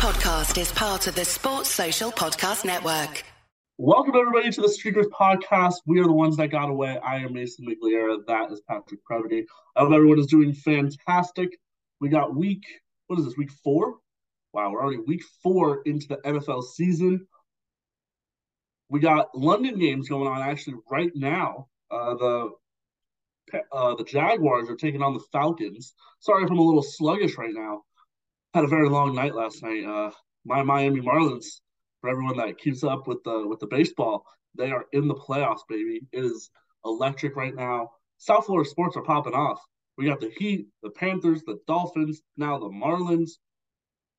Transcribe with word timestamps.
podcast 0.00 0.58
is 0.58 0.72
part 0.72 1.06
of 1.08 1.14
the 1.14 1.26
Sports 1.26 1.68
Social 1.68 2.10
Podcast 2.10 2.64
Network. 2.64 3.22
Welcome, 3.76 4.16
everybody, 4.16 4.50
to 4.50 4.62
the 4.62 4.66
Streakers 4.66 5.10
podcast. 5.10 5.74
We 5.84 6.00
are 6.00 6.04
the 6.04 6.12
ones 6.12 6.38
that 6.38 6.48
got 6.48 6.70
away. 6.70 6.98
I 7.04 7.16
am 7.16 7.34
Mason 7.34 7.66
Migliera. 7.66 8.16
That 8.26 8.50
is 8.50 8.62
Patrick 8.62 9.04
Previty. 9.04 9.44
I 9.76 9.80
hope 9.80 9.92
everyone 9.92 10.18
is 10.18 10.26
doing 10.26 10.54
fantastic. 10.54 11.50
We 12.00 12.08
got 12.08 12.34
week, 12.34 12.62
what 13.08 13.18
is 13.18 13.26
this, 13.26 13.36
week 13.36 13.50
four? 13.62 13.96
Wow, 14.54 14.70
we're 14.70 14.82
already 14.82 15.02
week 15.06 15.22
four 15.42 15.82
into 15.84 16.08
the 16.08 16.16
NFL 16.16 16.64
season. 16.64 17.26
We 18.88 19.00
got 19.00 19.36
London 19.36 19.78
games 19.78 20.08
going 20.08 20.28
on 20.28 20.40
actually 20.40 20.76
right 20.90 21.12
now. 21.14 21.66
Uh, 21.90 22.14
the 22.14 22.50
uh, 23.70 23.96
the 23.96 24.04
Jaguars 24.04 24.70
are 24.70 24.76
taking 24.76 25.02
on 25.02 25.12
the 25.12 25.24
Falcons. 25.30 25.92
Sorry 26.20 26.42
if 26.42 26.50
I'm 26.50 26.58
a 26.58 26.62
little 26.62 26.82
sluggish 26.82 27.36
right 27.36 27.52
now 27.52 27.82
had 28.54 28.64
a 28.64 28.68
very 28.68 28.88
long 28.88 29.14
night 29.14 29.34
last 29.34 29.62
night. 29.62 29.84
Uh, 29.84 30.10
my 30.44 30.62
Miami 30.62 31.00
Marlins, 31.00 31.60
for 32.00 32.10
everyone 32.10 32.36
that 32.38 32.58
keeps 32.58 32.82
up 32.82 33.06
with 33.06 33.22
the 33.24 33.46
with 33.46 33.60
the 33.60 33.66
baseball, 33.66 34.24
they 34.56 34.70
are 34.70 34.86
in 34.92 35.08
the 35.08 35.14
playoffs, 35.14 35.60
baby. 35.68 36.00
It 36.12 36.24
is 36.24 36.50
electric 36.84 37.36
right 37.36 37.54
now. 37.54 37.90
South 38.18 38.46
Florida 38.46 38.68
sports 38.68 38.96
are 38.96 39.02
popping 39.02 39.34
off. 39.34 39.60
We 39.96 40.06
got 40.06 40.20
the 40.20 40.32
Heat, 40.36 40.66
the 40.82 40.90
Panthers, 40.90 41.42
the 41.44 41.58
Dolphins, 41.66 42.22
now 42.36 42.58
the 42.58 42.68
Marlins. 42.68 43.32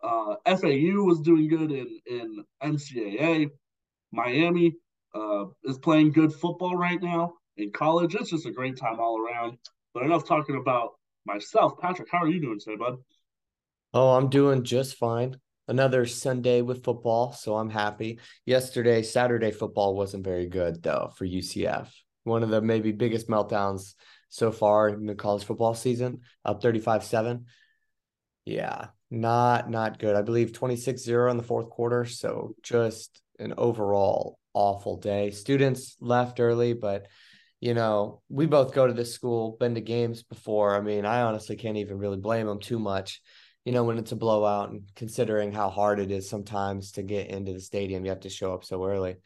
Uh, 0.03 0.36
FAU 0.45 1.03
was 1.03 1.22
doing 1.22 1.48
good 1.48 1.72
in 1.72 2.00
in 2.05 2.45
NCAA. 2.63 3.50
Miami 4.11 4.75
uh, 5.13 5.45
is 5.63 5.77
playing 5.77 6.11
good 6.11 6.34
football 6.34 6.75
right 6.75 7.02
now 7.02 7.34
in 7.58 7.72
college. 7.72 8.16
It's 8.16 8.31
just 8.31 8.45
a 8.45 8.52
great 8.52 8.77
time 8.77 9.00
all 9.00 9.20
around. 9.20 9.58
But 9.94 10.03
enough 10.03 10.25
talking 10.25 10.55
about 10.55 10.91
myself. 11.25 11.77
Patrick, 11.80 12.09
how 12.11 12.20
are 12.20 12.30
you 12.30 12.39
doing 12.39 12.59
today, 12.59 12.77
bud? 12.77 12.98
Oh, 13.94 14.12
I'm 14.12 14.30
doing 14.30 14.63
just 14.63 14.95
fine. 14.95 15.36
Another 15.68 16.05
Sunday 16.05 16.62
with 16.62 16.84
football, 16.84 17.34
so 17.34 17.58
I'm 17.58 17.70
happy. 17.70 18.20
Yesterday, 18.45 19.03
Saturday 19.03 19.52
football 19.52 19.95
wasn't 19.95 20.23
very 20.23 20.48
good 20.48 20.81
though 20.81 21.11
for 21.17 21.25
UCF. 21.25 21.94
One 22.23 22.44
of 22.44 22.50
the 22.50 22.61
maybe 22.61 22.92
biggest 22.92 23.28
meltdowns 23.28 23.95
so 24.30 24.52
far 24.52 24.89
in 24.89 25.06
the 25.06 25.16
college 25.16 25.44
football 25.44 25.73
season, 25.73 26.22
up 26.45 26.61
35-7. 26.61 27.45
Yeah, 28.45 28.88
not 29.09 29.70
not 29.70 30.00
good. 30.00 30.16
I 30.16 30.22
believe 30.22 30.53
26-0 30.53 31.30
in 31.30 31.38
the 31.38 31.44
fourth 31.44 31.70
quarter, 31.70 32.05
so 32.05 32.55
just 32.64 33.22
an 33.39 33.53
overall 33.58 34.39
awful 34.53 34.98
day. 34.98 35.31
Students 35.31 35.98
left 36.00 36.39
early, 36.39 36.73
but 36.73 37.08
you 37.59 37.73
know, 37.73 38.22
we 38.30 38.45
both 38.45 38.73
go 38.73 38.88
to 38.88 38.94
this 38.94 39.14
school, 39.14 39.58
been 39.59 39.76
to 39.76 39.81
games 39.81 40.23
before. 40.23 40.76
I 40.76 40.81
mean, 40.81 41.05
I 41.05 41.22
honestly 41.22 41.55
can't 41.58 41.78
even 41.78 41.98
really 41.98 42.17
blame 42.17 42.48
them 42.48 42.59
too 42.59 42.80
much 42.80 43.22
you 43.66 43.72
know, 43.72 43.84
when 43.84 43.98
it's 43.98 44.12
a 44.12 44.16
blowout 44.16 44.72
and 44.72 44.84
considering 44.95 45.52
how 45.52 45.70
hard 45.70 46.00
it 46.00 46.12
is 46.12 46.30
sometimes 46.30 46.94
to 46.94 47.04
get 47.04 47.28
into 47.28 47.54
the 47.54 47.59
stadium, 47.59 48.04
you 48.04 48.09
have 48.09 48.22
to 48.22 48.30
show 48.30 48.54
up 48.54 48.64
so 48.64 48.84
early. 48.84 49.17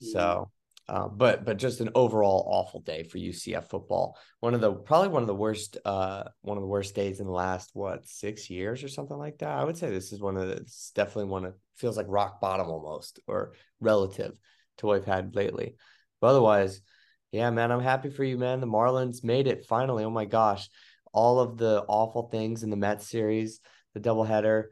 Yeah. 0.00 0.12
So, 0.12 0.50
uh, 0.88 1.08
but 1.08 1.44
but 1.44 1.56
just 1.56 1.80
an 1.80 1.90
overall 1.94 2.46
awful 2.50 2.80
day 2.80 3.04
for 3.04 3.18
UCF 3.18 3.70
football. 3.70 4.18
One 4.40 4.54
of 4.54 4.60
the 4.60 4.72
probably 4.72 5.08
one 5.08 5.22
of 5.22 5.28
the 5.28 5.34
worst 5.34 5.78
uh 5.84 6.24
one 6.42 6.56
of 6.58 6.62
the 6.62 6.68
worst 6.68 6.94
days 6.94 7.20
in 7.20 7.26
the 7.26 7.32
last 7.32 7.70
what 7.74 8.06
six 8.06 8.50
years 8.50 8.82
or 8.82 8.88
something 8.88 9.16
like 9.16 9.38
that. 9.38 9.56
I 9.56 9.64
would 9.64 9.76
say 9.76 9.88
this 9.88 10.12
is 10.12 10.20
one 10.20 10.36
of 10.36 10.48
the 10.48 10.54
it's 10.54 10.90
definitely 10.90 11.26
one 11.26 11.44
of 11.46 11.54
feels 11.76 11.96
like 11.96 12.06
rock 12.08 12.40
bottom 12.40 12.66
almost 12.66 13.20
or 13.26 13.52
relative 13.80 14.38
to 14.78 14.86
what 14.86 14.98
we've 14.98 15.04
had 15.06 15.36
lately. 15.36 15.76
But 16.20 16.28
otherwise, 16.28 16.82
yeah, 17.30 17.50
man, 17.50 17.70
I'm 17.70 17.80
happy 17.80 18.10
for 18.10 18.24
you, 18.24 18.36
man. 18.36 18.60
The 18.60 18.66
Marlins 18.66 19.22
made 19.22 19.46
it 19.46 19.66
finally. 19.66 20.04
Oh 20.04 20.10
my 20.10 20.24
gosh 20.26 20.68
all 21.12 21.40
of 21.40 21.56
the 21.56 21.84
awful 21.88 22.28
things 22.28 22.62
in 22.62 22.70
the 22.70 22.76
Mets 22.76 23.08
series, 23.08 23.60
the 23.94 24.00
doubleheader, 24.00 24.64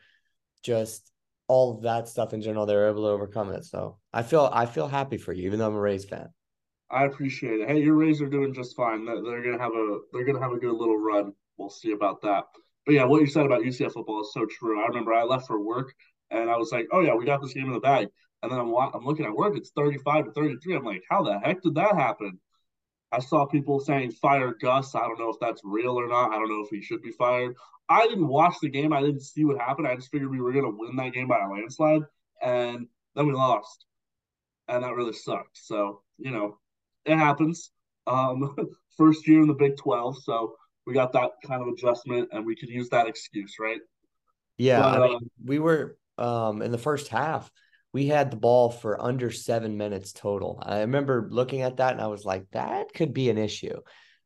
just 0.62 1.10
all 1.48 1.74
of 1.76 1.82
that 1.82 2.08
stuff 2.08 2.32
in 2.32 2.42
general, 2.42 2.66
they 2.66 2.74
were 2.74 2.88
able 2.88 3.04
to 3.04 3.08
overcome 3.08 3.52
it. 3.52 3.64
So 3.64 3.98
I 4.12 4.22
feel 4.22 4.48
I 4.52 4.66
feel 4.66 4.88
happy 4.88 5.16
for 5.16 5.32
you, 5.32 5.46
even 5.46 5.58
though 5.58 5.66
I'm 5.66 5.74
a 5.74 5.80
Rays 5.80 6.04
fan. 6.04 6.28
I 6.90 7.04
appreciate 7.04 7.60
it. 7.60 7.68
Hey, 7.68 7.82
your 7.82 7.94
Rays 7.94 8.22
are 8.22 8.28
doing 8.28 8.54
just 8.54 8.76
fine. 8.76 9.04
They're 9.04 9.42
gonna 9.42 9.58
have 9.58 9.72
a 9.72 9.98
they're 10.12 10.24
gonna 10.24 10.40
have 10.40 10.52
a 10.52 10.58
good 10.58 10.74
little 10.74 10.98
run. 10.98 11.32
We'll 11.56 11.70
see 11.70 11.92
about 11.92 12.22
that. 12.22 12.44
But 12.86 12.94
yeah, 12.94 13.04
what 13.04 13.20
you 13.20 13.26
said 13.26 13.44
about 13.44 13.62
UCF 13.62 13.92
football 13.92 14.22
is 14.22 14.32
so 14.32 14.46
true. 14.46 14.82
I 14.82 14.86
remember 14.86 15.12
I 15.12 15.24
left 15.24 15.46
for 15.46 15.60
work 15.60 15.92
and 16.30 16.48
I 16.48 16.56
was 16.56 16.72
like, 16.72 16.86
oh 16.92 17.00
yeah, 17.00 17.14
we 17.14 17.24
got 17.26 17.42
this 17.42 17.52
game 17.52 17.66
in 17.66 17.72
the 17.72 17.80
bag. 17.80 18.08
And 18.42 18.52
then 18.52 18.58
I'm 18.58 18.74
I'm 18.74 19.04
looking 19.04 19.26
at 19.26 19.34
work, 19.34 19.56
it's 19.56 19.70
35 19.76 20.26
to 20.26 20.32
33. 20.32 20.76
I'm 20.76 20.84
like, 20.84 21.02
how 21.10 21.22
the 21.22 21.38
heck 21.40 21.62
did 21.62 21.74
that 21.74 21.96
happen? 21.96 22.38
I 23.10 23.20
saw 23.20 23.46
people 23.46 23.80
saying 23.80 24.12
fire 24.12 24.54
Gus. 24.60 24.94
I 24.94 25.00
don't 25.00 25.18
know 25.18 25.30
if 25.30 25.40
that's 25.40 25.62
real 25.64 25.98
or 25.98 26.06
not. 26.06 26.30
I 26.30 26.36
don't 26.36 26.48
know 26.48 26.62
if 26.62 26.70
he 26.70 26.82
should 26.82 27.02
be 27.02 27.12
fired. 27.12 27.54
I 27.88 28.06
didn't 28.06 28.28
watch 28.28 28.56
the 28.60 28.68
game. 28.68 28.92
I 28.92 29.00
didn't 29.00 29.22
see 29.22 29.44
what 29.44 29.58
happened. 29.58 29.86
I 29.86 29.96
just 29.96 30.10
figured 30.10 30.30
we 30.30 30.40
were 30.40 30.52
going 30.52 30.64
to 30.64 30.76
win 30.76 30.96
that 30.96 31.14
game 31.14 31.28
by 31.28 31.38
a 31.38 31.48
landslide, 31.48 32.02
and 32.42 32.86
then 33.14 33.26
we 33.26 33.32
lost, 33.32 33.86
and 34.68 34.84
that 34.84 34.94
really 34.94 35.14
sucked. 35.14 35.56
So 35.56 36.02
you 36.18 36.30
know, 36.30 36.58
it 37.04 37.16
happens. 37.16 37.70
Um, 38.06 38.54
first 38.96 39.26
year 39.26 39.40
in 39.40 39.48
the 39.48 39.54
Big 39.54 39.76
Twelve, 39.78 40.18
so 40.22 40.56
we 40.86 40.92
got 40.92 41.12
that 41.14 41.30
kind 41.46 41.62
of 41.62 41.68
adjustment, 41.68 42.28
and 42.32 42.44
we 42.44 42.56
could 42.56 42.68
use 42.68 42.90
that 42.90 43.06
excuse, 43.06 43.56
right? 43.58 43.80
Yeah, 44.58 44.80
but, 44.82 45.02
I 45.02 45.06
mean, 45.06 45.16
uh, 45.16 45.18
we 45.44 45.58
were 45.58 45.96
um, 46.18 46.60
in 46.60 46.72
the 46.72 46.78
first 46.78 47.08
half 47.08 47.50
we 47.92 48.06
had 48.06 48.30
the 48.30 48.36
ball 48.36 48.70
for 48.70 49.00
under 49.02 49.30
seven 49.30 49.76
minutes 49.76 50.12
total. 50.12 50.62
I 50.62 50.80
remember 50.80 51.28
looking 51.30 51.62
at 51.62 51.78
that 51.78 51.92
and 51.92 52.00
I 52.00 52.06
was 52.08 52.24
like, 52.24 52.46
that 52.52 52.92
could 52.94 53.14
be 53.14 53.30
an 53.30 53.38
issue. 53.38 53.80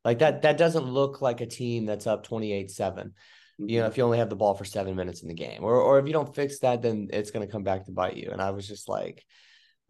Like 0.05 0.19
that, 0.19 0.43
that 0.43 0.59
doesn't 0.59 0.85
look 0.85 1.23
like 1.23 1.41
a 1.41 1.47
team 1.47 1.87
that's 1.87 2.07
up 2.07 2.25
28 2.25 2.71
7. 2.71 3.13
You 3.59 3.79
know, 3.79 3.83
mm-hmm. 3.85 3.91
if 3.93 3.99
you 3.99 4.05
only 4.05 4.19
have 4.19 4.31
the 4.31 4.37
ball 4.37 4.55
for 4.55 4.65
seven 4.65 4.97
minutes 4.97 5.23
in 5.23 5.29
the 5.29 5.35
game, 5.35 5.63
or 5.63 5.77
or 5.77 5.99
if 5.99 6.07
you 6.07 6.13
don't 6.13 6.35
fix 6.35 6.61
that, 6.61 6.83
then 6.83 7.09
it's 7.13 7.31
going 7.31 7.47
to 7.47 7.53
come 7.53 7.63
back 7.63 7.85
to 7.85 7.93
bite 7.93 8.17
you. 8.17 8.31
And 8.33 8.41
I 8.41 8.51
was 8.51 8.67
just 8.67 8.89
like, 8.89 9.25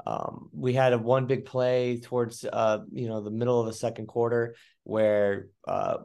um, 0.05 0.51
we 0.53 0.75
had 0.75 0.93
a 0.93 0.99
one 0.99 1.27
big 1.27 1.45
play 1.45 2.01
towards 2.01 2.45
uh, 2.45 2.79
you 2.91 3.09
know, 3.09 3.21
the 3.21 3.31
middle 3.31 3.61
of 3.61 3.67
the 3.67 3.73
second 3.73 4.07
quarter 4.07 4.57
where 4.83 5.47
uh, 5.67 5.99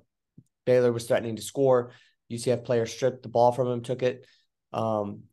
Baylor 0.65 0.91
was 0.91 1.07
threatening 1.07 1.35
to 1.35 1.41
score. 1.41 1.91
UCF 2.31 2.63
player 2.63 2.85
stripped 2.85 3.23
the 3.23 3.29
ball 3.29 3.51
from 3.51 3.67
him, 3.67 3.81
took 3.81 4.03
it. 4.03 4.25
Um, 4.71 5.23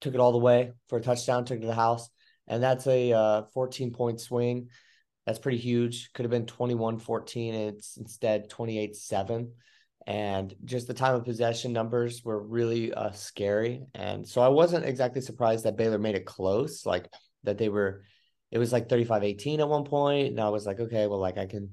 took 0.00 0.14
it 0.14 0.20
all 0.20 0.32
the 0.32 0.38
way 0.38 0.72
for 0.88 0.98
a 0.98 1.02
touchdown, 1.02 1.44
took 1.44 1.58
it 1.58 1.62
to 1.62 1.66
the 1.66 1.74
house. 1.74 2.08
And 2.46 2.62
that's 2.62 2.86
a 2.86 3.12
uh, 3.12 3.42
14 3.54 3.92
point 3.92 4.20
swing. 4.20 4.68
That's 5.26 5.38
pretty 5.38 5.58
huge. 5.58 6.12
Could 6.12 6.24
have 6.24 6.30
been 6.30 6.46
21 6.46 6.98
14. 6.98 7.54
It's 7.54 7.96
instead 7.96 8.50
28 8.50 8.96
7. 8.96 9.52
And 10.06 10.54
just 10.64 10.88
the 10.88 10.94
time 10.94 11.14
of 11.14 11.24
possession 11.24 11.72
numbers 11.72 12.24
were 12.24 12.42
really 12.42 12.92
uh, 12.92 13.12
scary. 13.12 13.84
And 13.94 14.26
so 14.26 14.40
I 14.40 14.48
wasn't 14.48 14.86
exactly 14.86 15.20
surprised 15.20 15.64
that 15.64 15.76
Baylor 15.76 15.98
made 15.98 16.14
it 16.14 16.24
close, 16.24 16.86
like 16.86 17.08
that 17.44 17.58
they 17.58 17.68
were, 17.68 18.02
it 18.50 18.58
was 18.58 18.72
like 18.72 18.88
35 18.88 19.22
18 19.22 19.60
at 19.60 19.68
one 19.68 19.84
point. 19.84 20.28
And 20.28 20.40
I 20.40 20.48
was 20.48 20.66
like, 20.66 20.80
okay, 20.80 21.06
well, 21.06 21.20
like 21.20 21.38
I 21.38 21.46
can, 21.46 21.70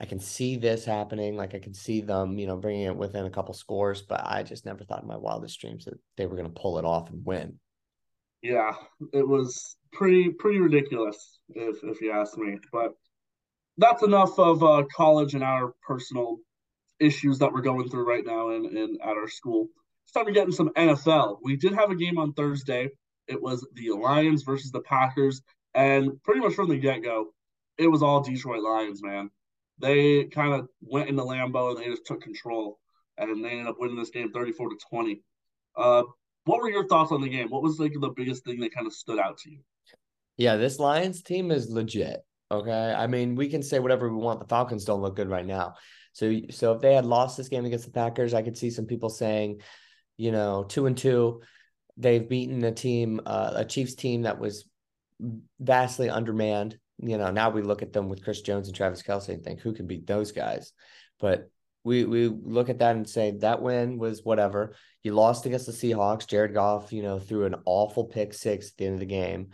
I 0.00 0.06
can 0.06 0.18
see 0.18 0.56
this 0.56 0.86
happening. 0.86 1.36
Like 1.36 1.54
I 1.54 1.58
can 1.58 1.74
see 1.74 2.00
them, 2.00 2.38
you 2.38 2.46
know, 2.46 2.56
bringing 2.56 2.86
it 2.86 2.96
within 2.96 3.26
a 3.26 3.30
couple 3.30 3.52
scores, 3.52 4.00
but 4.00 4.22
I 4.24 4.42
just 4.42 4.64
never 4.64 4.82
thought 4.82 5.02
in 5.02 5.08
my 5.08 5.18
wildest 5.18 5.60
dreams 5.60 5.84
that 5.84 6.00
they 6.16 6.24
were 6.24 6.36
going 6.36 6.50
to 6.50 6.60
pull 6.60 6.78
it 6.78 6.86
off 6.86 7.10
and 7.10 7.24
win. 7.24 7.58
Yeah, 8.42 8.72
it 9.12 9.26
was 9.26 9.76
pretty 9.92 10.30
pretty 10.30 10.58
ridiculous 10.58 11.40
if 11.50 11.84
if 11.84 12.00
you 12.00 12.12
ask 12.12 12.38
me. 12.38 12.58
But 12.72 12.94
that's 13.76 14.02
enough 14.02 14.38
of 14.38 14.64
uh, 14.64 14.84
college 14.94 15.34
and 15.34 15.44
our 15.44 15.74
personal 15.86 16.38
issues 16.98 17.38
that 17.38 17.52
we're 17.52 17.60
going 17.60 17.90
through 17.90 18.08
right 18.08 18.24
now 18.24 18.50
in, 18.50 18.64
in 18.76 18.98
at 19.02 19.16
our 19.16 19.28
school. 19.28 19.68
It's 20.04 20.12
time 20.12 20.26
to 20.26 20.32
get 20.32 20.46
in 20.46 20.52
some 20.52 20.70
NFL. 20.70 21.38
We 21.42 21.56
did 21.56 21.74
have 21.74 21.90
a 21.90 21.96
game 21.96 22.18
on 22.18 22.32
Thursday. 22.32 22.88
It 23.28 23.40
was 23.40 23.66
the 23.74 23.90
Lions 23.90 24.44
versus 24.44 24.70
the 24.70 24.80
Packers, 24.80 25.42
and 25.74 26.22
pretty 26.22 26.40
much 26.40 26.54
from 26.54 26.70
the 26.70 26.78
get 26.78 27.02
go, 27.02 27.34
it 27.76 27.88
was 27.88 28.02
all 28.02 28.22
Detroit 28.22 28.62
Lions, 28.62 29.02
man. 29.02 29.30
They 29.80 30.24
kind 30.24 30.52
of 30.54 30.68
went 30.80 31.08
into 31.08 31.22
Lambeau 31.22 31.70
and 31.70 31.78
they 31.78 31.90
just 31.90 32.06
took 32.06 32.20
control, 32.20 32.78
and 33.18 33.44
they 33.44 33.50
ended 33.50 33.66
up 33.66 33.76
winning 33.78 33.96
this 33.96 34.10
game 34.10 34.30
34 34.32 34.70
to 34.70 34.76
20. 34.90 35.22
Uh, 35.76 36.02
what 36.44 36.60
were 36.60 36.70
your 36.70 36.86
thoughts 36.86 37.12
on 37.12 37.20
the 37.20 37.28
game? 37.28 37.48
What 37.48 37.62
was 37.62 37.78
like 37.78 37.92
the 37.98 38.12
biggest 38.16 38.44
thing 38.44 38.60
that 38.60 38.74
kind 38.74 38.86
of 38.86 38.92
stood 38.92 39.18
out 39.18 39.38
to 39.38 39.50
you? 39.50 39.60
Yeah, 40.36 40.56
this 40.56 40.78
Lions 40.78 41.22
team 41.22 41.50
is 41.50 41.70
legit. 41.70 42.20
Okay. 42.50 42.94
I 42.96 43.06
mean, 43.06 43.36
we 43.36 43.48
can 43.48 43.62
say 43.62 43.78
whatever 43.78 44.08
we 44.08 44.16
want. 44.16 44.40
The 44.40 44.46
Falcons 44.46 44.84
don't 44.84 45.02
look 45.02 45.16
good 45.16 45.28
right 45.28 45.46
now. 45.46 45.74
So 46.12 46.34
so 46.50 46.72
if 46.72 46.80
they 46.80 46.94
had 46.94 47.04
lost 47.04 47.36
this 47.36 47.48
game 47.48 47.64
against 47.64 47.84
the 47.84 47.92
Packers, 47.92 48.34
I 48.34 48.42
could 48.42 48.58
see 48.58 48.70
some 48.70 48.86
people 48.86 49.08
saying, 49.08 49.60
you 50.16 50.32
know, 50.32 50.64
two 50.64 50.86
and 50.86 50.96
two. 50.96 51.42
They've 51.96 52.26
beaten 52.26 52.64
a 52.64 52.72
team, 52.72 53.20
uh, 53.26 53.52
a 53.56 53.64
Chiefs 53.64 53.94
team 53.94 54.22
that 54.22 54.40
was 54.40 54.68
vastly 55.60 56.08
undermanned. 56.08 56.78
You 57.02 57.18
know, 57.18 57.30
now 57.30 57.50
we 57.50 57.62
look 57.62 57.82
at 57.82 57.92
them 57.92 58.08
with 58.08 58.22
Chris 58.22 58.42
Jones 58.42 58.68
and 58.68 58.76
Travis 58.76 59.02
Kelce 59.02 59.30
and 59.30 59.42
think 59.42 59.60
who 59.60 59.72
can 59.72 59.86
beat 59.86 60.06
those 60.06 60.32
guys. 60.32 60.72
But 61.18 61.50
we 61.82 62.04
we 62.04 62.28
look 62.28 62.68
at 62.68 62.78
that 62.80 62.96
and 62.96 63.08
say 63.08 63.32
that 63.40 63.62
win 63.62 63.98
was 63.98 64.22
whatever. 64.22 64.74
You 65.02 65.14
lost 65.14 65.46
against 65.46 65.66
the 65.66 65.72
Seahawks. 65.72 66.26
Jared 66.26 66.54
Goff, 66.54 66.92
you 66.92 67.02
know, 67.02 67.18
threw 67.18 67.46
an 67.46 67.56
awful 67.64 68.04
pick 68.04 68.34
six 68.34 68.68
at 68.68 68.76
the 68.76 68.84
end 68.86 68.94
of 68.94 69.00
the 69.00 69.06
game. 69.06 69.48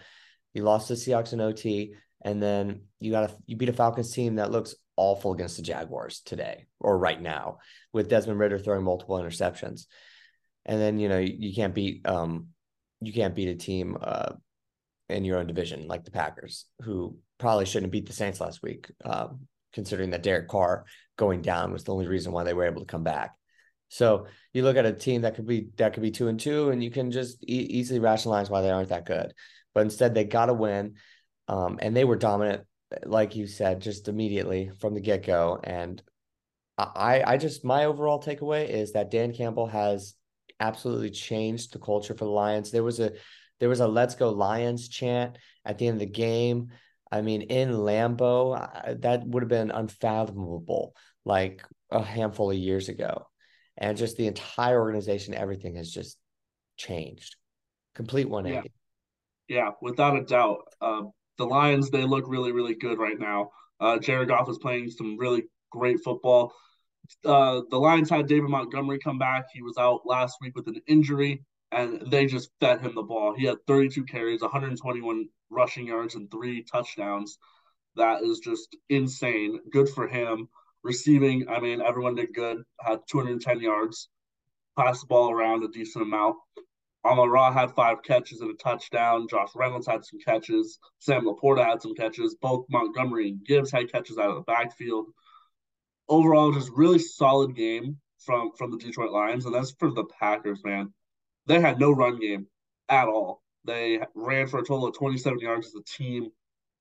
You 0.54 0.62
lost 0.62 0.88
the 0.88 0.94
Seahawks 0.94 1.32
in 1.32 1.40
OT, 1.40 1.94
and 2.22 2.43
then 2.43 2.82
you 2.98 3.12
got 3.12 3.31
a 3.31 3.37
you 3.46 3.56
beat 3.56 3.69
a 3.69 3.72
Falcons 3.72 4.12
team 4.12 4.37
that 4.37 4.50
looks 4.50 4.75
awful 4.96 5.32
against 5.32 5.56
the 5.56 5.62
Jaguars 5.62 6.20
today 6.20 6.66
or 6.81 6.99
right 6.99 7.20
now 7.20 7.58
with 7.92 8.08
Desmond 8.08 8.38
Ridder 8.40 8.58
throwing 8.58 8.82
multiple 8.82 9.19
interceptions. 9.19 9.87
And 10.64 10.81
then 10.81 10.99
you 10.99 11.08
know 11.08 11.19
you, 11.19 11.34
you 11.38 11.54
can't 11.54 11.75
beat 11.75 12.06
um 12.08 12.49
you 13.00 13.12
can't 13.12 13.34
beat 13.34 13.49
a 13.49 13.54
team 13.54 13.96
uh, 14.00 14.32
in 15.08 15.24
your 15.24 15.38
own 15.38 15.46
division 15.46 15.86
like 15.86 16.04
the 16.04 16.10
Packers, 16.10 16.66
who 16.82 17.16
probably 17.38 17.66
shouldn't 17.66 17.86
have 17.86 17.92
beat 17.92 18.06
the 18.06 18.12
Saints 18.12 18.40
last 18.40 18.62
week, 18.62 18.90
uh, 19.04 19.28
considering 19.72 20.10
that 20.10 20.22
Derek 20.22 20.48
Carr 20.48 20.84
going 21.16 21.42
down 21.42 21.72
was 21.72 21.84
the 21.84 21.92
only 21.92 22.06
reason 22.06 22.32
why 22.32 22.44
they 22.44 22.54
were 22.54 22.66
able 22.66 22.80
to 22.80 22.86
come 22.86 23.04
back. 23.04 23.34
So 23.88 24.26
you 24.52 24.62
look 24.62 24.76
at 24.76 24.86
a 24.86 24.92
team 24.92 25.22
that 25.22 25.36
could 25.36 25.46
be 25.46 25.68
that 25.76 25.94
could 25.94 26.02
be 26.02 26.10
two 26.10 26.28
and 26.28 26.40
two, 26.40 26.70
and 26.70 26.82
you 26.82 26.90
can 26.90 27.10
just 27.10 27.42
e- 27.44 27.68
easily 27.70 28.00
rationalize 28.00 28.50
why 28.50 28.62
they 28.62 28.70
aren't 28.70 28.88
that 28.88 29.06
good. 29.06 29.32
But 29.74 29.82
instead, 29.82 30.14
they 30.14 30.24
got 30.24 30.46
to 30.46 30.54
win, 30.54 30.94
um, 31.48 31.78
and 31.80 31.96
they 31.96 32.04
were 32.04 32.16
dominant, 32.16 32.64
like 33.04 33.36
you 33.36 33.46
said, 33.46 33.80
just 33.80 34.08
immediately 34.08 34.70
from 34.80 34.94
the 34.94 35.00
get 35.00 35.24
go. 35.24 35.60
And 35.62 36.02
I, 36.78 37.22
I 37.24 37.36
just 37.36 37.64
my 37.64 37.84
overall 37.84 38.20
takeaway 38.20 38.68
is 38.68 38.92
that 38.92 39.10
Dan 39.10 39.32
Campbell 39.32 39.66
has 39.66 40.14
absolutely 40.58 41.10
changed 41.10 41.72
the 41.72 41.78
culture 41.78 42.14
for 42.14 42.24
the 42.24 42.30
Lions. 42.30 42.70
There 42.70 42.82
was 42.82 43.00
a 43.00 43.12
there 43.60 43.68
was 43.68 43.80
a 43.80 43.88
"Let's 43.88 44.14
Go 44.14 44.30
Lions" 44.30 44.88
chant 44.88 45.38
at 45.64 45.78
the 45.78 45.88
end 45.88 45.96
of 45.96 46.00
the 46.00 46.06
game. 46.06 46.68
I 47.10 47.22
mean, 47.22 47.42
in 47.42 47.70
Lambeau, 47.70 49.00
that 49.00 49.26
would 49.26 49.42
have 49.42 49.48
been 49.48 49.70
unfathomable 49.70 50.94
like 51.24 51.62
a 51.90 52.02
handful 52.02 52.50
of 52.50 52.56
years 52.56 52.88
ago. 52.88 53.26
And 53.76 53.96
just 53.96 54.16
the 54.16 54.26
entire 54.26 54.80
organization, 54.80 55.34
everything 55.34 55.76
has 55.76 55.90
just 55.90 56.18
changed. 56.76 57.36
Complete 57.94 58.28
180. 58.28 58.72
Yeah, 59.48 59.56
yeah 59.56 59.70
without 59.80 60.16
a 60.16 60.24
doubt. 60.24 60.58
Uh, 60.80 61.02
the 61.38 61.44
Lions, 61.44 61.90
they 61.90 62.04
look 62.04 62.24
really, 62.26 62.52
really 62.52 62.74
good 62.74 62.98
right 62.98 63.18
now. 63.18 63.50
Uh, 63.78 63.98
Jared 63.98 64.28
Goff 64.28 64.48
is 64.48 64.58
playing 64.58 64.90
some 64.90 65.18
really 65.18 65.44
great 65.70 66.02
football. 66.02 66.52
Uh, 67.24 67.62
the 67.70 67.76
Lions 67.76 68.10
had 68.10 68.26
David 68.26 68.48
Montgomery 68.50 68.98
come 68.98 69.18
back. 69.18 69.46
He 69.52 69.62
was 69.62 69.76
out 69.78 70.00
last 70.04 70.38
week 70.40 70.56
with 70.56 70.66
an 70.66 70.80
injury, 70.86 71.44
and 71.76 72.11
they 72.11 72.25
just 72.25 72.50
fed 72.58 72.81
him 72.81 72.94
the 72.94 73.02
ball. 73.02 73.34
He 73.37 73.44
had 73.44 73.58
32 73.67 74.05
carries, 74.05 74.40
121 74.40 75.28
rushing 75.50 75.87
yards, 75.87 76.14
and 76.14 76.31
three 76.31 76.62
touchdowns. 76.62 77.38
That 77.96 78.23
is 78.23 78.38
just 78.38 78.75
insane. 78.88 79.61
Good 79.70 79.90
for 79.90 80.08
him. 80.08 80.49
Receiving, 80.82 81.49
I 81.50 81.61
mean, 81.61 81.82
everyone 81.82 82.14
did 82.14 82.32
good. 82.34 82.62
Had 82.81 83.00
210 83.11 83.61
yards, 83.61 84.08
passed 84.78 85.02
the 85.02 85.06
ball 85.06 85.31
around 85.31 85.64
a 85.64 85.69
decent 85.69 86.02
amount. 86.02 86.37
Amon 87.05 87.28
Ra 87.28 87.52
had 87.52 87.75
five 87.75 88.02
catches 88.02 88.40
and 88.40 88.50
a 88.50 88.55
touchdown. 88.55 89.28
Josh 89.28 89.50
Reynolds 89.55 89.87
had 89.87 90.05
some 90.05 90.19
catches. 90.19 90.78
Sam 90.99 91.25
LaPorta 91.25 91.64
had 91.64 91.82
some 91.82 91.94
catches. 91.94 92.37
Both 92.40 92.67
Montgomery 92.70 93.28
and 93.28 93.44
Gibbs 93.44 93.70
had 93.70 93.93
catches 93.93 94.19
out 94.19 94.31
of 94.31 94.37
the 94.37 94.43
backfield 94.43 95.08
overall, 96.08 96.52
just 96.52 96.70
really 96.70 96.99
solid 96.99 97.55
game 97.55 97.99
from 98.25 98.52
from 98.56 98.70
the 98.70 98.78
Detroit 98.78 99.12
Lions, 99.12 99.44
and 99.44 99.55
that's 99.55 99.73
for 99.78 99.90
the 99.90 100.05
Packers. 100.05 100.64
Man, 100.64 100.93
they 101.46 101.60
had 101.60 101.78
no 101.78 101.93
run 101.93 102.19
game 102.20 102.46
at 102.88 103.08
all. 103.08 103.43
They 103.64 104.00
ran 104.14 104.46
for 104.46 104.58
a 104.58 104.64
total 104.64 104.87
of 104.87 104.96
27 104.96 105.40
yards 105.40 105.69
as 105.69 105.75
a 105.75 105.82
team, 105.82 106.31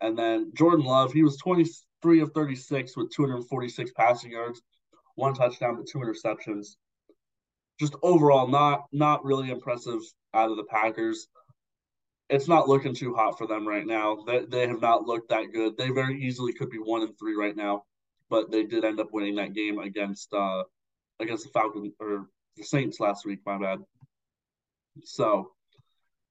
and 0.01 0.17
then 0.17 0.51
Jordan 0.55 0.85
Love, 0.85 1.13
he 1.13 1.23
was 1.23 1.37
23 1.37 2.21
of 2.21 2.31
36 2.33 2.95
with 2.95 3.11
246 3.11 3.91
passing 3.91 4.31
yards, 4.31 4.61
one 5.15 5.33
touchdown, 5.33 5.77
but 5.77 5.87
two 5.87 5.99
interceptions. 5.99 6.75
Just 7.79 7.95
overall, 8.03 8.47
not 8.47 8.85
not 8.91 9.25
really 9.25 9.49
impressive 9.49 9.99
out 10.33 10.51
of 10.51 10.57
the 10.57 10.63
Packers. 10.63 11.27
It's 12.29 12.47
not 12.47 12.67
looking 12.67 12.95
too 12.95 13.13
hot 13.13 13.37
for 13.37 13.45
them 13.45 13.67
right 13.67 13.85
now. 13.85 14.23
They, 14.25 14.45
they 14.45 14.67
have 14.67 14.81
not 14.81 15.05
looked 15.05 15.29
that 15.29 15.51
good. 15.53 15.77
They 15.77 15.89
very 15.89 16.23
easily 16.23 16.53
could 16.53 16.69
be 16.69 16.77
one 16.77 17.03
and 17.03 17.17
three 17.19 17.35
right 17.35 17.55
now 17.55 17.83
but 18.29 18.51
they 18.51 18.63
did 18.63 18.85
end 18.85 18.99
up 18.99 19.11
winning 19.11 19.35
that 19.35 19.53
game 19.53 19.79
against 19.79 20.33
uh 20.33 20.63
against 21.19 21.45
the 21.45 21.49
Falcons 21.51 21.93
or 21.99 22.27
the 22.57 22.63
Saints 22.63 22.99
last 22.99 23.25
week. 23.25 23.39
My 23.45 23.57
bad. 23.57 23.79
So, 25.03 25.51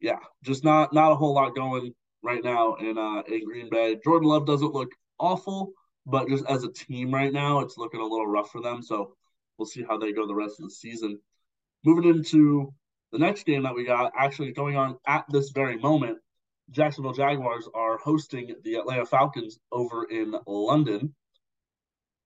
yeah, 0.00 0.18
just 0.42 0.64
not 0.64 0.92
not 0.92 1.12
a 1.12 1.16
whole 1.16 1.34
lot 1.34 1.54
going 1.54 1.94
right 2.22 2.42
now 2.42 2.74
in 2.74 2.98
uh 2.98 3.22
in 3.22 3.44
Green 3.44 3.68
Bay. 3.70 3.98
Jordan 4.02 4.28
Love 4.28 4.46
doesn't 4.46 4.74
look 4.74 4.90
awful, 5.18 5.72
but 6.06 6.28
just 6.28 6.44
as 6.46 6.64
a 6.64 6.72
team 6.72 7.12
right 7.12 7.32
now, 7.32 7.60
it's 7.60 7.78
looking 7.78 8.00
a 8.00 8.04
little 8.04 8.26
rough 8.26 8.50
for 8.50 8.60
them. 8.60 8.82
So 8.82 9.14
we'll 9.58 9.66
see 9.66 9.82
how 9.82 9.98
they 9.98 10.12
go 10.12 10.26
the 10.26 10.34
rest 10.34 10.58
of 10.58 10.64
the 10.64 10.74
season. 10.74 11.20
Moving 11.84 12.10
into 12.10 12.72
the 13.12 13.18
next 13.18 13.46
game 13.46 13.62
that 13.62 13.74
we 13.74 13.84
got, 13.84 14.12
actually 14.16 14.52
going 14.52 14.76
on 14.76 14.96
at 15.06 15.24
this 15.30 15.50
very 15.50 15.76
moment, 15.76 16.18
Jacksonville 16.70 17.12
Jaguars 17.12 17.68
are 17.74 17.98
hosting 17.98 18.54
the 18.64 18.76
Atlanta 18.76 19.06
Falcons 19.06 19.58
over 19.70 20.04
in 20.04 20.34
London. 20.46 21.14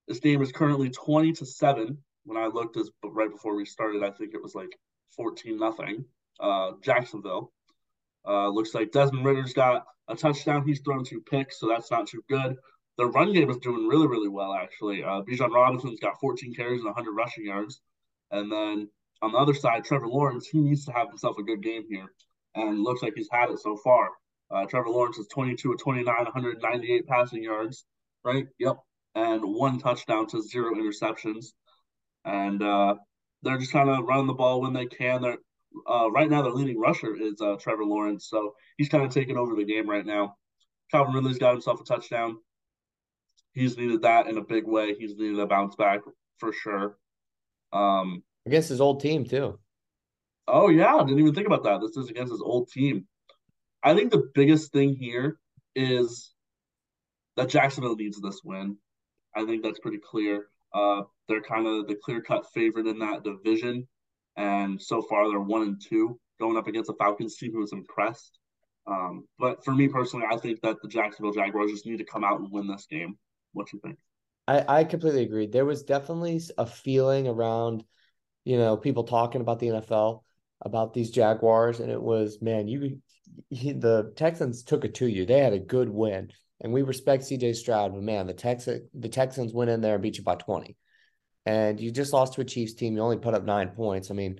This 0.07 0.19
game 0.19 0.41
is 0.41 0.51
currently 0.51 0.89
20 0.89 1.33
to 1.33 1.45
7. 1.45 1.97
When 2.23 2.37
I 2.37 2.47
looked 2.47 2.77
as 2.77 2.89
right 3.03 3.29
before 3.29 3.55
we 3.55 3.65
started, 3.65 4.03
I 4.03 4.11
think 4.11 4.33
it 4.33 4.41
was 4.41 4.55
like 4.55 4.75
14 5.15 5.57
nothing. 5.57 6.05
Uh, 6.39 6.71
Jacksonville. 6.81 7.51
Uh, 8.27 8.49
looks 8.49 8.73
like 8.73 8.91
Desmond 8.91 9.25
Ridder's 9.25 9.53
got 9.53 9.85
a 10.07 10.15
touchdown. 10.15 10.65
He's 10.65 10.81
thrown 10.81 11.03
two 11.03 11.21
picks, 11.21 11.59
so 11.59 11.67
that's 11.67 11.91
not 11.91 12.07
too 12.07 12.23
good. 12.29 12.57
The 12.97 13.07
run 13.07 13.33
game 13.33 13.49
is 13.49 13.57
doing 13.57 13.87
really, 13.87 14.07
really 14.07 14.27
well, 14.27 14.53
actually. 14.53 15.03
Uh, 15.03 15.21
Bijan 15.21 15.53
Robinson's 15.53 15.99
got 15.99 16.19
14 16.19 16.53
carries 16.53 16.81
and 16.81 16.87
100 16.87 17.11
rushing 17.11 17.45
yards. 17.45 17.79
And 18.31 18.51
then 18.51 18.89
on 19.21 19.31
the 19.31 19.37
other 19.37 19.53
side, 19.53 19.85
Trevor 19.85 20.07
Lawrence, 20.07 20.47
he 20.47 20.59
needs 20.59 20.85
to 20.85 20.91
have 20.91 21.07
himself 21.07 21.37
a 21.37 21.43
good 21.43 21.63
game 21.63 21.85
here. 21.89 22.11
And 22.55 22.83
looks 22.83 23.01
like 23.01 23.13
he's 23.15 23.29
had 23.31 23.49
it 23.49 23.59
so 23.59 23.77
far. 23.77 24.09
Uh, 24.51 24.65
Trevor 24.65 24.89
Lawrence 24.89 25.17
is 25.17 25.27
22 25.27 25.73
of 25.73 25.79
29, 25.79 26.05
198 26.05 27.07
passing 27.07 27.43
yards, 27.43 27.85
right? 28.23 28.47
Yep 28.57 28.77
and 29.15 29.41
one 29.43 29.79
touchdown 29.79 30.27
to 30.27 30.41
zero 30.41 30.73
interceptions. 30.75 31.47
And 32.25 32.61
uh, 32.61 32.95
they're 33.41 33.57
just 33.57 33.71
kind 33.71 33.89
of 33.89 34.05
running 34.05 34.27
the 34.27 34.33
ball 34.33 34.61
when 34.61 34.73
they 34.73 34.85
can. 34.85 35.21
They're 35.21 35.37
uh, 35.89 36.09
right 36.11 36.29
now 36.29 36.41
their 36.41 36.51
leading 36.51 36.79
rusher 36.79 37.15
is 37.15 37.41
uh, 37.41 37.55
Trevor 37.59 37.85
Lawrence, 37.85 38.27
so 38.29 38.53
he's 38.77 38.89
kind 38.89 39.03
of 39.03 39.13
taking 39.13 39.37
over 39.37 39.55
the 39.55 39.65
game 39.65 39.89
right 39.89 40.05
now. 40.05 40.35
Calvin 40.91 41.13
Ridley's 41.13 41.37
got 41.37 41.51
himself 41.51 41.81
a 41.81 41.83
touchdown. 41.83 42.37
He's 43.53 43.77
needed 43.77 44.01
that 44.03 44.27
in 44.27 44.37
a 44.37 44.43
big 44.43 44.65
way. 44.65 44.95
He's 44.95 45.15
needed 45.15 45.39
a 45.39 45.45
bounce 45.45 45.75
back 45.75 46.01
for 46.37 46.53
sure. 46.53 46.97
Um, 47.71 48.23
against 48.45 48.69
his 48.69 48.81
old 48.81 49.01
team 49.01 49.25
too. 49.25 49.59
Oh 50.47 50.69
yeah, 50.69 50.95
I 50.95 51.03
didn't 51.03 51.19
even 51.19 51.35
think 51.35 51.47
about 51.47 51.63
that. 51.63 51.81
This 51.81 51.97
is 51.97 52.09
against 52.09 52.31
his 52.31 52.41
old 52.41 52.69
team. 52.69 53.07
I 53.83 53.93
think 53.93 54.11
the 54.11 54.29
biggest 54.33 54.71
thing 54.71 54.95
here 54.95 55.37
is 55.75 56.33
that 57.37 57.49
Jacksonville 57.49 57.95
needs 57.95 58.19
this 58.19 58.41
win. 58.43 58.77
I 59.35 59.45
think 59.45 59.63
that's 59.63 59.79
pretty 59.79 59.99
clear. 59.99 60.47
Uh, 60.73 61.03
they're 61.27 61.41
kind 61.41 61.67
of 61.67 61.87
the 61.87 61.95
clear 61.95 62.21
cut 62.21 62.51
favorite 62.53 62.87
in 62.87 62.99
that 62.99 63.23
division. 63.23 63.87
And 64.39 64.81
so 64.81 65.01
far, 65.03 65.29
they're 65.29 65.39
one 65.39 65.61
and 65.61 65.81
two 65.81 66.19
going 66.39 66.57
up 66.57 66.67
against 66.67 66.87
the 66.87 66.95
Falcons 66.95 67.35
team 67.35 67.51
who 67.51 67.59
was 67.59 67.73
impressed. 67.73 68.39
Um, 68.87 69.25
but 69.37 69.63
for 69.63 69.71
me 69.71 69.87
personally, 69.87 70.25
I 70.31 70.37
think 70.37 70.61
that 70.61 70.77
the 70.81 70.87
Jacksonville 70.87 71.33
Jaguars 71.33 71.69
just 71.69 71.85
need 71.85 71.97
to 71.97 72.05
come 72.05 72.23
out 72.23 72.39
and 72.39 72.51
win 72.51 72.67
this 72.67 72.87
game. 72.89 73.17
What 73.53 73.67
do 73.67 73.77
you 73.77 73.81
think? 73.81 73.99
I, 74.47 74.79
I 74.79 74.83
completely 74.85 75.21
agree. 75.23 75.45
There 75.45 75.65
was 75.65 75.83
definitely 75.83 76.41
a 76.57 76.65
feeling 76.65 77.27
around, 77.27 77.83
you 78.45 78.57
know, 78.57 78.77
people 78.77 79.03
talking 79.03 79.41
about 79.41 79.59
the 79.59 79.67
NFL 79.67 80.23
about 80.61 80.93
these 80.93 81.11
Jaguars, 81.11 81.79
and 81.79 81.91
it 81.91 82.01
was, 82.01 82.39
man, 82.41 82.67
you, 82.67 83.01
he, 83.49 83.73
the 83.73 84.11
Texans 84.15 84.63
took 84.63 84.85
it 84.85 84.95
to 84.95 85.07
you. 85.07 85.25
They 85.25 85.39
had 85.39 85.53
a 85.53 85.59
good 85.59 85.89
win 85.89 86.31
and 86.61 86.73
we 86.73 86.81
respect 86.81 87.23
CJ 87.23 87.55
Stroud, 87.55 87.93
but 87.93 88.03
man, 88.03 88.27
the 88.27 88.33
Texas 88.33 88.81
the 88.93 89.09
Texans 89.09 89.53
went 89.53 89.69
in 89.69 89.81
there 89.81 89.95
and 89.95 90.03
beat 90.03 90.17
you 90.17 90.23
by 90.23 90.35
20. 90.35 90.75
And 91.49 91.79
you 91.79 91.89
just 91.89 92.13
lost 92.13 92.33
to 92.33 92.41
a 92.41 92.45
Chiefs 92.45 92.75
team. 92.75 92.95
You 92.95 93.01
only 93.01 93.17
put 93.17 93.33
up 93.33 93.43
nine 93.43 93.69
points. 93.69 94.11
I 94.11 94.13
mean, 94.13 94.39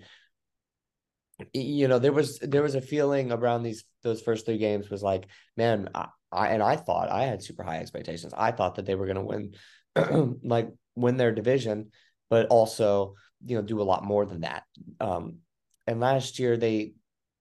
you 1.55 1.87
know, 1.87 1.97
there 1.97 2.13
was 2.13 2.37
there 2.37 2.61
was 2.61 2.75
a 2.75 2.81
feeling 2.81 3.31
around 3.31 3.63
these 3.63 3.83
those 4.03 4.21
first 4.21 4.45
three 4.45 4.59
games 4.59 4.91
was 4.91 5.01
like, 5.01 5.25
man, 5.57 5.89
I, 5.95 6.09
I 6.31 6.49
and 6.49 6.61
I 6.61 6.75
thought 6.75 7.09
I 7.09 7.23
had 7.23 7.41
super 7.41 7.63
high 7.63 7.79
expectations. 7.79 8.31
I 8.37 8.51
thought 8.51 8.75
that 8.75 8.85
they 8.85 8.93
were 8.93 9.07
gonna 9.07 9.25
win 9.25 9.55
like 10.43 10.69
win 10.95 11.17
their 11.17 11.31
division, 11.31 11.89
but 12.29 12.45
also, 12.49 13.15
you 13.43 13.55
know, 13.55 13.63
do 13.63 13.81
a 13.81 13.89
lot 13.91 14.03
more 14.03 14.27
than 14.27 14.41
that. 14.41 14.65
Um, 14.99 15.37
and 15.87 15.99
last 15.99 16.37
year 16.37 16.57
they 16.57 16.93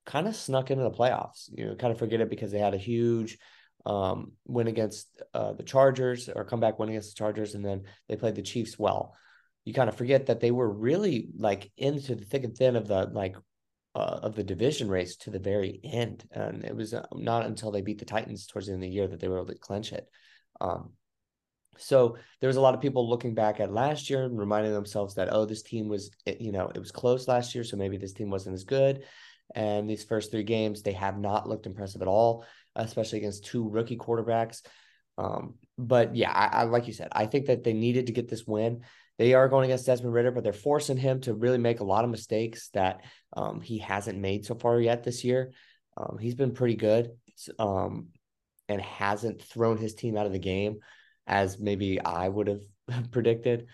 kind 0.07 0.27
of 0.27 0.35
snuck 0.35 0.71
into 0.71 0.85
the 0.85 0.91
playoffs. 0.91 1.51
You 1.55 1.67
know, 1.67 1.75
kind 1.75 1.93
of 1.93 1.99
forget 1.99 2.23
it 2.23 2.31
because 2.31 2.53
they 2.53 2.59
had 2.59 2.73
a 2.73 2.79
huge 2.79 3.37
um, 3.85 4.33
win 4.47 4.67
against 4.67 5.09
uh, 5.35 5.53
the 5.53 5.63
Chargers 5.63 6.31
or 6.35 6.47
come 6.47 6.61
back 6.61 6.79
win 6.79 6.89
against 6.89 7.15
the 7.15 7.19
Chargers, 7.19 7.55
and 7.55 7.63
then 7.63 7.83
they 8.09 8.17
played 8.17 8.35
the 8.35 8.41
Chiefs 8.41 8.79
well. 8.79 9.15
You 9.69 9.75
kind 9.75 9.89
of 9.89 9.97
forget 9.97 10.27
that 10.27 10.41
they 10.41 10.51
were 10.51 10.71
really 10.71 11.29
like 11.37 11.71
into 11.77 12.15
the 12.15 12.25
thick 12.25 12.45
and 12.45 12.57
thin 12.57 12.77
of 12.77 12.89
the 12.89 13.09
like 13.13 13.37
uh, 13.95 14.21
of 14.23 14.35
the 14.35 14.45
division 14.45 14.89
race 14.89 15.17
to 15.17 15.31
the 15.31 15.39
very 15.39 15.81
end, 15.85 16.25
and 16.33 16.65
it 16.65 16.75
was 16.75 16.95
uh, 16.95 17.07
not 17.13 17.47
until 17.47 17.71
they 17.71 17.83
beat 17.83 17.99
the 17.99 18.05
Titans 18.05 18.47
towards 18.47 18.67
the 18.67 18.73
end 18.73 18.83
of 18.83 18.89
the 18.89 18.95
year 18.95 19.09
that 19.09 19.21
they 19.21 19.29
were 19.29 19.39
able 19.39 19.47
to 19.47 19.59
clinch 19.59 19.93
it. 19.93 20.09
Um, 20.61 20.93
so 21.77 22.17
there 22.41 22.49
was 22.49 22.57
a 22.57 22.61
lot 22.61 22.75
of 22.75 22.81
people 22.81 23.09
looking 23.09 23.35
back 23.35 23.61
at 23.61 23.73
last 23.73 24.11
year 24.11 24.25
and 24.25 24.39
reminding 24.39 24.73
themselves 24.73 25.15
that 25.15 25.33
oh, 25.33 25.45
this 25.45 25.63
team 25.63 25.89
was 25.89 26.11
you 26.27 26.53
know 26.53 26.71
it 26.75 26.79
was 26.79 26.91
close 26.91 27.29
last 27.29 27.55
year, 27.55 27.65
so 27.65 27.77
maybe 27.77 27.97
this 27.97 28.15
team 28.15 28.31
wasn't 28.31 28.55
as 28.55 28.65
good. 28.65 29.05
And 29.55 29.89
these 29.89 30.05
first 30.05 30.31
three 30.31 30.43
games, 30.43 30.83
they 30.83 30.93
have 30.93 31.19
not 31.19 31.49
looked 31.49 31.67
impressive 31.67 32.03
at 32.03 32.09
all 32.09 32.45
especially 32.79 33.19
against 33.19 33.45
two 33.45 33.69
rookie 33.69 33.97
quarterbacks. 33.97 34.63
Um, 35.17 35.55
but 35.77 36.15
yeah, 36.15 36.31
I, 36.31 36.61
I, 36.61 36.63
like 36.65 36.87
you 36.87 36.93
said, 36.93 37.09
I 37.13 37.27
think 37.27 37.47
that 37.47 37.65
they 37.65 37.73
needed 37.73 38.07
to 38.07 38.13
get 38.13 38.29
this 38.29 38.47
win. 38.47 38.83
They 39.19 39.35
are 39.35 39.49
going 39.49 39.65
against 39.65 39.87
Desmond 39.87 40.15
Ridder, 40.15 40.31
but 40.31 40.45
they're 40.45 40.53
forcing 40.53 40.97
him 40.97 41.21
to 41.23 41.35
really 41.35 41.59
make 41.59 41.81
a 41.81 41.85
lot 41.85 42.05
of 42.05 42.11
mistakes 42.11 42.71
that 42.71 43.03
um, 43.37 43.61
he 43.61 43.79
hasn't 43.79 44.19
made 44.19 44.47
so 44.47 44.55
far 44.55 44.81
yet 44.81 45.03
this 45.03 45.25
year. 45.25 45.53
Um, 45.97 46.19
he's 46.19 46.37
been 46.37 46.53
pretty 46.53 46.77
good 46.77 47.11
um, 47.59 48.09
and 48.69 48.81
hasn't 48.81 49.43
thrown 49.43 49.77
his 49.77 49.95
team 49.95 50.17
out 50.17 50.27
of 50.27 50.33
the 50.33 50.39
game 50.39 50.79
as 51.27 51.59
maybe 51.59 52.01
I 52.01 52.29
would 52.29 52.47
have 52.47 52.63
predicted. 53.11 53.67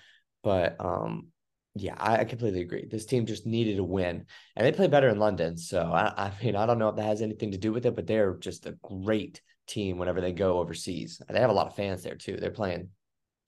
But 0.43 0.77
um, 0.79 1.29
yeah, 1.75 1.95
I, 1.99 2.19
I, 2.19 2.25
completely 2.25 2.61
agree. 2.61 2.87
This 2.91 3.07
team 3.07 3.27
just 3.27 3.47
needed 3.47 3.79
a 3.79 3.85
win, 3.85 4.27
and 4.55 4.67
they 4.67 4.73
play 4.73 4.87
better 4.87 5.09
in 5.09 5.19
London. 5.19 5.57
So 5.57 5.81
I, 5.81 6.27
I 6.27 6.33
mean, 6.43 6.55
I 6.55 6.67
don't 6.67 6.79
know 6.79 6.89
if 6.89 6.97
that 6.97 7.07
has 7.07 7.23
anything 7.23 7.53
to 7.53 7.59
do 7.59 7.73
with 7.73 7.87
it, 7.87 7.97
but 7.97 8.07
they're 8.07 8.37
just 8.37 8.67
a 8.67 8.77
great 8.83 9.41
team 9.67 9.99
whenever 9.99 10.21
they 10.21 10.33
go 10.33 10.59
overseas. 10.59 11.21
They 11.29 11.41
have 11.41 11.51
a 11.51 11.55
lot 11.55 11.67
of 11.67 11.75
fans 11.75 12.03
there 12.03 12.17
too. 12.17 12.37
They're 12.37 12.51
playing, 12.51 12.91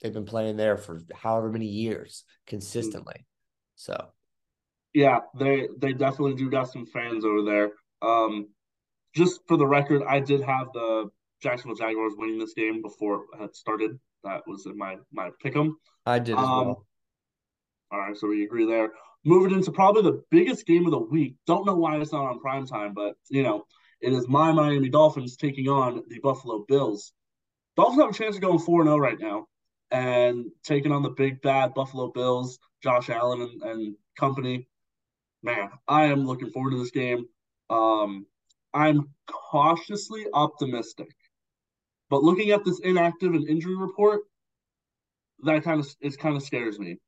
they've 0.01 0.13
been 0.13 0.27
playing 0.27 0.57
there 0.57 0.77
for 0.77 1.01
however 1.15 1.51
many 1.51 1.67
years 1.67 2.25
consistently. 2.47 3.27
So, 3.77 4.09
yeah, 4.95 5.21
they 5.39 5.69
they 5.79 5.93
definitely 5.93 6.35
do 6.35 6.51
got 6.51 6.71
some 6.71 6.87
fans 6.87 7.25
over 7.25 7.43
there. 7.43 7.71
Um, 8.03 8.49
just 9.15 9.41
for 9.47 9.57
the 9.57 9.67
record, 9.67 10.03
I 10.07 10.21
did 10.21 10.43
have 10.43 10.69
the 10.73 11.11
Jacksonville 11.43 11.77
Jaguars 11.77 12.15
winning 12.17 12.39
this 12.39 12.55
game 12.55 12.83
before 12.83 13.25
it 13.35 13.41
had 13.41 13.55
started. 13.55 13.99
That 14.25 14.43
was 14.47 14.67
in 14.67 14.77
my 14.77 14.97
my 15.13 15.31
pick'em. 15.45 15.73
I 16.05 16.19
did 16.19 16.37
as 16.37 16.45
um, 16.45 16.67
well. 16.67 16.87
All 17.93 18.01
right, 18.01 18.17
so 18.17 18.29
we 18.29 18.45
agree 18.45 18.67
there. 18.67 18.91
Moving 19.25 19.57
into 19.57 19.73
probably 19.73 20.03
the 20.03 20.23
biggest 20.31 20.67
game 20.67 20.87
of 20.87 20.93
the 20.93 20.99
week. 20.99 21.37
Don't 21.47 21.67
know 21.67 21.77
why 21.77 21.99
it's 21.99 22.13
not 22.13 22.25
on 22.25 22.41
prime 22.41 22.67
time, 22.67 22.95
but 22.95 23.15
you 23.29 23.43
know, 23.43 23.65
it 24.01 24.13
is 24.13 24.29
my 24.29 24.53
Miami 24.53 24.89
Dolphins 24.89 25.37
taking 25.37 25.69
on 25.69 26.03
the 26.09 26.19
Buffalo 26.21 26.65
Bills. 26.67 27.13
Dolphins 27.77 28.01
have 28.01 28.11
a 28.11 28.15
chance 28.15 28.37
of 28.37 28.43
going 28.43 28.59
4 28.59 28.85
0 28.85 28.97
right 28.97 29.19
now 29.21 29.47
and 29.91 30.47
taking 30.65 30.93
on 30.93 31.03
the 31.03 31.11
big 31.11 31.41
bad 31.43 31.75
Buffalo 31.75 32.09
Bills, 32.09 32.59
Josh 32.83 33.11
Allen 33.11 33.43
and, 33.43 33.63
and 33.63 33.97
company. 34.19 34.69
Man, 35.43 35.71
I 35.87 36.07
am 36.07 36.27
looking 36.27 36.51
forward 36.51 36.71
to 36.73 36.79
this 36.79 36.91
game. 36.91 37.27
Um, 37.71 38.27
I'm 38.75 39.11
cautiously 39.27 40.27
optimistic. 40.33 41.09
But 42.11 42.23
looking 42.23 42.51
at 42.51 42.65
this 42.65 42.81
inactive 42.81 43.35
and 43.35 43.49
injury 43.49 43.77
report, 43.77 44.23
that 45.43 45.65
kind 45.65 45.81
of 45.81 45.89
it 46.01 46.19
kind 46.19 46.37
of 46.37 46.43
scares 46.43 46.79
me. 46.79 46.99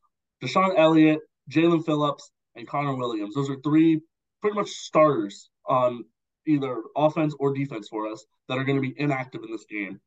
DeShon 0.42 0.76
Elliott, 0.76 1.20
Jaelan 1.50 1.84
Phillips, 1.84 2.30
and 2.54 2.66
Connor 2.66 2.94
Williams. 2.94 3.34
Those 3.34 3.50
are 3.50 3.60
three 3.60 4.00
pretty 4.40 4.56
much 4.56 4.70
starters 4.70 5.48
on 5.66 6.04
either 6.46 6.82
offense 6.96 7.34
or 7.38 7.52
defense 7.52 7.88
for 7.88 8.10
us 8.10 8.24
that 8.48 8.58
are 8.58 8.64
going 8.64 8.80
to 8.80 8.88
be 8.88 8.98
inactive 8.98 9.42
in 9.44 9.50
this 9.50 9.66
game. 9.66 10.00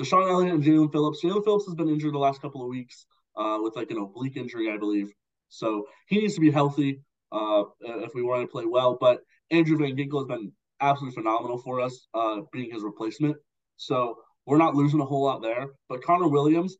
DeShon 0.00 0.30
Elliott 0.30 0.54
and 0.54 0.64
Jaelan 0.64 0.92
Phillips. 0.92 1.20
Jaelan 1.22 1.44
Phillips 1.44 1.66
has 1.66 1.74
been 1.74 1.88
injured 1.88 2.14
the 2.14 2.18
last 2.18 2.40
couple 2.40 2.62
of 2.62 2.68
weeks 2.68 3.06
uh, 3.36 3.58
with 3.60 3.76
like 3.76 3.90
an 3.90 3.98
oblique 3.98 4.36
injury, 4.36 4.70
I 4.70 4.76
believe. 4.76 5.10
So 5.48 5.86
he 6.06 6.18
needs 6.18 6.34
to 6.34 6.40
be 6.40 6.50
healthy 6.50 7.02
uh, 7.32 7.64
if 7.80 8.14
we 8.14 8.22
want 8.22 8.42
to 8.42 8.52
play 8.52 8.64
well. 8.64 8.96
But 9.00 9.20
Andrew 9.50 9.78
Van 9.78 9.96
Ginkel 9.96 10.20
has 10.20 10.26
been 10.26 10.52
absolutely 10.80 11.14
phenomenal 11.14 11.58
for 11.58 11.80
us, 11.80 12.06
uh, 12.14 12.42
being 12.52 12.70
his 12.70 12.82
replacement. 12.82 13.36
So 13.76 14.18
we're 14.46 14.58
not 14.58 14.74
losing 14.74 15.00
a 15.00 15.04
whole 15.04 15.24
lot 15.24 15.42
there. 15.42 15.66
But 15.88 16.02
Connor 16.02 16.28
Williams, 16.28 16.76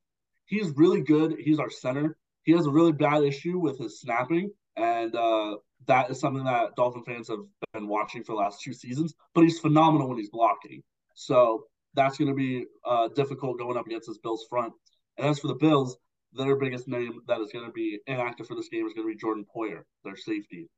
he's 0.47 0.71
really 0.77 1.01
good. 1.01 1.37
He's 1.39 1.59
our 1.59 1.71
center. 1.71 2.17
He 2.45 2.53
has 2.53 2.67
a 2.67 2.71
really 2.71 2.93
bad 2.93 3.25
issue 3.25 3.59
with 3.59 3.79
his 3.79 4.01
snapping, 4.01 4.51
and 4.77 5.15
uh, 5.15 5.57
that 5.87 6.11
is 6.11 6.19
something 6.19 6.45
that 6.45 6.77
Dolphin 6.77 7.05
fans 7.05 7.29
have 7.29 7.41
been 7.75 7.89
watching 7.89 8.25
for 8.25 8.33
the 8.33 8.39
last 8.39 8.63
two 8.63 8.73
seasons. 8.73 9.13
But 9.35 9.43
he's 9.45 9.59
phenomenal 9.59 10.09
when 10.09 10.19
he's 10.19 10.31
blocking. 10.31 10.83
So 11.15 11.65
that's 11.99 12.17
going 12.17 12.29
to 12.29 12.35
be 12.35 12.65
uh, 12.87 13.09
difficult 13.09 13.59
going 13.59 13.77
up 13.77 13.87
against 13.87 14.07
this 14.07 14.19
Bills 14.19 14.47
front. 14.49 14.73
And 15.17 15.27
as 15.27 15.41
for 15.41 15.49
the 15.49 15.55
Bills, 15.55 15.97
their 16.33 16.57
biggest 16.57 16.87
name 16.87 17.21
that 17.27 17.41
is 17.41 17.51
going 17.53 17.67
to 17.67 17.73
be 17.73 17.99
inactive 18.07 18.47
for 18.47 18.55
this 18.55 18.69
game 18.69 18.87
is 18.87 18.93
going 18.93 19.07
to 19.07 19.13
be 19.13 19.19
Jordan 19.19 19.45
Poyer, 19.55 19.83
their 20.05 20.17
safety. 20.17 20.69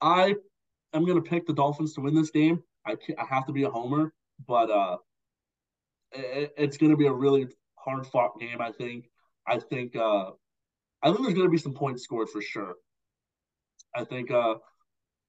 I 0.00 0.34
am 0.92 1.06
going 1.06 1.22
to 1.22 1.28
pick 1.28 1.46
the 1.46 1.54
Dolphins 1.54 1.94
to 1.94 2.02
win 2.02 2.14
this 2.14 2.30
game. 2.30 2.62
I, 2.86 2.96
I 3.18 3.24
have 3.24 3.46
to 3.46 3.52
be 3.52 3.64
a 3.64 3.70
homer, 3.70 4.12
but 4.46 4.70
uh, 4.70 4.96
it, 6.12 6.52
it's 6.58 6.76
going 6.76 6.90
to 6.90 6.96
be 6.96 7.06
a 7.06 7.12
really 7.12 7.48
hard 7.76 8.06
fought 8.06 8.38
game. 8.38 8.60
I 8.60 8.72
think. 8.72 9.06
I 9.46 9.58
think. 9.58 9.96
Uh, 9.96 10.32
I 11.00 11.08
think 11.08 11.22
there's 11.22 11.34
going 11.34 11.46
to 11.46 11.50
be 11.50 11.58
some 11.58 11.74
points 11.74 12.02
scored 12.02 12.28
for 12.28 12.42
sure. 12.42 12.74
I 13.94 14.04
think 14.04 14.30
uh, 14.30 14.56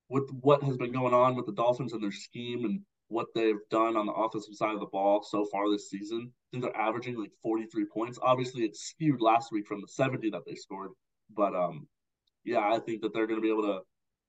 with 0.10 0.30
what 0.42 0.63
has 0.63 0.78
been 0.78 0.92
going 0.92 1.13
on 1.13 1.36
with 1.36 1.46
the 1.46 1.54
Dolphins 1.54 1.94
and 1.94 2.04
their 2.04 2.12
scheme 2.12 2.66
and 2.66 2.82
what 3.10 3.28
they've 3.36 3.60
done 3.70 3.98
on 3.98 4.06
the 4.06 4.13
offensive 4.13 4.56
side 4.56 4.74
of 4.74 4.80
the 4.80 4.86
ball 4.86 5.24
so 5.24 5.46
far 5.51 5.70
this 5.70 5.89
season, 5.89 6.32
I 6.32 6.46
think 6.51 6.63
they're 6.63 6.82
averaging 6.82 7.20
like 7.20 7.32
43 7.44 7.86
points. 7.86 8.20
Obviously, 8.22 8.63
it's 8.63 8.82
skewed 8.82 9.22
last 9.22 9.51
week 9.51 9.68
from 9.68 9.82
the 9.82 9.88
70 9.88 10.30
that 10.30 10.46
they 10.46 10.56
scored, 10.56 10.92
but 11.36 11.56
um, 11.56 11.88
yeah, 12.44 12.72
I 12.72 12.80
think 12.80 13.01
that 13.01 13.13
they're 13.13 13.28
going 13.28 13.39
to 13.39 13.46
be 13.46 13.51
able 13.51 13.63
to 13.63 13.82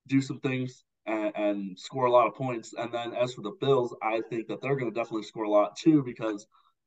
do 0.09 0.21
some 0.21 0.41
things 0.41 0.85
and, 1.07 1.33
and, 1.37 1.79
score 1.79 2.07
a 2.07 2.11
lot 2.11 2.27
of 2.27 2.35
points. 2.35 2.75
And 2.77 2.93
then 2.93 3.15
as 3.15 3.35
for 3.35 3.43
the 3.43 3.57
Bills, 3.61 3.95
I 4.03 4.21
think 4.29 4.49
that 4.49 4.61
they're 4.61 4.77
going 4.77 4.93
to 4.93 4.99
definitely 4.99 5.25
score 5.25 5.45
a 5.45 5.51
lot 5.51 5.77
too 5.77 6.03
because 6.03 6.47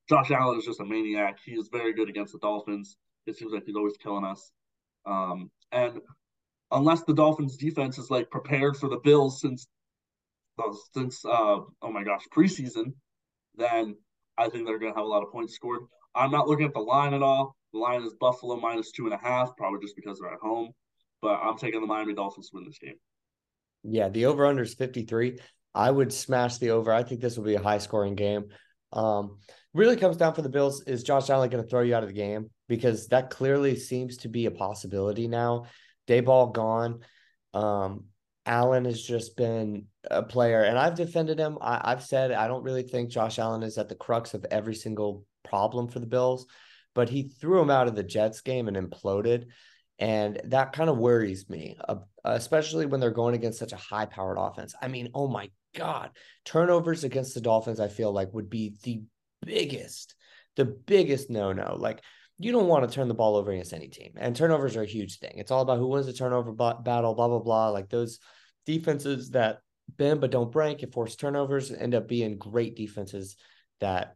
Josh 0.09 0.31
Allen 0.31 0.59
is 0.59 0.65
just 0.65 0.79
a 0.79 0.85
maniac. 0.85 1.37
He 1.43 1.53
is 1.53 1.69
very 1.71 1.93
good 1.93 2.09
against 2.09 2.33
the 2.33 2.39
Dolphins. 2.39 2.97
It 3.25 3.37
seems 3.37 3.53
like 3.53 3.63
he's 3.65 3.75
always 3.75 3.97
killing 3.97 4.25
us. 4.25 4.51
Um, 5.05 5.49
and 5.71 6.01
unless 6.71 7.03
the 7.03 7.13
Dolphins 7.13 7.57
defense 7.57 7.97
is 7.97 8.11
like 8.11 8.29
prepared 8.29 8.77
for 8.77 8.89
the 8.89 8.99
Bills 9.03 9.39
since 9.41 9.67
since 10.93 11.23
uh, 11.25 11.59
oh 11.81 11.91
my 11.91 12.03
gosh 12.03 12.23
preseason, 12.35 12.93
then 13.55 13.95
I 14.37 14.49
think 14.49 14.65
they're 14.65 14.79
going 14.79 14.93
to 14.93 14.97
have 14.97 15.05
a 15.05 15.09
lot 15.09 15.23
of 15.23 15.31
points 15.31 15.55
scored. 15.55 15.81
I'm 16.15 16.31
not 16.31 16.47
looking 16.47 16.65
at 16.65 16.73
the 16.73 16.79
line 16.79 17.13
at 17.13 17.23
all. 17.23 17.55
The 17.73 17.79
line 17.79 18.03
is 18.03 18.13
Buffalo 18.19 18.55
minus 18.57 18.91
two 18.91 19.05
and 19.05 19.13
a 19.13 19.17
half, 19.17 19.55
probably 19.57 19.79
just 19.81 19.95
because 19.95 20.19
they're 20.19 20.31
at 20.31 20.39
home. 20.39 20.71
But 21.21 21.39
I'm 21.41 21.57
taking 21.57 21.81
the 21.81 21.87
Miami 21.87 22.13
Dolphins 22.13 22.49
to 22.49 22.55
win 22.55 22.65
this 22.65 22.77
game. 22.77 22.95
Yeah, 23.83 24.09
the 24.09 24.25
over 24.25 24.45
under 24.45 24.63
is 24.63 24.75
53. 24.75 25.39
I 25.73 25.89
would 25.89 26.13
smash 26.13 26.57
the 26.57 26.71
over. 26.71 26.93
I 26.93 27.03
think 27.03 27.21
this 27.21 27.35
will 27.35 27.45
be 27.45 27.55
a 27.55 27.61
high 27.61 27.79
scoring 27.79 28.15
game. 28.15 28.45
Um, 28.91 29.39
really 29.73 29.97
comes 29.97 30.17
down 30.17 30.35
for 30.35 30.43
the 30.43 30.49
Bills 30.49 30.83
is 30.83 31.03
Josh 31.03 31.29
Allen 31.29 31.49
going 31.49 31.63
to 31.63 31.69
throw 31.69 31.81
you 31.81 31.95
out 31.95 32.03
of 32.03 32.09
the 32.09 32.15
game 32.15 32.51
because 32.67 33.07
that 33.07 33.31
clearly 33.31 33.75
seems 33.75 34.17
to 34.17 34.29
be 34.29 34.45
a 34.45 34.51
possibility 34.51 35.27
now. 35.27 35.65
Daboll 36.07 36.53
gone. 36.53 36.99
Um, 37.53 38.05
Allen 38.45 38.85
has 38.85 39.01
just 39.01 39.37
been 39.37 39.85
a 40.09 40.23
player, 40.23 40.63
and 40.63 40.77
I've 40.77 40.95
defended 40.95 41.39
him. 41.39 41.57
I, 41.61 41.91
have 41.91 42.03
said 42.03 42.31
I 42.31 42.47
don't 42.47 42.63
really 42.63 42.83
think 42.83 43.09
Josh 43.09 43.39
Allen 43.39 43.63
is 43.63 43.77
at 43.77 43.89
the 43.89 43.95
crux 43.95 44.33
of 44.33 44.45
every 44.51 44.75
single 44.75 45.25
problem 45.43 45.87
for 45.87 45.99
the 45.99 46.07
Bills, 46.07 46.45
but 46.93 47.09
he 47.09 47.23
threw 47.23 47.61
him 47.61 47.69
out 47.69 47.87
of 47.87 47.95
the 47.95 48.03
Jets 48.03 48.41
game 48.41 48.67
and 48.67 48.77
imploded. 48.77 49.45
And 49.99 50.41
that 50.45 50.73
kind 50.73 50.89
of 50.89 50.97
worries 50.97 51.49
me, 51.49 51.77
uh, 51.87 51.97
especially 52.25 52.85
when 52.85 52.99
they're 52.99 53.11
going 53.11 53.35
against 53.35 53.59
such 53.59 53.73
a 53.73 53.77
high 53.77 54.07
powered 54.07 54.37
offense. 54.39 54.73
I 54.81 54.87
mean, 54.87 55.09
oh 55.13 55.27
my 55.27 55.49
God, 55.75 56.09
turnovers 56.45 57.03
against 57.03 57.35
the 57.35 57.41
Dolphins, 57.41 57.79
I 57.79 57.87
feel 57.87 58.11
like 58.11 58.33
would 58.33 58.49
be 58.49 58.75
the 58.83 59.03
biggest, 59.45 60.15
the 60.55 60.65
biggest 60.65 61.29
no 61.29 61.53
no. 61.53 61.75
Like, 61.79 62.01
you 62.39 62.51
don't 62.51 62.67
want 62.67 62.87
to 62.87 62.93
turn 62.93 63.07
the 63.07 63.13
ball 63.13 63.35
over 63.35 63.51
against 63.51 63.73
any 63.73 63.87
team. 63.87 64.13
And 64.17 64.35
turnovers 64.35 64.75
are 64.75 64.81
a 64.81 64.87
huge 64.87 65.19
thing. 65.19 65.33
It's 65.35 65.51
all 65.51 65.61
about 65.61 65.77
who 65.77 65.87
wins 65.87 66.07
the 66.07 66.13
turnover 66.13 66.51
battle, 66.51 67.13
blah, 67.13 67.27
blah, 67.27 67.39
blah. 67.39 67.69
Like 67.69 67.89
those 67.89 68.19
defenses 68.65 69.31
that 69.31 69.59
bend 69.97 70.21
but 70.21 70.31
don't 70.31 70.51
break 70.51 70.81
and 70.81 70.93
force 70.93 71.15
turnovers 71.15 71.71
end 71.71 71.93
up 71.93 72.07
being 72.07 72.37
great 72.37 72.75
defenses 72.75 73.35
that, 73.79 74.15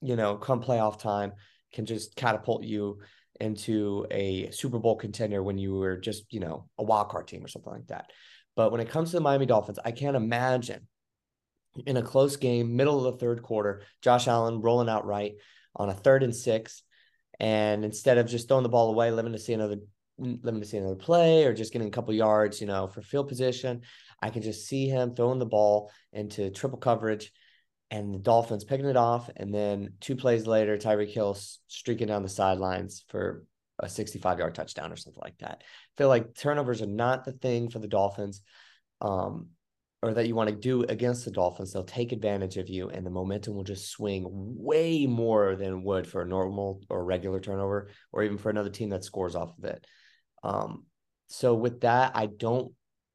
you 0.00 0.16
know, 0.16 0.36
come 0.36 0.62
playoff 0.62 1.00
time 1.00 1.32
can 1.72 1.86
just 1.86 2.16
catapult 2.16 2.64
you 2.64 3.00
into 3.40 4.06
a 4.10 4.50
Super 4.50 4.78
Bowl 4.78 4.96
contender 4.96 5.42
when 5.42 5.58
you 5.58 5.74
were 5.74 5.96
just, 5.96 6.32
you 6.32 6.40
know, 6.40 6.68
a 6.78 6.82
wild 6.82 7.10
card 7.10 7.28
team 7.28 7.44
or 7.44 7.48
something 7.48 7.72
like 7.72 7.86
that. 7.88 8.10
But 8.56 8.72
when 8.72 8.80
it 8.80 8.88
comes 8.88 9.10
to 9.10 9.16
the 9.16 9.22
Miami 9.22 9.46
Dolphins, 9.46 9.78
I 9.84 9.90
can't 9.90 10.16
imagine 10.16 10.88
in 11.84 11.98
a 11.98 12.02
close 12.02 12.36
game, 12.36 12.76
middle 12.76 13.04
of 13.04 13.12
the 13.12 13.18
third 13.18 13.42
quarter, 13.42 13.82
Josh 14.00 14.28
Allen 14.28 14.62
rolling 14.62 14.88
out 14.88 15.04
right 15.04 15.34
on 15.74 15.90
a 15.90 15.94
third 15.94 16.22
and 16.22 16.34
six. 16.34 16.82
And 17.38 17.84
instead 17.84 18.18
of 18.18 18.26
just 18.26 18.48
throwing 18.48 18.62
the 18.62 18.68
ball 18.68 18.90
away, 18.90 19.10
living 19.10 19.32
to 19.32 19.38
see 19.38 19.52
another 19.52 19.76
living 20.18 20.60
to 20.60 20.66
see 20.66 20.78
another 20.78 20.94
play 20.96 21.44
or 21.44 21.52
just 21.52 21.72
getting 21.72 21.88
a 21.88 21.90
couple 21.90 22.14
yards, 22.14 22.60
you 22.60 22.66
know, 22.66 22.86
for 22.86 23.02
field 23.02 23.28
position, 23.28 23.82
I 24.22 24.30
can 24.30 24.42
just 24.42 24.66
see 24.66 24.88
him 24.88 25.14
throwing 25.14 25.38
the 25.38 25.46
ball 25.46 25.90
into 26.12 26.50
triple 26.50 26.78
coverage 26.78 27.32
and 27.90 28.14
the 28.14 28.18
Dolphins 28.18 28.64
picking 28.64 28.86
it 28.86 28.96
off. 28.96 29.30
And 29.36 29.52
then 29.52 29.94
two 30.00 30.16
plays 30.16 30.46
later, 30.46 30.76
Tyreek 30.76 31.12
Hill 31.12 31.36
streaking 31.68 32.08
down 32.08 32.22
the 32.22 32.28
sidelines 32.28 33.04
for 33.08 33.44
a 33.78 33.88
65 33.88 34.38
yard 34.38 34.54
touchdown 34.54 34.92
or 34.92 34.96
something 34.96 35.22
like 35.22 35.38
that. 35.38 35.62
I 35.62 35.92
feel 35.98 36.08
like 36.08 36.34
turnovers 36.34 36.82
are 36.82 36.86
not 36.86 37.24
the 37.24 37.32
thing 37.32 37.68
for 37.68 37.78
the 37.78 37.88
Dolphins. 37.88 38.40
Um, 39.00 39.50
or 40.06 40.14
that 40.14 40.28
you 40.28 40.36
want 40.36 40.48
to 40.48 40.54
do 40.54 40.84
against 40.84 41.24
the 41.24 41.32
Dolphins, 41.32 41.72
they'll 41.72 41.82
take 41.82 42.12
advantage 42.12 42.58
of 42.58 42.68
you 42.68 42.88
and 42.90 43.04
the 43.04 43.10
momentum 43.10 43.56
will 43.56 43.64
just 43.64 43.90
swing 43.90 44.24
way 44.28 45.04
more 45.04 45.56
than 45.56 45.82
would 45.82 46.06
for 46.06 46.22
a 46.22 46.26
normal 46.26 46.80
or 46.88 47.04
regular 47.04 47.40
turnover 47.40 47.88
or 48.12 48.22
even 48.22 48.38
for 48.38 48.48
another 48.48 48.70
team 48.70 48.90
that 48.90 49.02
scores 49.02 49.34
off 49.34 49.58
of 49.58 49.64
it. 49.64 49.84
Um, 50.44 50.84
so 51.26 51.54
with 51.54 51.80
that, 51.80 52.12
I 52.14 52.26
don't, 52.26 52.72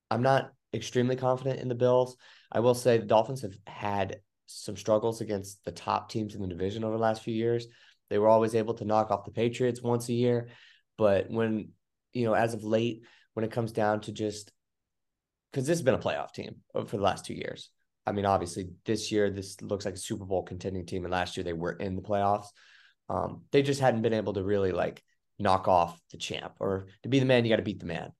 I'm 0.09 0.21
not 0.21 0.51
extremely 0.73 1.15
confident 1.15 1.61
in 1.61 1.69
the 1.69 1.75
Bills. 1.75 2.17
I 2.51 2.59
will 2.59 2.75
say 2.75 2.97
the 2.97 3.05
Dolphins 3.05 3.43
have 3.43 3.55
had 3.65 4.19
some 4.47 4.75
struggles 4.75 5.21
against 5.21 5.63
the 5.63 5.71
top 5.71 6.09
teams 6.09 6.35
in 6.35 6.41
the 6.41 6.47
division 6.47 6.83
over 6.83 6.97
the 6.97 7.01
last 7.01 7.23
few 7.23 7.33
years. 7.33 7.67
They 8.09 8.17
were 8.17 8.27
always 8.27 8.53
able 8.53 8.73
to 8.73 8.85
knock 8.85 9.11
off 9.11 9.23
the 9.23 9.31
Patriots 9.31 9.81
once 9.81 10.09
a 10.09 10.13
year, 10.13 10.49
but 10.97 11.29
when 11.29 11.69
you 12.11 12.25
know, 12.25 12.33
as 12.33 12.53
of 12.53 12.65
late, 12.65 13.03
when 13.33 13.45
it 13.45 13.51
comes 13.51 13.71
down 13.71 14.01
to 14.01 14.11
just 14.11 14.51
because 15.51 15.67
this 15.67 15.77
has 15.77 15.83
been 15.83 15.95
a 15.95 15.99
playoff 15.99 16.31
team 16.31 16.55
for 16.73 16.97
the 16.97 17.03
last 17.03 17.25
two 17.25 17.33
years. 17.33 17.69
I 18.05 18.13
mean, 18.13 18.25
obviously, 18.25 18.69
this 18.85 19.11
year 19.11 19.29
this 19.29 19.61
looks 19.61 19.85
like 19.85 19.93
a 19.93 19.97
Super 19.97 20.25
Bowl 20.25 20.43
contending 20.43 20.85
team, 20.85 21.03
and 21.05 21.11
last 21.11 21.37
year 21.37 21.43
they 21.43 21.53
were 21.53 21.73
in 21.73 21.95
the 21.95 22.01
playoffs. 22.01 22.47
Um, 23.09 23.43
they 23.51 23.61
just 23.61 23.81
hadn't 23.81 24.01
been 24.01 24.13
able 24.13 24.33
to 24.33 24.43
really 24.43 24.71
like 24.71 25.03
knock 25.37 25.67
off 25.67 25.99
the 26.11 26.17
champ, 26.17 26.53
or 26.59 26.87
to 27.03 27.09
be 27.09 27.19
the 27.19 27.25
man, 27.25 27.45
you 27.45 27.49
got 27.49 27.57
to 27.57 27.63
beat 27.63 27.79
the 27.79 27.85
man. 27.85 28.11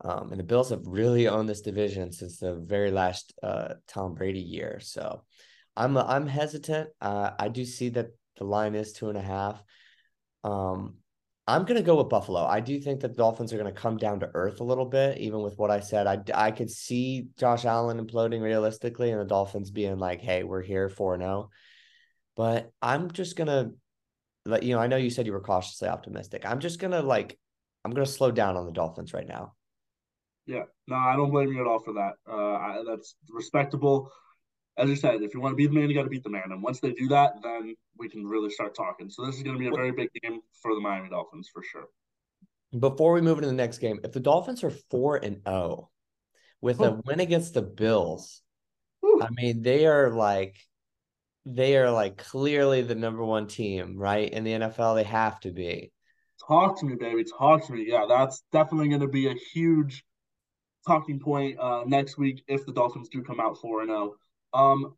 Um, 0.00 0.30
and 0.30 0.40
the 0.40 0.44
Bills 0.44 0.70
have 0.70 0.86
really 0.86 1.28
owned 1.28 1.48
this 1.48 1.62
division 1.62 2.12
since 2.12 2.38
the 2.38 2.54
very 2.54 2.90
last 2.90 3.32
uh, 3.42 3.74
Tom 3.88 4.14
Brady 4.14 4.40
year. 4.40 4.80
So 4.80 5.22
I'm 5.76 5.96
I'm 5.96 6.26
hesitant. 6.26 6.90
Uh, 7.00 7.30
I 7.38 7.48
do 7.48 7.64
see 7.64 7.90
that 7.90 8.08
the 8.36 8.44
line 8.44 8.74
is 8.74 8.92
two 8.92 9.08
and 9.08 9.18
a 9.18 9.22
half. 9.22 9.62
Um, 10.42 10.96
I'm 11.46 11.64
going 11.64 11.76
to 11.76 11.82
go 11.82 11.96
with 11.96 12.08
Buffalo. 12.08 12.44
I 12.44 12.60
do 12.60 12.80
think 12.80 13.00
that 13.00 13.08
the 13.08 13.18
Dolphins 13.18 13.52
are 13.52 13.58
going 13.58 13.72
to 13.72 13.80
come 13.80 13.98
down 13.98 14.20
to 14.20 14.30
earth 14.32 14.60
a 14.60 14.64
little 14.64 14.86
bit, 14.86 15.18
even 15.18 15.42
with 15.42 15.58
what 15.58 15.70
I 15.70 15.80
said. 15.80 16.06
I, 16.06 16.22
I 16.34 16.50
could 16.50 16.70
see 16.70 17.28
Josh 17.36 17.66
Allen 17.66 18.04
imploding 18.04 18.40
realistically 18.40 19.10
and 19.10 19.20
the 19.20 19.26
Dolphins 19.26 19.70
being 19.70 19.98
like, 19.98 20.22
hey, 20.22 20.42
we're 20.42 20.62
here 20.62 20.88
4 20.88 21.18
0. 21.18 21.50
But 22.34 22.72
I'm 22.80 23.10
just 23.10 23.36
going 23.36 23.48
to 23.48 23.72
let 24.46 24.62
you 24.62 24.74
know, 24.74 24.80
I 24.80 24.86
know 24.86 24.96
you 24.96 25.10
said 25.10 25.26
you 25.26 25.32
were 25.32 25.40
cautiously 25.40 25.88
optimistic. 25.88 26.46
I'm 26.46 26.60
just 26.60 26.78
going 26.78 26.92
to 26.92 27.02
like, 27.02 27.38
I'm 27.84 27.92
going 27.92 28.06
to 28.06 28.12
slow 28.12 28.30
down 28.30 28.56
on 28.56 28.64
the 28.64 28.72
Dolphins 28.72 29.12
right 29.12 29.28
now. 29.28 29.52
Yeah, 30.46 30.64
no, 30.88 30.96
I 30.96 31.14
don't 31.14 31.30
blame 31.30 31.52
you 31.52 31.60
at 31.60 31.66
all 31.66 31.80
for 31.80 31.92
that. 31.94 32.12
Uh, 32.28 32.36
I, 32.36 32.82
that's 32.86 33.16
respectable 33.30 34.10
as 34.76 34.88
you 34.88 34.96
said, 34.96 35.22
if 35.22 35.34
you 35.34 35.40
want 35.40 35.52
to 35.52 35.56
beat 35.56 35.68
the 35.68 35.78
man, 35.78 35.88
you 35.88 35.94
got 35.94 36.02
to 36.02 36.08
beat 36.08 36.24
the 36.24 36.30
man. 36.30 36.50
And 36.50 36.62
once 36.62 36.80
they 36.80 36.92
do 36.92 37.08
that, 37.08 37.34
then 37.42 37.74
we 37.96 38.08
can 38.08 38.26
really 38.26 38.50
start 38.50 38.74
talking. 38.74 39.08
So 39.08 39.24
this 39.24 39.36
is 39.36 39.42
going 39.42 39.56
to 39.56 39.60
be 39.60 39.68
a 39.68 39.72
very 39.72 39.92
big 39.92 40.10
game 40.22 40.40
for 40.62 40.74
the 40.74 40.80
Miami 40.80 41.08
Dolphins 41.08 41.48
for 41.52 41.62
sure. 41.62 41.86
Before 42.78 43.12
we 43.12 43.20
move 43.20 43.38
into 43.38 43.48
the 43.48 43.54
next 43.54 43.78
game, 43.78 44.00
if 44.02 44.12
the 44.12 44.20
Dolphins 44.20 44.64
are 44.64 44.72
four 44.90 45.16
and 45.16 45.40
zero 45.46 45.56
oh 45.56 45.88
with 46.60 46.80
a 46.80 47.00
win 47.04 47.20
against 47.20 47.54
the 47.54 47.62
Bills, 47.62 48.42
I 49.20 49.28
mean 49.30 49.62
they 49.62 49.86
are 49.86 50.10
like 50.10 50.56
they 51.46 51.76
are 51.76 51.90
like 51.90 52.16
clearly 52.16 52.82
the 52.82 52.94
number 52.96 53.24
one 53.24 53.46
team, 53.46 53.96
right? 53.96 54.28
In 54.28 54.42
the 54.44 54.52
NFL, 54.52 54.96
they 54.96 55.04
have 55.04 55.38
to 55.40 55.52
be. 55.52 55.92
Talk 56.48 56.80
to 56.80 56.86
me, 56.86 56.96
baby. 56.96 57.24
Talk 57.24 57.66
to 57.66 57.72
me. 57.72 57.86
Yeah, 57.88 58.06
that's 58.08 58.42
definitely 58.50 58.88
going 58.88 59.02
to 59.02 59.08
be 59.08 59.28
a 59.28 59.34
huge 59.52 60.04
talking 60.86 61.20
point 61.20 61.58
uh, 61.58 61.84
next 61.86 62.18
week 62.18 62.42
if 62.48 62.66
the 62.66 62.72
Dolphins 62.72 63.08
do 63.08 63.22
come 63.22 63.40
out 63.40 63.60
four 63.60 63.82
and 63.82 63.90
zero. 63.90 64.14
Um, 64.54 64.94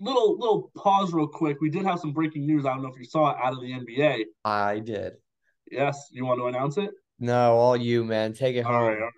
little 0.00 0.38
little 0.38 0.70
pause 0.76 1.12
real 1.12 1.26
quick. 1.26 1.60
We 1.60 1.70
did 1.70 1.84
have 1.84 1.98
some 1.98 2.12
breaking 2.12 2.46
news. 2.46 2.66
I 2.66 2.70
don't 2.70 2.82
know 2.82 2.88
if 2.88 2.98
you 2.98 3.04
saw 3.04 3.30
it 3.30 3.36
out 3.42 3.54
of 3.54 3.60
the 3.60 3.72
NBA. 3.72 4.24
I 4.44 4.78
did. 4.78 5.14
Yes, 5.70 6.08
you 6.12 6.24
want 6.24 6.40
to 6.40 6.46
announce 6.46 6.76
it? 6.78 6.90
No, 7.18 7.54
all 7.54 7.76
you, 7.76 8.04
man. 8.04 8.32
Take 8.32 8.56
it 8.56 8.64
all 8.64 8.72
home. 8.72 8.86
Right, 8.86 8.98
all 8.98 9.04
right. 9.04 9.12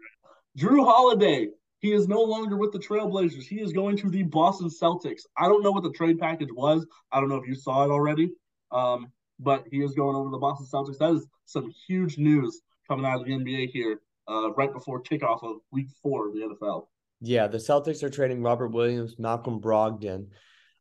Jrue 0.58 0.84
Holiday. 0.84 1.48
He 1.80 1.92
is 1.92 2.08
no 2.08 2.20
longer 2.20 2.56
with 2.56 2.72
the 2.72 2.78
Trailblazers. 2.78 3.44
He 3.44 3.60
is 3.60 3.72
going 3.72 3.96
to 3.98 4.10
the 4.10 4.22
Boston 4.22 4.68
Celtics. 4.68 5.22
I 5.38 5.48
don't 5.48 5.62
know 5.62 5.70
what 5.70 5.82
the 5.82 5.92
trade 5.92 6.18
package 6.18 6.50
was. 6.52 6.86
I 7.10 7.20
don't 7.20 7.30
know 7.30 7.36
if 7.36 7.48
you 7.48 7.54
saw 7.54 7.84
it 7.84 7.90
already. 7.90 8.32
Um, 8.70 9.10
but 9.38 9.64
he 9.70 9.82
is 9.82 9.94
going 9.94 10.14
over 10.14 10.26
to 10.26 10.30
the 10.30 10.38
Boston 10.38 10.66
Celtics. 10.70 10.98
That 10.98 11.14
is 11.14 11.26
some 11.46 11.72
huge 11.88 12.18
news 12.18 12.60
coming 12.86 13.06
out 13.06 13.20
of 13.20 13.26
the 13.26 13.32
NBA 13.32 13.70
here, 13.70 14.00
uh, 14.28 14.52
right 14.52 14.72
before 14.72 15.02
kickoff 15.02 15.42
of 15.42 15.56
Week 15.72 15.88
Four 16.02 16.28
of 16.28 16.34
the 16.34 16.40
NFL. 16.40 16.86
Yeah, 17.20 17.48
the 17.48 17.58
Celtics 17.58 18.02
are 18.02 18.10
trading 18.10 18.42
Robert 18.42 18.68
Williams, 18.68 19.18
Malcolm 19.18 19.60
Brogdon, 19.60 20.28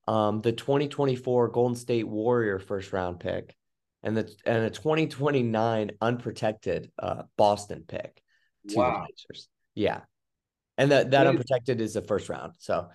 um, 0.08 0.42
the 0.42 0.54
2024 0.54 1.50
Golden 1.50 1.76
State 1.76 2.08
Warrior 2.08 2.60
first 2.60 2.94
round 2.94 3.20
pick, 3.20 3.56
and 4.04 4.16
the 4.16 4.34
and 4.46 4.64
a 4.64 4.70
2029 4.70 5.92
unprotected 6.00 6.92
uh, 6.98 7.24
Boston 7.38 7.84
pick 7.88 8.22
to 8.70 8.76
wow. 8.76 8.92
the 8.92 8.98
Blazers. 9.00 9.50
Yeah, 9.76 10.02
and 10.78 10.92
that 10.92 11.12
that 11.12 11.28
unprotected 11.28 11.82
is 11.82 11.94
the 11.94 12.02
first 12.02 12.30
round. 12.30 12.54
So, 12.60 12.88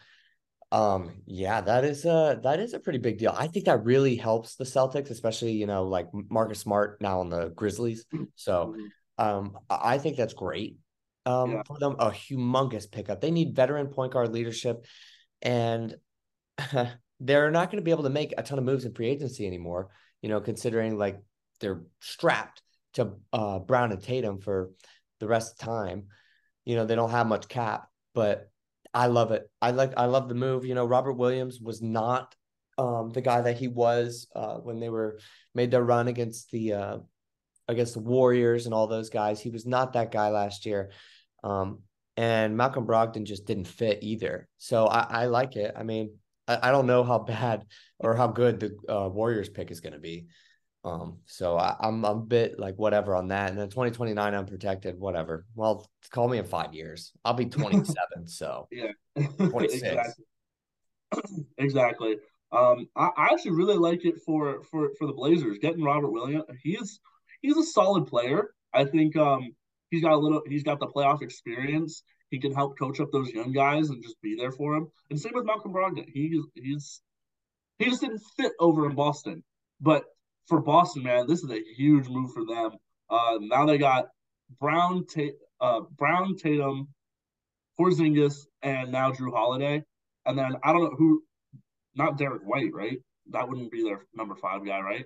um, 0.72 1.12
yeah, 1.26 1.60
that 1.60 1.84
is 1.84 2.06
a 2.06 2.40
that 2.42 2.60
is 2.60 2.72
a 2.72 2.80
pretty 2.80 2.98
big 2.98 3.18
deal. 3.18 3.34
I 3.36 3.46
think 3.46 3.66
that 3.66 3.84
really 3.84 4.16
helps 4.16 4.56
the 4.56 4.64
Celtics, 4.64 5.10
especially 5.10 5.52
you 5.52 5.66
know 5.66 5.84
like 5.84 6.08
Marcus 6.12 6.60
Smart 6.60 7.02
now 7.02 7.20
on 7.20 7.28
the 7.28 7.50
Grizzlies. 7.50 8.06
So, 8.36 8.74
mm-hmm. 8.74 9.24
um, 9.24 9.58
I 9.68 9.98
think 9.98 10.16
that's 10.16 10.34
great 10.34 10.78
um, 11.26 11.52
yeah. 11.52 11.62
for 11.66 11.78
them 11.78 11.96
a 11.98 12.10
humongous 12.10 12.90
pickup. 12.90 13.20
They 13.20 13.30
need 13.30 13.54
veteran 13.54 13.88
point 13.88 14.12
guard 14.12 14.32
leadership, 14.32 14.86
and 15.42 15.94
they're 17.20 17.50
not 17.50 17.70
going 17.70 17.80
to 17.80 17.84
be 17.84 17.90
able 17.90 18.04
to 18.04 18.10
make 18.10 18.34
a 18.36 18.42
ton 18.42 18.58
of 18.58 18.64
moves 18.64 18.84
in 18.84 18.94
free 18.94 19.08
agency 19.08 19.46
anymore. 19.46 19.90
You 20.22 20.28
know, 20.28 20.40
considering 20.40 20.98
like 20.98 21.20
they're 21.60 21.82
strapped 22.00 22.62
to 22.94 23.14
uh, 23.32 23.58
Brown 23.58 23.92
and 23.92 24.02
Tatum 24.02 24.40
for 24.40 24.70
the 25.20 25.26
rest 25.26 25.52
of 25.52 25.58
the 25.58 25.64
time. 25.64 26.06
You 26.64 26.76
know, 26.76 26.86
they 26.86 26.94
don't 26.94 27.10
have 27.10 27.26
much 27.26 27.48
cap, 27.48 27.88
but 28.14 28.50
I 28.92 29.06
love 29.08 29.32
it. 29.32 29.50
I 29.60 29.72
like 29.72 29.92
I 29.96 30.06
love 30.06 30.28
the 30.28 30.34
move. 30.34 30.64
You 30.64 30.74
know, 30.74 30.86
Robert 30.86 31.14
Williams 31.14 31.60
was 31.60 31.82
not 31.82 32.34
um, 32.78 33.10
the 33.10 33.20
guy 33.20 33.42
that 33.42 33.58
he 33.58 33.68
was 33.68 34.28
uh, 34.34 34.56
when 34.56 34.80
they 34.80 34.88
were 34.88 35.18
made 35.54 35.70
their 35.70 35.82
run 35.82 36.08
against 36.08 36.50
the 36.50 36.72
uh, 36.72 36.98
against 37.68 37.94
the 37.94 38.00
Warriors 38.00 38.66
and 38.66 38.74
all 38.74 38.86
those 38.86 39.10
guys. 39.10 39.40
He 39.40 39.50
was 39.50 39.66
not 39.66 39.92
that 39.92 40.12
guy 40.12 40.30
last 40.30 40.66
year. 40.66 40.90
Um, 41.44 41.80
and 42.16 42.56
Malcolm 42.56 42.86
Brogdon 42.86 43.24
just 43.24 43.44
didn't 43.44 43.66
fit 43.66 43.98
either. 44.02 44.48
So 44.56 44.86
I, 44.86 45.06
I 45.08 45.26
like 45.26 45.56
it. 45.56 45.74
I 45.76 45.82
mean, 45.82 46.14
I, 46.48 46.68
I, 46.68 46.70
don't 46.70 46.86
know 46.86 47.04
how 47.04 47.18
bad 47.34 47.64
or 47.98 48.16
how 48.16 48.28
good 48.28 48.60
the 48.60 48.92
uh, 48.92 49.08
Warriors 49.08 49.48
pick 49.48 49.70
is 49.70 49.80
going 49.80 49.92
to 49.92 49.98
be. 49.98 50.26
Um, 50.84 51.18
so 51.26 51.56
I, 51.56 51.76
am 51.82 52.04
I'm 52.04 52.18
a 52.18 52.20
bit 52.20 52.58
like 52.58 52.76
whatever 52.76 53.14
on 53.14 53.28
that. 53.28 53.50
And 53.50 53.58
then 53.58 53.68
2029 53.68 54.34
unprotected, 54.34 54.98
whatever. 54.98 55.46
Well, 55.54 55.88
call 56.10 56.28
me 56.28 56.38
in 56.38 56.44
five 56.44 56.74
years. 56.74 57.12
I'll 57.24 57.34
be 57.34 57.46
27. 57.46 58.26
so 58.26 58.68
yeah, 58.70 58.92
26. 59.38 59.82
exactly. 59.82 60.24
exactly. 61.58 62.16
Um, 62.52 62.88
I, 62.96 63.10
I 63.16 63.28
actually 63.32 63.52
really 63.52 63.76
like 63.76 64.04
it 64.04 64.20
for 64.24 64.62
for 64.62 64.90
for 64.98 65.06
the 65.06 65.12
Blazers 65.12 65.58
getting 65.58 65.82
Robert 65.82 66.10
Williams. 66.10 66.44
He's 66.62 67.00
he's 67.42 67.56
a 67.56 67.64
solid 67.64 68.06
player. 68.06 68.50
I 68.72 68.84
think 68.84 69.16
um 69.16 69.54
he's 69.94 70.02
got 70.02 70.12
a 70.12 70.18
little 70.18 70.42
he's 70.48 70.64
got 70.64 70.80
the 70.80 70.86
playoff 70.86 71.22
experience. 71.22 72.02
He 72.30 72.40
can 72.40 72.52
help 72.52 72.78
coach 72.78 73.00
up 73.00 73.12
those 73.12 73.30
young 73.30 73.52
guys 73.52 73.90
and 73.90 74.02
just 74.02 74.20
be 74.20 74.34
there 74.34 74.50
for 74.50 74.74
him. 74.74 74.88
And 75.08 75.20
same 75.20 75.32
with 75.34 75.46
Malcolm 75.46 75.72
Brogdon. 75.72 76.06
He's 76.12 76.42
he's 76.54 77.00
he 77.78 77.86
just 77.86 78.00
didn't 78.00 78.22
fit 78.36 78.52
over 78.58 78.88
in 78.88 78.94
Boston. 78.96 79.44
But 79.80 80.04
for 80.48 80.60
Boston, 80.60 81.04
man, 81.04 81.26
this 81.26 81.42
is 81.42 81.50
a 81.50 81.62
huge 81.76 82.08
move 82.08 82.32
for 82.32 82.44
them. 82.44 82.72
Uh, 83.08 83.38
now 83.40 83.66
they 83.66 83.78
got 83.78 84.06
Brown, 84.60 85.04
uh, 85.60 85.80
Brown, 85.96 86.36
Tatum, 86.36 86.88
Porzingis, 87.78 88.46
and 88.62 88.90
now 88.90 89.12
Jrue 89.12 89.32
Holiday. 89.32 89.84
And 90.26 90.38
then 90.38 90.56
I 90.64 90.72
don't 90.72 90.84
know 90.84 90.96
who, 90.96 91.22
not 91.94 92.18
Derrick 92.18 92.42
White, 92.44 92.72
right? 92.72 92.98
That 93.30 93.48
wouldn't 93.48 93.70
be 93.70 93.82
their 93.82 94.06
number 94.14 94.34
five 94.34 94.64
guy, 94.64 94.80
right? 94.80 95.04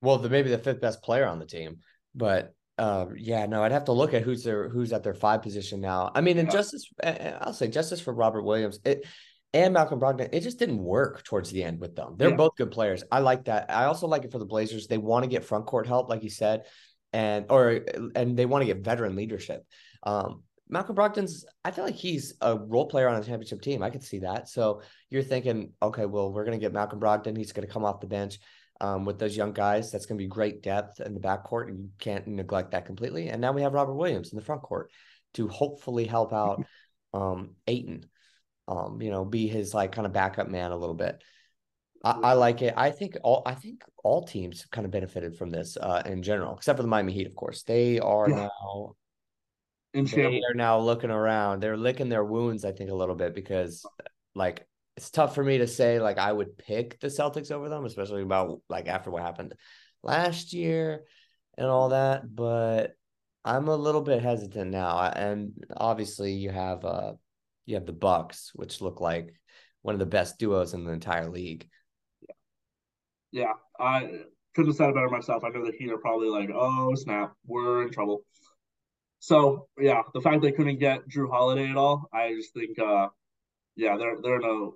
Well, 0.00 0.18
the 0.18 0.28
maybe 0.28 0.50
the 0.50 0.58
fifth 0.58 0.80
best 0.80 1.02
player 1.02 1.26
on 1.26 1.38
the 1.38 1.46
team, 1.46 1.78
but 2.14 2.54
uh, 2.78 3.06
yeah, 3.16 3.46
no, 3.46 3.62
I'd 3.62 3.72
have 3.72 3.84
to 3.84 3.92
look 3.92 4.14
at 4.14 4.22
who's 4.22 4.42
their 4.42 4.68
who's 4.68 4.92
at 4.92 5.02
their 5.02 5.14
five 5.14 5.42
position 5.42 5.80
now. 5.80 6.10
I 6.14 6.20
mean, 6.20 6.38
and 6.38 6.48
yeah. 6.48 6.52
justice, 6.52 6.90
I'll 7.02 7.52
say 7.52 7.68
justice 7.68 8.00
for 8.00 8.12
Robert 8.12 8.42
Williams. 8.42 8.80
It 8.84 9.06
and 9.52 9.72
Malcolm 9.72 10.00
Brogdon, 10.00 10.28
it 10.32 10.40
just 10.40 10.58
didn't 10.58 10.82
work 10.82 11.22
towards 11.22 11.52
the 11.52 11.62
end 11.62 11.78
with 11.78 11.94
them. 11.94 12.16
They're 12.16 12.30
yeah. 12.30 12.36
both 12.36 12.56
good 12.56 12.72
players. 12.72 13.04
I 13.12 13.20
like 13.20 13.44
that. 13.44 13.70
I 13.70 13.84
also 13.84 14.08
like 14.08 14.24
it 14.24 14.32
for 14.32 14.40
the 14.40 14.44
Blazers. 14.44 14.88
They 14.88 14.98
want 14.98 15.22
to 15.22 15.30
get 15.30 15.44
front 15.44 15.66
court 15.66 15.86
help, 15.86 16.08
like 16.08 16.24
you 16.24 16.30
said, 16.30 16.64
and 17.12 17.46
or 17.48 17.80
and 18.16 18.36
they 18.36 18.46
want 18.46 18.62
to 18.62 18.66
get 18.66 18.84
veteran 18.84 19.14
leadership. 19.14 19.64
Um, 20.02 20.42
Malcolm 20.68 20.96
Brogdon's, 20.96 21.44
I 21.64 21.70
feel 21.70 21.84
like 21.84 21.94
he's 21.94 22.34
a 22.40 22.58
role 22.58 22.88
player 22.88 23.06
on 23.08 23.20
a 23.20 23.24
championship 23.24 23.60
team. 23.62 23.82
I 23.82 23.90
could 23.90 24.02
see 24.02 24.20
that. 24.20 24.48
So 24.48 24.82
you're 25.10 25.22
thinking, 25.22 25.70
okay, 25.80 26.06
well, 26.06 26.32
we're 26.32 26.44
gonna 26.44 26.58
get 26.58 26.72
Malcolm 26.72 26.98
Brogdon. 26.98 27.36
He's 27.36 27.52
gonna 27.52 27.68
come 27.68 27.84
off 27.84 28.00
the 28.00 28.08
bench 28.08 28.40
um, 28.80 29.04
with 29.04 29.18
those 29.18 29.36
young 29.36 29.52
guys. 29.52 29.90
That's 29.90 30.06
going 30.06 30.18
to 30.18 30.24
be 30.24 30.28
great 30.28 30.62
depth 30.62 31.00
in 31.00 31.14
the 31.14 31.20
backcourt. 31.20 31.68
And 31.68 31.78
you 31.78 31.90
can't 31.98 32.26
neglect 32.26 32.72
that 32.72 32.86
completely. 32.86 33.28
And 33.28 33.40
now 33.40 33.52
we 33.52 33.62
have 33.62 33.72
Robert 33.72 33.94
Williams 33.94 34.32
in 34.32 34.36
the 34.36 34.44
front 34.44 34.62
court 34.62 34.90
to 35.34 35.48
hopefully 35.48 36.06
help 36.06 36.32
out 36.32 36.64
um, 37.12 37.50
Ayton, 37.66 38.06
um, 38.68 39.00
you 39.00 39.10
know, 39.10 39.24
be 39.24 39.46
his 39.48 39.74
like 39.74 39.92
kind 39.92 40.06
of 40.06 40.12
backup 40.12 40.48
man 40.48 40.72
a 40.72 40.76
little 40.76 40.94
bit. 40.94 41.22
I, 42.04 42.18
I, 42.22 42.32
like 42.34 42.60
it. 42.60 42.74
I 42.76 42.90
think 42.90 43.16
all 43.22 43.42
I 43.46 43.54
think 43.54 43.82
all 44.02 44.26
teams 44.26 44.66
kind 44.70 44.84
of 44.84 44.90
benefited 44.90 45.36
from 45.36 45.48
this 45.48 45.78
uh, 45.80 46.02
in 46.04 46.22
general, 46.22 46.54
except 46.54 46.76
for 46.76 46.82
the 46.82 46.88
Miami 46.88 47.14
Heat, 47.14 47.26
of 47.26 47.34
course. 47.34 47.62
They 47.62 47.98
are 47.98 48.28
yeah. 48.28 48.36
now 48.36 48.94
in 49.94 50.04
they 50.04 50.42
are 50.42 50.54
now 50.54 50.78
looking 50.80 51.10
around. 51.10 51.60
They're 51.60 51.76
licking 51.76 52.08
their 52.08 52.24
wounds, 52.24 52.64
I 52.64 52.72
think, 52.72 52.90
a 52.90 52.94
little 52.94 53.14
bit 53.14 53.34
because 53.34 53.86
like 54.34 54.66
it's 54.96 55.10
tough 55.10 55.34
for 55.34 55.42
me 55.42 55.58
to 55.58 55.66
say 55.66 55.98
like 55.98 56.18
I 56.18 56.32
would 56.32 56.56
pick 56.56 57.00
the 57.00 57.08
Celtics 57.08 57.50
over 57.50 57.68
them, 57.68 57.84
especially 57.84 58.22
about 58.22 58.60
like 58.68 58.88
after 58.88 59.10
what 59.10 59.22
happened 59.22 59.54
last 60.02 60.52
year 60.52 61.04
and 61.58 61.66
all 61.66 61.90
that. 61.90 62.34
But 62.34 62.92
I'm 63.44 63.68
a 63.68 63.76
little 63.76 64.02
bit 64.02 64.22
hesitant 64.22 64.70
now, 64.70 64.98
and 65.00 65.52
obviously 65.76 66.32
you 66.32 66.50
have 66.50 66.84
uh 66.84 67.14
you 67.66 67.74
have 67.74 67.86
the 67.86 67.92
Bucks, 67.92 68.52
which 68.54 68.80
look 68.80 69.00
like 69.00 69.34
one 69.82 69.94
of 69.94 69.98
the 69.98 70.06
best 70.06 70.38
duos 70.38 70.74
in 70.74 70.84
the 70.84 70.92
entire 70.92 71.28
league. 71.28 71.68
Yeah, 72.28 72.34
yeah, 73.32 73.52
I 73.78 74.20
couldn't 74.54 74.70
have 74.70 74.76
said 74.76 74.90
it 74.90 74.94
better 74.94 75.08
myself. 75.08 75.42
I 75.44 75.48
know 75.48 75.64
the 75.64 75.76
Heat 75.76 75.90
are 75.90 75.98
probably 75.98 76.28
like, 76.28 76.50
oh 76.54 76.94
snap, 76.94 77.34
we're 77.46 77.82
in 77.82 77.90
trouble. 77.90 78.24
So 79.18 79.68
yeah, 79.78 80.02
the 80.12 80.20
fact 80.20 80.42
they 80.42 80.52
couldn't 80.52 80.78
get 80.78 81.08
Jrue 81.08 81.30
Holiday 81.30 81.68
at 81.70 81.76
all, 81.76 82.08
I 82.12 82.34
just 82.34 82.54
think, 82.54 82.78
uh, 82.78 83.08
yeah, 83.74 83.96
they're 83.96 84.18
they're 84.22 84.36
in 84.36 84.72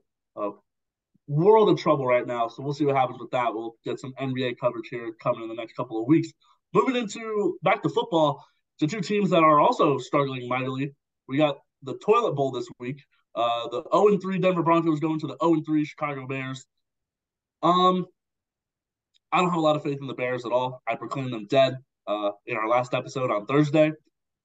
world 1.29 1.69
of 1.69 1.79
trouble 1.79 2.07
right 2.07 2.27
now. 2.27 2.49
So 2.49 2.63
we'll 2.63 2.73
see 2.73 2.87
what 2.87 2.97
happens 2.97 3.19
with 3.21 3.31
that. 3.31 3.55
We'll 3.55 3.77
get 3.85 4.01
some 4.01 4.15
NBA 4.19 4.59
coverage 4.59 4.89
here 4.91 5.13
coming 5.23 5.43
in 5.43 5.49
the 5.49 5.55
next 5.55 5.75
couple 5.77 6.01
of 6.01 6.07
weeks. 6.07 6.33
Moving 6.75 6.97
into 6.97 7.59
back 7.63 7.83
to 7.83 7.89
football, 7.89 8.45
to 8.81 8.87
two 8.87 9.01
teams 9.01 9.31
that 9.31 9.43
are 9.43 9.61
also 9.61 9.99
struggling 9.99 10.49
mightily. 10.49 10.95
We 11.29 11.37
got 11.37 11.59
the 11.83 11.95
toilet 11.99 12.33
bowl 12.33 12.51
this 12.51 12.67
week. 12.79 13.03
Uh, 13.35 13.69
the 13.69 13.83
0 13.95 14.19
3 14.19 14.39
Denver 14.39 14.63
Broncos 14.63 15.01
going 15.01 15.21
to 15.21 15.27
the 15.27 15.37
0 15.43 15.63
3 15.65 15.85
Chicago 15.85 16.27
Bears. 16.27 16.65
Um, 17.63 18.07
I 19.31 19.39
don't 19.39 19.51
have 19.51 19.59
a 19.59 19.63
lot 19.63 19.77
of 19.77 19.83
faith 19.83 19.99
in 20.01 20.07
the 20.07 20.15
Bears 20.15 20.47
at 20.47 20.53
all. 20.53 20.83
I 20.87 20.97
proclaimed 20.97 21.33
them 21.33 21.47
dead 21.47 21.77
uh, 22.07 22.31
in 22.47 22.57
our 22.57 22.69
last 22.69 22.95
episode 22.95 23.31
on 23.31 23.47
Thursday. 23.47 23.93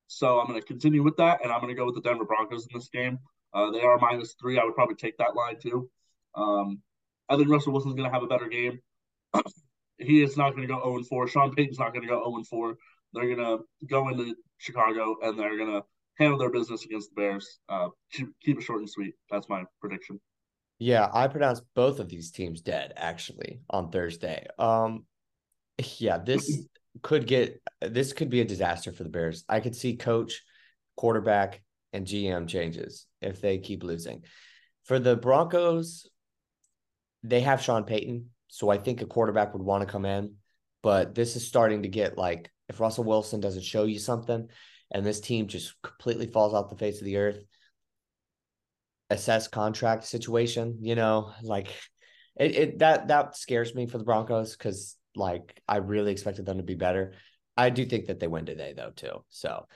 So 0.07 0.39
I'm 0.39 0.47
going 0.47 0.59
to 0.59 0.65
continue 0.65 1.01
with 1.01 1.17
that, 1.17 1.39
and 1.43 1.51
I'm 1.51 1.61
going 1.61 1.73
to 1.73 1.79
go 1.79 1.85
with 1.85 1.95
the 1.95 2.01
Denver 2.01 2.25
Broncos 2.25 2.67
in 2.67 2.77
this 2.77 2.89
game. 2.89 3.19
Uh, 3.53 3.71
they 3.71 3.81
are 3.81 3.97
minus 3.99 4.35
three. 4.39 4.59
I 4.59 4.63
would 4.63 4.75
probably 4.75 4.95
take 4.95 5.17
that 5.17 5.35
line 5.35 5.59
too. 5.59 5.89
Um, 6.35 6.81
I 7.29 7.37
think 7.37 7.49
Russell 7.49 7.73
Wilson's 7.73 7.95
going 7.95 8.09
to 8.09 8.13
have 8.13 8.23
a 8.23 8.27
better 8.27 8.47
game. 8.47 8.79
he 9.97 10.21
is 10.21 10.37
not 10.37 10.55
going 10.55 10.67
to 10.67 10.73
go 10.73 10.81
0 10.83 11.03
4. 11.03 11.27
Sean 11.27 11.53
Payton's 11.53 11.79
not 11.79 11.93
going 11.93 12.01
to 12.01 12.07
go 12.07 12.23
0 12.23 12.43
4. 12.49 12.77
They're 13.13 13.35
going 13.35 13.37
to 13.37 13.63
go 13.87 14.09
into 14.09 14.35
Chicago 14.57 15.15
and 15.21 15.37
they're 15.37 15.57
going 15.57 15.71
to 15.71 15.83
handle 16.17 16.37
their 16.37 16.49
business 16.49 16.85
against 16.85 17.09
the 17.09 17.21
Bears. 17.21 17.59
Uh, 17.69 17.89
keep 18.11 18.57
it 18.57 18.63
short 18.63 18.79
and 18.79 18.89
sweet. 18.89 19.13
That's 19.29 19.49
my 19.49 19.63
prediction. 19.79 20.19
Yeah, 20.79 21.07
I 21.13 21.27
pronounced 21.27 21.63
both 21.75 21.99
of 21.99 22.09
these 22.09 22.31
teams 22.31 22.61
dead 22.61 22.93
actually 22.95 23.61
on 23.69 23.91
Thursday. 23.91 24.47
Um, 24.57 25.05
yeah, 25.97 26.17
this 26.17 26.65
could 27.01 27.25
get 27.25 27.61
this 27.81 28.13
could 28.13 28.29
be 28.29 28.41
a 28.41 28.45
disaster 28.45 28.91
for 28.91 29.03
the 29.03 29.09
Bears. 29.09 29.45
I 29.47 29.59
could 29.59 29.75
see 29.75 29.95
coach, 29.95 30.43
quarterback, 30.97 31.61
and 31.93 32.05
GM 32.05 32.47
changes 32.47 33.05
if 33.21 33.39
they 33.39 33.59
keep 33.59 33.83
losing. 33.83 34.23
For 34.85 34.99
the 34.99 35.15
Broncos, 35.15 36.07
they 37.23 37.41
have 37.41 37.61
Sean 37.61 37.83
Payton, 37.85 38.29
so 38.49 38.69
I 38.69 38.77
think 38.77 39.01
a 39.01 39.05
quarterback 39.05 39.53
would 39.53 39.63
want 39.63 39.81
to 39.81 39.91
come 39.91 40.05
in. 40.05 40.35
But 40.81 41.15
this 41.15 41.35
is 41.35 41.47
starting 41.47 41.83
to 41.83 41.89
get 41.89 42.17
like 42.17 42.51
if 42.67 42.79
Russell 42.79 43.05
Wilson 43.05 43.39
doesn't 43.39 43.63
show 43.63 43.85
you 43.85 43.99
something, 43.99 44.49
and 44.91 45.05
this 45.05 45.21
team 45.21 45.47
just 45.47 45.81
completely 45.81 46.27
falls 46.27 46.53
off 46.53 46.69
the 46.69 46.75
face 46.75 46.99
of 46.99 47.05
the 47.05 47.17
earth, 47.17 47.43
assess 49.09 49.47
contract 49.47 50.03
situation, 50.05 50.79
you 50.81 50.95
know, 50.95 51.31
like 51.41 51.67
it, 52.35 52.55
it 52.55 52.79
that 52.79 53.07
that 53.07 53.37
scares 53.37 53.73
me 53.73 53.87
for 53.87 53.97
the 53.97 54.03
Broncos 54.03 54.55
because 54.55 54.97
like 55.15 55.61
I 55.67 55.77
really 55.77 56.11
expected 56.11 56.45
them 56.45 56.57
to 56.57 56.63
be 56.63 56.75
better. 56.75 57.13
I 57.55 57.69
do 57.69 57.85
think 57.85 58.07
that 58.07 58.19
they 58.19 58.27
win 58.27 58.45
today 58.45 58.73
though 58.75 58.91
too. 58.95 59.23
So 59.29 59.67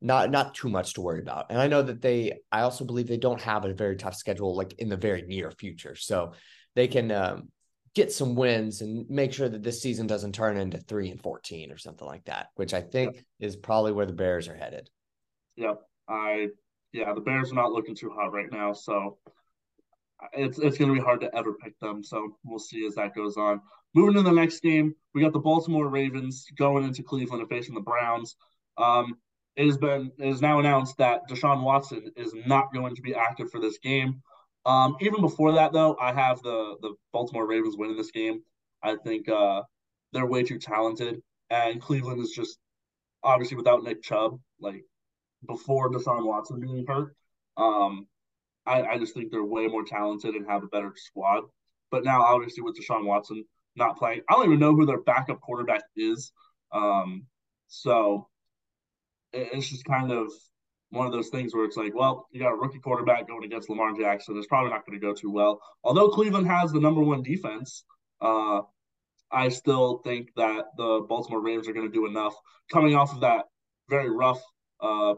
not 0.00 0.30
not 0.30 0.54
too 0.54 0.68
much 0.68 0.94
to 0.94 1.00
worry 1.00 1.20
about. 1.20 1.46
And 1.50 1.58
I 1.58 1.66
know 1.66 1.82
that 1.82 2.00
they 2.00 2.38
I 2.52 2.62
also 2.62 2.84
believe 2.84 3.08
they 3.08 3.16
don't 3.16 3.40
have 3.40 3.64
a 3.64 3.74
very 3.74 3.96
tough 3.96 4.14
schedule 4.14 4.56
like 4.56 4.74
in 4.78 4.88
the 4.88 4.96
very 4.96 5.22
near 5.22 5.50
future. 5.50 5.94
So 5.96 6.32
they 6.74 6.88
can 6.88 7.10
um, 7.10 7.48
get 7.94 8.12
some 8.12 8.34
wins 8.34 8.80
and 8.80 9.08
make 9.10 9.32
sure 9.32 9.48
that 9.48 9.62
this 9.62 9.82
season 9.82 10.06
doesn't 10.06 10.34
turn 10.34 10.56
into 10.56 10.78
3 10.78 11.10
and 11.10 11.20
14 11.20 11.72
or 11.72 11.78
something 11.78 12.06
like 12.06 12.24
that, 12.26 12.48
which 12.54 12.74
I 12.74 12.80
think 12.80 13.16
yep. 13.16 13.24
is 13.40 13.56
probably 13.56 13.92
where 13.92 14.06
the 14.06 14.12
Bears 14.12 14.46
are 14.48 14.56
headed. 14.56 14.88
Yep. 15.56 15.80
I 16.08 16.48
yeah, 16.92 17.12
the 17.12 17.20
Bears 17.20 17.52
are 17.52 17.56
not 17.56 17.72
looking 17.72 17.94
too 17.94 18.10
hot 18.10 18.32
right 18.32 18.50
now, 18.50 18.72
so 18.72 19.18
it's 20.32 20.58
it's 20.58 20.78
going 20.78 20.88
to 20.88 20.98
be 20.98 21.04
hard 21.04 21.20
to 21.20 21.34
ever 21.34 21.54
pick 21.54 21.78
them. 21.80 22.02
So 22.02 22.36
we'll 22.44 22.58
see 22.58 22.86
as 22.86 22.94
that 22.94 23.14
goes 23.14 23.36
on. 23.36 23.60
Moving 23.94 24.14
to 24.14 24.22
the 24.22 24.32
next 24.32 24.60
game, 24.60 24.94
we 25.14 25.22
got 25.22 25.32
the 25.32 25.38
Baltimore 25.38 25.88
Ravens 25.88 26.46
going 26.56 26.84
into 26.84 27.02
Cleveland 27.02 27.40
and 27.40 27.50
facing 27.50 27.74
the 27.74 27.80
Browns. 27.80 28.36
Um, 28.76 29.16
it 29.58 29.66
has 29.66 29.76
been 29.76 30.12
it 30.18 30.28
is 30.28 30.40
now 30.40 30.60
announced 30.60 30.96
that 30.98 31.28
Deshaun 31.28 31.62
Watson 31.62 32.12
is 32.16 32.32
not 32.46 32.72
going 32.72 32.94
to 32.94 33.02
be 33.02 33.14
active 33.14 33.50
for 33.50 33.60
this 33.60 33.78
game. 33.78 34.22
Um, 34.64 34.96
even 35.00 35.20
before 35.20 35.52
that, 35.52 35.72
though, 35.72 35.96
I 36.00 36.12
have 36.12 36.40
the 36.42 36.76
the 36.80 36.94
Baltimore 37.12 37.46
Ravens 37.46 37.76
winning 37.76 37.96
this 37.96 38.12
game. 38.12 38.42
I 38.82 38.94
think 38.94 39.28
uh, 39.28 39.62
they're 40.12 40.26
way 40.26 40.44
too 40.44 40.60
talented, 40.60 41.20
and 41.50 41.82
Cleveland 41.82 42.20
is 42.20 42.30
just 42.30 42.56
obviously 43.24 43.56
without 43.56 43.82
Nick 43.82 44.00
Chubb, 44.00 44.38
like 44.60 44.84
before 45.46 45.90
Deshaun 45.90 46.24
Watson 46.24 46.60
being 46.60 46.86
hurt. 46.86 47.16
Um, 47.56 48.06
I, 48.64 48.82
I 48.82 48.98
just 48.98 49.12
think 49.12 49.32
they're 49.32 49.42
way 49.42 49.66
more 49.66 49.84
talented 49.84 50.36
and 50.36 50.46
have 50.46 50.62
a 50.62 50.68
better 50.68 50.92
squad. 50.94 51.42
But 51.90 52.04
now, 52.04 52.22
obviously, 52.22 52.62
with 52.62 52.78
Deshaun 52.78 53.06
Watson 53.06 53.44
not 53.74 53.98
playing, 53.98 54.20
I 54.28 54.34
don't 54.34 54.46
even 54.46 54.60
know 54.60 54.76
who 54.76 54.86
their 54.86 55.00
backup 55.00 55.40
quarterback 55.40 55.82
is. 55.96 56.30
Um, 56.70 57.26
so 57.66 58.28
it's 59.32 59.68
just 59.68 59.84
kind 59.84 60.10
of 60.10 60.30
one 60.90 61.06
of 61.06 61.12
those 61.12 61.28
things 61.28 61.54
where 61.54 61.64
it's 61.64 61.76
like, 61.76 61.94
well, 61.94 62.26
you 62.30 62.40
got 62.40 62.52
a 62.52 62.56
rookie 62.56 62.78
quarterback 62.78 63.28
going 63.28 63.44
against 63.44 63.68
Lamar 63.68 63.92
Jackson. 63.92 64.36
It's 64.38 64.46
probably 64.46 64.70
not 64.70 64.86
going 64.86 64.98
to 64.98 65.06
go 65.06 65.12
too 65.12 65.30
well. 65.30 65.60
Although 65.84 66.08
Cleveland 66.08 66.46
has 66.46 66.72
the 66.72 66.80
number 66.80 67.02
one 67.02 67.22
defense, 67.22 67.84
uh, 68.20 68.62
I 69.30 69.50
still 69.50 69.98
think 69.98 70.30
that 70.36 70.64
the 70.76 71.04
Baltimore 71.06 71.42
Ravens 71.42 71.68
are 71.68 71.74
going 71.74 71.86
to 71.86 71.92
do 71.92 72.06
enough 72.06 72.34
coming 72.72 72.94
off 72.94 73.12
of 73.12 73.20
that 73.20 73.44
very 73.90 74.08
rough 74.08 74.42
uh, 74.80 75.14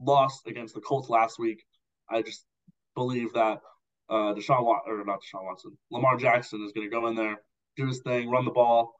loss 0.00 0.42
against 0.46 0.74
the 0.74 0.80
Colts 0.80 1.08
last 1.08 1.38
week. 1.38 1.64
I 2.10 2.22
just 2.22 2.44
believe 2.94 3.32
that 3.32 3.60
uh, 4.10 4.34
Deshaun 4.34 4.64
Watson, 4.64 4.92
or 4.92 5.04
not 5.04 5.20
Deshaun 5.20 5.44
Watson, 5.44 5.76
Lamar 5.90 6.18
Jackson 6.18 6.62
is 6.64 6.72
going 6.72 6.88
to 6.88 6.94
go 6.94 7.06
in 7.06 7.14
there, 7.14 7.40
do 7.76 7.86
his 7.86 8.00
thing, 8.00 8.28
run 8.30 8.44
the 8.44 8.50
ball 8.50 8.92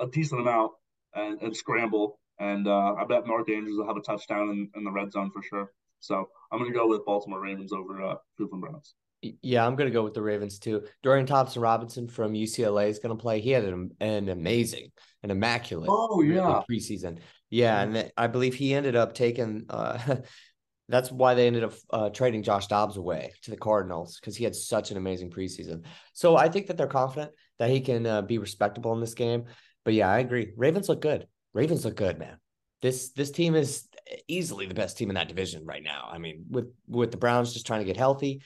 a 0.00 0.06
decent 0.06 0.40
amount, 0.40 0.72
and, 1.14 1.40
and 1.40 1.56
scramble. 1.56 2.18
And 2.38 2.66
uh, 2.66 2.94
I 2.94 3.04
bet 3.04 3.26
Mark 3.26 3.48
Andrews 3.48 3.76
will 3.76 3.86
have 3.86 3.96
a 3.96 4.00
touchdown 4.00 4.50
in, 4.50 4.70
in 4.74 4.84
the 4.84 4.90
red 4.90 5.12
zone 5.12 5.30
for 5.30 5.42
sure. 5.42 5.72
So 6.00 6.28
I'm 6.50 6.58
going 6.58 6.70
to 6.70 6.76
go 6.76 6.88
with 6.88 7.04
Baltimore 7.06 7.40
Ravens 7.40 7.72
over 7.72 8.02
uh, 8.02 8.16
Cleveland 8.36 8.62
Browns. 8.62 8.94
Yeah, 9.40 9.66
I'm 9.66 9.74
going 9.74 9.88
to 9.88 9.92
go 9.92 10.02
with 10.02 10.12
the 10.12 10.22
Ravens 10.22 10.58
too. 10.58 10.84
Dorian 11.02 11.26
Thompson 11.26 11.62
Robinson 11.62 12.08
from 12.08 12.34
UCLA 12.34 12.88
is 12.88 12.98
going 12.98 13.16
to 13.16 13.20
play. 13.20 13.40
He 13.40 13.50
had 13.50 13.64
an, 13.64 13.90
an 14.00 14.28
amazing, 14.28 14.90
an 15.22 15.30
immaculate 15.30 15.88
oh 15.90 16.20
yeah 16.20 16.60
preseason. 16.70 17.20
Yeah, 17.48 17.80
and 17.80 18.12
I 18.16 18.26
believe 18.26 18.54
he 18.54 18.74
ended 18.74 18.96
up 18.96 19.14
taking. 19.14 19.64
Uh, 19.70 20.16
that's 20.90 21.10
why 21.10 21.32
they 21.32 21.46
ended 21.46 21.64
up 21.64 21.72
uh, 21.90 22.10
trading 22.10 22.42
Josh 22.42 22.66
Dobbs 22.66 22.98
away 22.98 23.32
to 23.42 23.50
the 23.50 23.56
Cardinals 23.56 24.18
because 24.20 24.36
he 24.36 24.44
had 24.44 24.54
such 24.54 24.90
an 24.90 24.98
amazing 24.98 25.30
preseason. 25.30 25.84
So 26.12 26.36
I 26.36 26.50
think 26.50 26.66
that 26.66 26.76
they're 26.76 26.86
confident 26.86 27.32
that 27.58 27.70
he 27.70 27.80
can 27.80 28.04
uh, 28.06 28.20
be 28.20 28.36
respectable 28.36 28.92
in 28.92 29.00
this 29.00 29.14
game. 29.14 29.44
But 29.84 29.94
yeah, 29.94 30.10
I 30.10 30.18
agree. 30.18 30.52
Ravens 30.56 30.90
look 30.90 31.00
good. 31.00 31.26
Ravens 31.54 31.84
look 31.84 31.96
good, 31.96 32.18
man. 32.18 32.36
This 32.82 33.12
this 33.12 33.30
team 33.30 33.54
is 33.54 33.88
easily 34.28 34.66
the 34.66 34.74
best 34.74 34.98
team 34.98 35.08
in 35.08 35.14
that 35.14 35.28
division 35.28 35.64
right 35.64 35.82
now. 35.82 36.08
I 36.10 36.18
mean, 36.18 36.44
with 36.50 36.72
with 36.86 37.12
the 37.12 37.16
Browns 37.16 37.54
just 37.54 37.66
trying 37.66 37.80
to 37.80 37.86
get 37.86 37.96
healthy, 37.96 38.42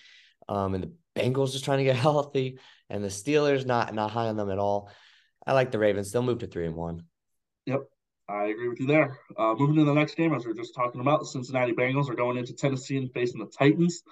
um, 0.48 0.74
and 0.74 0.84
the 0.84 0.92
Bengals 1.20 1.52
just 1.52 1.64
trying 1.64 1.78
to 1.78 1.84
get 1.84 1.96
healthy, 2.08 2.58
and 2.88 3.02
the 3.02 3.08
Steelers 3.08 3.66
not 3.66 3.94
not 3.94 4.10
high 4.10 4.28
on 4.28 4.36
them 4.36 4.50
at 4.50 4.58
all. 4.58 4.90
I 5.46 5.54
like 5.54 5.72
the 5.72 5.78
Ravens. 5.78 6.12
They'll 6.12 6.22
move 6.22 6.40
to 6.40 6.46
three 6.46 6.66
and 6.66 6.76
one. 6.76 7.04
Yep, 7.66 7.80
I 8.28 8.44
agree 8.44 8.68
with 8.68 8.80
you 8.80 8.86
there. 8.86 9.18
Uh, 9.36 9.54
moving 9.54 9.76
to 9.76 9.84
the 9.84 9.94
next 9.94 10.14
game, 10.14 10.34
as 10.34 10.44
we 10.44 10.52
are 10.52 10.54
just 10.54 10.74
talking 10.74 11.00
about, 11.00 11.20
the 11.20 11.26
Cincinnati 11.26 11.72
Bengals 11.72 12.10
are 12.10 12.14
going 12.14 12.36
into 12.36 12.54
Tennessee 12.54 12.98
and 12.98 13.12
facing 13.12 13.40
the 13.40 13.50
Titans. 13.58 14.02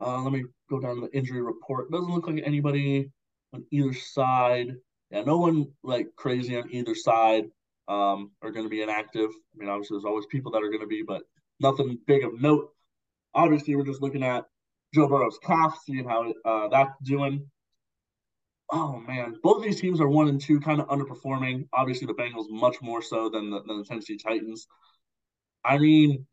Uh, 0.00 0.22
let 0.22 0.32
me 0.32 0.44
go 0.70 0.78
down 0.78 0.94
to 0.94 1.00
the 1.02 1.16
injury 1.16 1.42
report. 1.42 1.90
Doesn't 1.90 2.10
look 2.10 2.28
like 2.28 2.42
anybody 2.46 3.10
on 3.52 3.64
either 3.72 3.92
side. 3.92 4.68
Yeah, 5.10 5.22
no 5.22 5.38
one 5.38 5.72
like 5.82 6.08
crazy 6.16 6.56
on 6.56 6.70
either 6.70 6.94
side 6.94 7.46
um, 7.88 8.30
are 8.42 8.50
going 8.50 8.66
to 8.66 8.70
be 8.70 8.82
inactive. 8.82 9.30
I 9.30 9.58
mean, 9.58 9.68
obviously, 9.68 9.96
there's 9.96 10.04
always 10.04 10.26
people 10.26 10.52
that 10.52 10.62
are 10.62 10.68
going 10.68 10.80
to 10.80 10.86
be, 10.86 11.02
but 11.02 11.22
nothing 11.60 11.98
big 12.06 12.24
of 12.24 12.40
note. 12.40 12.70
Obviously, 13.34 13.74
we're 13.74 13.84
just 13.84 14.02
looking 14.02 14.22
at 14.22 14.44
Joe 14.94 15.08
Burrow's 15.08 15.38
calf, 15.42 15.78
seeing 15.84 16.08
how 16.08 16.32
uh, 16.44 16.68
that's 16.68 16.94
doing. 17.02 17.46
Oh 18.70 18.98
man, 18.98 19.36
both 19.42 19.58
of 19.58 19.62
these 19.62 19.80
teams 19.80 20.00
are 20.00 20.08
one 20.08 20.28
and 20.28 20.40
two, 20.40 20.60
kind 20.60 20.80
of 20.80 20.88
underperforming. 20.88 21.68
Obviously, 21.72 22.06
the 22.06 22.14
Bengals 22.14 22.50
much 22.50 22.76
more 22.82 23.00
so 23.00 23.30
than 23.30 23.50
the, 23.50 23.62
than 23.62 23.78
the 23.78 23.84
Tennessee 23.84 24.18
Titans. 24.18 24.66
I 25.64 25.78
mean, 25.78 26.26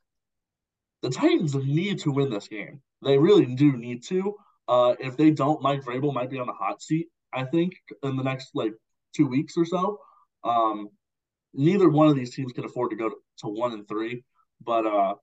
the 1.01 1.09
Titans 1.09 1.55
need 1.55 1.99
to 1.99 2.11
win 2.11 2.29
this 2.29 2.47
game. 2.47 2.81
They 3.03 3.17
really 3.17 3.45
do 3.45 3.77
need 3.77 4.03
to. 4.05 4.35
Uh, 4.67 4.95
if 4.99 5.15
they 5.15 5.31
don't, 5.31 5.61
Mike 5.61 5.83
Vrabel 5.83 6.13
might 6.13 6.29
be 6.29 6.39
on 6.39 6.47
the 6.47 6.53
hot 6.53 6.81
seat. 6.81 7.07
I 7.33 7.43
think 7.45 7.73
in 8.03 8.17
the 8.17 8.23
next 8.23 8.51
like 8.53 8.73
two 9.15 9.27
weeks 9.27 9.55
or 9.57 9.65
so. 9.65 9.99
Um, 10.43 10.89
neither 11.55 11.89
one 11.89 12.07
of 12.07 12.15
these 12.15 12.33
teams 12.33 12.51
can 12.51 12.65
afford 12.65 12.91
to 12.91 12.95
go 12.95 13.09
to, 13.09 13.15
to 13.39 13.47
one 13.47 13.73
and 13.73 13.87
three. 13.87 14.23
But 14.63 14.85
uh, 14.85 15.15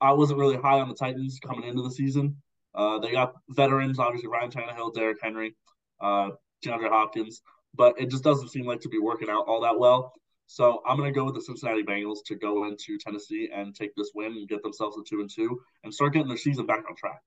I 0.00 0.12
wasn't 0.12 0.38
really 0.38 0.56
high 0.56 0.80
on 0.80 0.88
the 0.88 0.94
Titans 0.94 1.40
coming 1.44 1.68
into 1.68 1.82
the 1.82 1.90
season. 1.90 2.36
Uh, 2.74 2.98
they 2.98 3.12
got 3.12 3.34
veterans, 3.48 3.98
obviously 3.98 4.28
Ryan 4.28 4.50
Tannehill, 4.50 4.94
Derrick 4.94 5.18
Henry, 5.22 5.56
uh, 6.00 6.30
DeAndre 6.64 6.90
Hopkins, 6.90 7.42
but 7.74 8.00
it 8.00 8.10
just 8.10 8.22
doesn't 8.22 8.48
seem 8.48 8.66
like 8.66 8.80
to 8.80 8.88
be 8.88 8.98
working 8.98 9.28
out 9.30 9.46
all 9.48 9.62
that 9.62 9.78
well. 9.78 10.12
So 10.46 10.82
I'm 10.86 10.96
going 10.96 11.12
to 11.12 11.18
go 11.18 11.24
with 11.24 11.34
the 11.34 11.42
Cincinnati 11.42 11.82
Bengals 11.82 12.18
to 12.26 12.34
go 12.34 12.66
into 12.66 12.98
Tennessee 12.98 13.50
and 13.54 13.74
take 13.74 13.94
this 13.96 14.12
win 14.14 14.32
and 14.32 14.48
get 14.48 14.62
themselves 14.62 14.96
a 14.96 15.02
two 15.02 15.20
and 15.20 15.28
two 15.28 15.60
and 15.84 15.92
start 15.92 16.14
getting 16.14 16.28
their 16.28 16.38
season 16.38 16.66
back 16.66 16.84
on 16.88 16.96
track. 16.96 17.20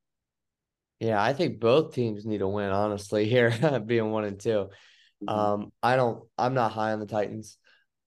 Yeah, 1.00 1.22
I 1.22 1.34
think 1.34 1.60
both 1.60 1.94
teams 1.94 2.26
need 2.26 2.42
a 2.42 2.48
win, 2.48 2.70
honestly, 2.70 3.26
here 3.30 3.52
being 3.86 4.12
one 4.12 4.24
and 4.24 4.40
2 4.40 4.50
mm-hmm. 4.50 5.30
Um, 5.30 5.72
I 5.84 5.96
don't 5.96 6.24
I'm 6.38 6.54
not 6.54 6.72
high 6.72 6.94
on 6.94 7.00
the 7.00 7.06
Titans. 7.06 7.58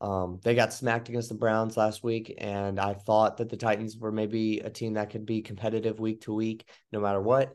Um, 0.05 0.39
they 0.45 0.55
got 0.55 0.75
smacked 0.75 1.09
against 1.09 1.31
the 1.31 1.35
Browns 1.35 1.79
last 1.79 2.05
week, 2.05 2.35
and 2.37 2.79
I 2.79 2.93
thought 2.93 3.39
that 3.39 3.49
the 3.49 3.57
Titans 3.57 3.97
were 3.97 4.13
maybe 4.13 4.59
a 4.59 4.69
team 4.69 4.93
that 4.95 5.09
could 5.09 5.25
be 5.25 5.41
competitive 5.41 5.99
week 5.99 6.21
to 6.23 6.35
week, 6.35 6.69
no 6.93 7.01
matter 7.01 7.23
what. 7.23 7.55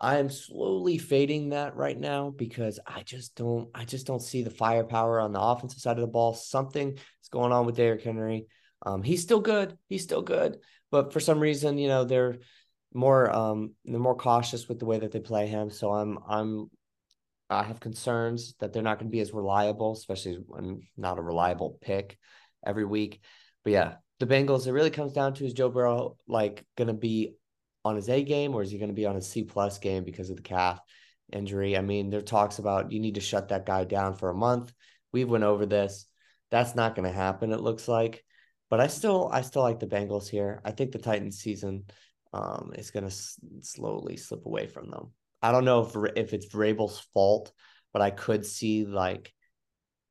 I 0.00 0.16
am 0.16 0.30
slowly 0.30 0.96
fading 0.96 1.50
that 1.50 1.76
right 1.76 1.98
now 1.98 2.30
because 2.30 2.80
I 2.86 3.02
just 3.02 3.34
don't 3.36 3.68
I 3.74 3.84
just 3.84 4.06
don't 4.06 4.22
see 4.22 4.42
the 4.42 4.50
firepower 4.50 5.20
on 5.20 5.34
the 5.34 5.40
offensive 5.40 5.80
side 5.80 5.98
of 5.98 6.00
the 6.00 6.06
ball. 6.06 6.32
Something 6.32 6.94
is 6.94 7.28
going 7.30 7.52
on 7.52 7.66
with 7.66 7.76
Derrick 7.76 8.02
Henry. 8.02 8.46
Um, 8.86 9.02
he's 9.02 9.20
still 9.20 9.40
good. 9.40 9.76
He's 9.90 10.02
still 10.02 10.22
good, 10.22 10.60
but 10.90 11.12
for 11.12 11.20
some 11.20 11.40
reason, 11.40 11.76
you 11.76 11.88
know, 11.88 12.04
they're 12.04 12.38
more 12.94 13.30
um 13.30 13.74
they're 13.84 14.00
more 14.00 14.16
cautious 14.16 14.66
with 14.66 14.78
the 14.78 14.86
way 14.86 14.98
that 14.98 15.12
they 15.12 15.20
play 15.20 15.46
him. 15.46 15.68
So 15.68 15.92
I'm 15.92 16.18
I'm 16.26 16.70
I 17.52 17.62
have 17.64 17.80
concerns 17.80 18.54
that 18.60 18.72
they're 18.72 18.82
not 18.82 18.98
going 18.98 19.10
to 19.10 19.14
be 19.14 19.20
as 19.20 19.32
reliable, 19.32 19.92
especially 19.92 20.38
when 20.46 20.82
not 20.96 21.18
a 21.18 21.22
reliable 21.22 21.78
pick 21.80 22.18
every 22.64 22.84
week. 22.84 23.20
But 23.64 23.72
yeah, 23.72 23.94
the 24.20 24.26
Bengals, 24.26 24.66
it 24.66 24.72
really 24.72 24.90
comes 24.90 25.12
down 25.12 25.34
to 25.34 25.46
is 25.46 25.52
Joe 25.52 25.68
Burrow 25.68 26.16
like 26.26 26.64
going 26.76 26.88
to 26.88 26.94
be 26.94 27.34
on 27.84 27.96
his 27.96 28.08
A 28.08 28.22
game 28.22 28.54
or 28.54 28.62
is 28.62 28.70
he 28.70 28.78
going 28.78 28.90
to 28.90 28.94
be 28.94 29.06
on 29.06 29.14
his 29.14 29.28
C 29.28 29.42
plus 29.42 29.78
game 29.78 30.04
because 30.04 30.30
of 30.30 30.36
the 30.36 30.42
calf 30.42 30.80
injury? 31.32 31.76
I 31.76 31.80
mean, 31.80 32.10
there 32.10 32.22
talks 32.22 32.58
about 32.58 32.92
you 32.92 33.00
need 33.00 33.16
to 33.16 33.20
shut 33.20 33.48
that 33.48 33.66
guy 33.66 33.84
down 33.84 34.14
for 34.14 34.30
a 34.30 34.34
month. 34.34 34.72
We've 35.12 35.30
went 35.30 35.44
over 35.44 35.66
this. 35.66 36.06
That's 36.50 36.74
not 36.74 36.94
going 36.94 37.08
to 37.08 37.14
happen. 37.14 37.52
It 37.52 37.60
looks 37.60 37.88
like, 37.88 38.24
but 38.70 38.80
I 38.80 38.86
still, 38.86 39.28
I 39.32 39.42
still 39.42 39.62
like 39.62 39.80
the 39.80 39.86
Bengals 39.86 40.28
here. 40.28 40.60
I 40.64 40.70
think 40.70 40.92
the 40.92 40.98
Titans 40.98 41.38
season 41.38 41.84
um, 42.32 42.72
is 42.76 42.90
going 42.90 43.04
to 43.04 43.10
s- 43.10 43.38
slowly 43.60 44.16
slip 44.16 44.46
away 44.46 44.66
from 44.66 44.90
them. 44.90 45.12
I 45.42 45.52
don't 45.52 45.64
know 45.64 45.82
if 45.82 45.96
if 46.16 46.32
it's 46.32 46.46
Vrabel's 46.46 47.00
fault, 47.12 47.52
but 47.92 48.02
I 48.02 48.10
could 48.10 48.46
see 48.46 48.84
like 48.84 49.32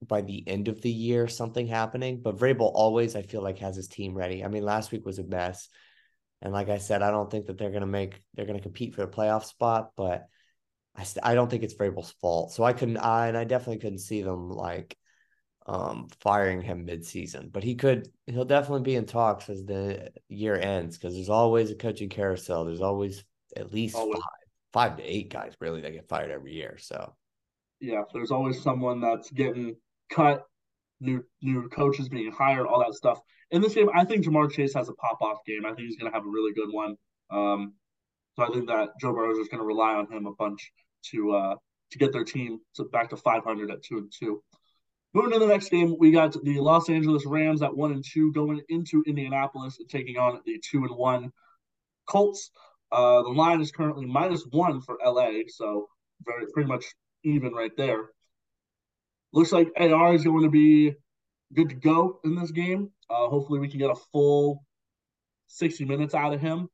by 0.05 0.21
the 0.21 0.47
end 0.47 0.67
of 0.67 0.81
the 0.81 0.91
year 0.91 1.27
something 1.27 1.67
happening. 1.67 2.21
But 2.21 2.37
Vrabel 2.37 2.71
always, 2.73 3.15
I 3.15 3.21
feel 3.21 3.41
like, 3.41 3.59
has 3.59 3.75
his 3.75 3.87
team 3.87 4.15
ready. 4.15 4.43
I 4.43 4.47
mean, 4.47 4.63
last 4.63 4.91
week 4.91 5.05
was 5.05 5.19
a 5.19 5.23
mess. 5.23 5.69
And 6.41 6.51
like 6.51 6.69
I 6.69 6.79
said, 6.79 7.01
I 7.01 7.11
don't 7.11 7.29
think 7.29 7.45
that 7.45 7.57
they're 7.57 7.69
going 7.69 7.81
to 7.81 7.87
make 7.87 8.19
they're 8.33 8.45
going 8.47 8.57
to 8.57 8.63
compete 8.63 8.95
for 8.95 9.03
a 9.03 9.07
playoff 9.07 9.45
spot, 9.45 9.91
but 9.95 10.25
I 10.95 11.03
st- 11.03 11.25
I 11.25 11.35
don't 11.35 11.49
think 11.49 11.63
it's 11.63 11.75
Vrabel's 11.75 12.11
fault. 12.19 12.51
So 12.51 12.63
I 12.63 12.73
couldn't 12.73 12.97
I 12.97 13.27
and 13.27 13.37
I 13.37 13.43
definitely 13.43 13.79
couldn't 13.79 13.99
see 13.99 14.23
them 14.23 14.49
like 14.49 14.97
um 15.67 16.07
firing 16.19 16.61
him 16.61 16.87
midseason. 16.87 17.51
But 17.51 17.63
he 17.63 17.75
could 17.75 18.09
he'll 18.25 18.45
definitely 18.45 18.81
be 18.81 18.95
in 18.95 19.05
talks 19.05 19.49
as 19.49 19.63
the 19.63 20.11
year 20.27 20.55
ends 20.55 20.97
because 20.97 21.13
there's 21.13 21.29
always 21.29 21.69
a 21.69 21.75
coaching 21.75 22.09
carousel. 22.09 22.65
There's 22.65 22.81
always 22.81 23.23
at 23.55 23.71
least 23.71 23.95
always. 23.95 24.17
five 24.17 24.40
five 24.73 24.97
to 24.97 25.03
eight 25.03 25.31
guys 25.31 25.53
really 25.59 25.81
that 25.81 25.93
get 25.93 26.07
fired 26.07 26.31
every 26.31 26.53
year. 26.53 26.77
So 26.79 27.13
yeah, 27.79 28.03
there's 28.13 28.31
always 28.31 28.61
someone 28.61 29.01
that's 29.01 29.31
getting 29.31 29.75
cut, 30.09 30.45
new 30.99 31.23
new 31.41 31.69
coaches 31.69 32.09
being 32.09 32.31
hired, 32.31 32.67
all 32.67 32.79
that 32.79 32.93
stuff 32.93 33.19
in 33.51 33.61
this 33.61 33.73
game, 33.73 33.89
I 33.93 34.05
think 34.05 34.25
Ja'Marr 34.25 34.51
Chase 34.51 34.73
has 34.73 34.89
a 34.89 34.93
pop 34.93 35.21
off 35.21 35.39
game. 35.45 35.65
I 35.65 35.69
think 35.69 35.87
he's 35.87 35.97
going 35.97 36.11
to 36.11 36.17
have 36.17 36.25
a 36.25 36.29
really 36.29 36.53
good 36.53 36.71
one. 36.71 36.95
Um, 37.29 37.73
so 38.35 38.43
I 38.43 38.47
think 38.47 38.67
that 38.67 38.89
Joe 38.99 39.13
Burrow 39.13 39.37
is 39.39 39.49
going 39.49 39.59
to 39.59 39.65
rely 39.65 39.93
on 39.93 40.11
him 40.11 40.25
a 40.25 40.33
bunch 40.33 40.71
to 41.11 41.31
uh, 41.33 41.55
to 41.91 41.97
get 41.97 42.13
their 42.13 42.23
team 42.23 42.59
to 42.75 42.85
back 42.85 43.09
to 43.09 43.17
500 43.17 43.71
at 43.71 43.83
two 43.83 43.97
and 43.97 44.11
two. 44.17 44.41
Moving 45.13 45.33
to 45.33 45.39
the 45.39 45.47
next 45.47 45.69
game, 45.69 45.97
we 45.99 46.11
got 46.11 46.41
the 46.41 46.59
Los 46.59 46.89
Angeles 46.89 47.25
Rams 47.25 47.61
at 47.61 47.75
one 47.75 47.91
and 47.91 48.05
two 48.05 48.31
going 48.31 48.61
into 48.69 49.03
Indianapolis 49.05 49.77
and 49.79 49.89
taking 49.89 50.17
on 50.17 50.39
the 50.45 50.61
two 50.63 50.85
and 50.85 50.95
one 50.95 51.33
Colts. 52.07 52.51
Uh, 52.91 53.21
the 53.23 53.29
line 53.29 53.61
is 53.61 53.71
currently 53.71 54.05
minus 54.05 54.43
one 54.49 54.81
for 54.81 54.97
LA, 55.03 55.43
so 55.47 55.87
very 56.25 56.45
pretty 56.53 56.67
much 56.67 56.85
even 57.23 57.53
right 57.53 57.75
there. 57.77 58.09
Looks 59.33 59.51
like 59.51 59.71
AR 59.77 60.13
is 60.13 60.25
going 60.25 60.43
to 60.43 60.49
be 60.49 60.93
good 61.53 61.69
to 61.69 61.75
go 61.75 62.19
in 62.23 62.35
this 62.35 62.51
game. 62.51 62.91
Uh, 63.09 63.27
hopefully, 63.27 63.59
we 63.59 63.69
can 63.69 63.79
get 63.79 63.89
a 63.89 63.95
full 64.11 64.63
60 65.47 65.85
minutes 65.85 66.13
out 66.13 66.33
of 66.33 66.41
him. 66.41 66.69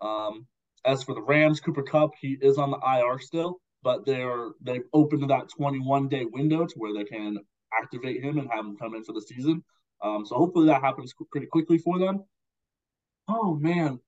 Um, 0.00 0.46
as 0.84 1.02
for 1.02 1.14
the 1.14 1.22
Rams, 1.22 1.60
Cooper 1.60 1.82
Kupp, 1.82 2.10
he 2.20 2.36
is 2.40 2.58
on 2.58 2.70
the 2.70 2.78
IR 2.78 3.18
still, 3.18 3.60
but 3.82 4.04
they're 4.04 4.50
they've 4.60 4.84
opened 4.92 5.28
that 5.30 5.48
21 5.56 6.08
day 6.08 6.24
window 6.24 6.66
to 6.66 6.74
where 6.76 6.92
they 6.92 7.04
can 7.04 7.38
activate 7.72 8.22
him 8.22 8.38
and 8.38 8.50
have 8.50 8.64
him 8.64 8.76
come 8.76 8.94
in 8.94 9.04
for 9.04 9.12
the 9.12 9.22
season. 9.22 9.62
Um, 10.02 10.26
so 10.26 10.34
hopefully 10.34 10.66
that 10.66 10.82
happens 10.82 11.14
pretty 11.30 11.46
quickly 11.46 11.78
for 11.78 11.98
them. 11.98 12.24
Oh 13.28 13.54
man, 13.54 14.00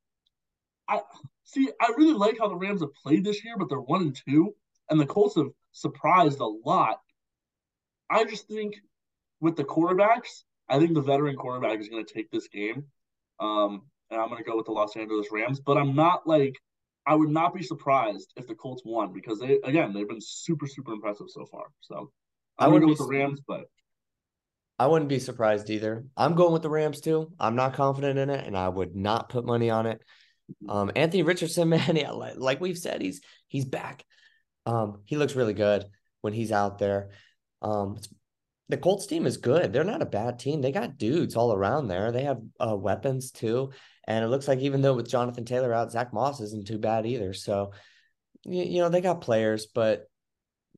I 0.88 1.00
see. 1.44 1.70
I 1.80 1.92
really 1.96 2.14
like 2.14 2.38
how 2.38 2.48
the 2.48 2.56
Rams 2.56 2.80
have 2.80 2.94
played 3.02 3.24
this 3.24 3.44
year, 3.44 3.56
but 3.58 3.68
they're 3.68 3.80
one 3.80 4.02
and 4.02 4.16
two, 4.26 4.54
and 4.90 5.00
the 5.00 5.06
Colts 5.06 5.36
have 5.36 5.48
surprised 5.72 6.40
a 6.40 6.46
lot. 6.46 7.00
I 8.10 8.24
just 8.24 8.46
think 8.48 8.74
with 9.40 9.56
the 9.56 9.64
quarterbacks, 9.64 10.42
I 10.68 10.78
think 10.78 10.94
the 10.94 11.00
veteran 11.00 11.36
quarterback 11.36 11.80
is 11.80 11.88
going 11.88 12.04
to 12.04 12.14
take 12.14 12.30
this 12.30 12.48
game. 12.48 12.84
Um, 13.40 13.82
and 14.10 14.20
I'm 14.20 14.28
going 14.28 14.42
to 14.42 14.48
go 14.48 14.56
with 14.56 14.66
the 14.66 14.72
Los 14.72 14.96
Angeles 14.96 15.28
Rams. 15.32 15.60
But 15.60 15.76
I'm 15.76 15.94
not 15.94 16.26
like, 16.26 16.54
I 17.06 17.14
would 17.14 17.30
not 17.30 17.54
be 17.54 17.62
surprised 17.62 18.32
if 18.36 18.46
the 18.46 18.54
Colts 18.54 18.82
won 18.84 19.12
because 19.12 19.38
they, 19.40 19.58
again, 19.64 19.92
they've 19.92 20.08
been 20.08 20.20
super, 20.20 20.66
super 20.66 20.92
impressive 20.92 21.26
so 21.28 21.44
far. 21.46 21.66
So 21.80 22.10
I'm 22.58 22.70
going 22.70 22.82
to 22.82 22.86
go 22.86 22.92
with 22.92 22.98
the 22.98 23.06
Rams, 23.06 23.40
but. 23.46 23.64
I 24.78 24.86
wouldn't 24.86 25.08
be 25.08 25.20
surprised 25.20 25.70
either. 25.70 26.04
I'm 26.16 26.34
going 26.34 26.52
with 26.52 26.62
the 26.62 26.70
Rams 26.70 27.00
too. 27.00 27.32
I'm 27.38 27.54
not 27.54 27.74
confident 27.74 28.18
in 28.18 28.28
it, 28.28 28.44
and 28.46 28.56
I 28.56 28.68
would 28.68 28.96
not 28.96 29.28
put 29.28 29.44
money 29.44 29.70
on 29.70 29.86
it. 29.86 30.02
Um, 30.68 30.90
Anthony 30.94 31.22
Richardson, 31.22 31.68
man, 31.70 31.96
yeah, 31.96 32.10
like 32.10 32.60
we've 32.60 32.78
said, 32.78 33.02
he's 33.02 33.20
he's 33.48 33.64
back. 33.64 34.04
Um, 34.66 35.02
he 35.04 35.16
looks 35.16 35.36
really 35.36 35.54
good 35.54 35.84
when 36.22 36.32
he's 36.32 36.52
out 36.52 36.78
there. 36.78 37.10
Um, 37.62 37.98
the 38.68 38.78
Colts 38.78 39.06
team 39.06 39.26
is 39.26 39.36
good. 39.36 39.72
They're 39.72 39.84
not 39.84 40.02
a 40.02 40.06
bad 40.06 40.38
team. 40.38 40.62
They 40.62 40.72
got 40.72 40.96
dudes 40.96 41.36
all 41.36 41.52
around 41.52 41.88
there. 41.88 42.12
They 42.12 42.24
have 42.24 42.40
uh, 42.58 42.76
weapons 42.76 43.30
too. 43.30 43.72
And 44.06 44.24
it 44.24 44.28
looks 44.28 44.48
like 44.48 44.60
even 44.60 44.80
though 44.80 44.94
with 44.94 45.10
Jonathan 45.10 45.44
Taylor 45.44 45.72
out, 45.72 45.92
Zach 45.92 46.12
Moss 46.12 46.40
isn't 46.40 46.66
too 46.66 46.78
bad 46.78 47.06
either. 47.06 47.34
So, 47.34 47.72
you, 48.44 48.64
you 48.64 48.78
know, 48.80 48.88
they 48.88 49.00
got 49.00 49.20
players, 49.20 49.66
but 49.66 50.08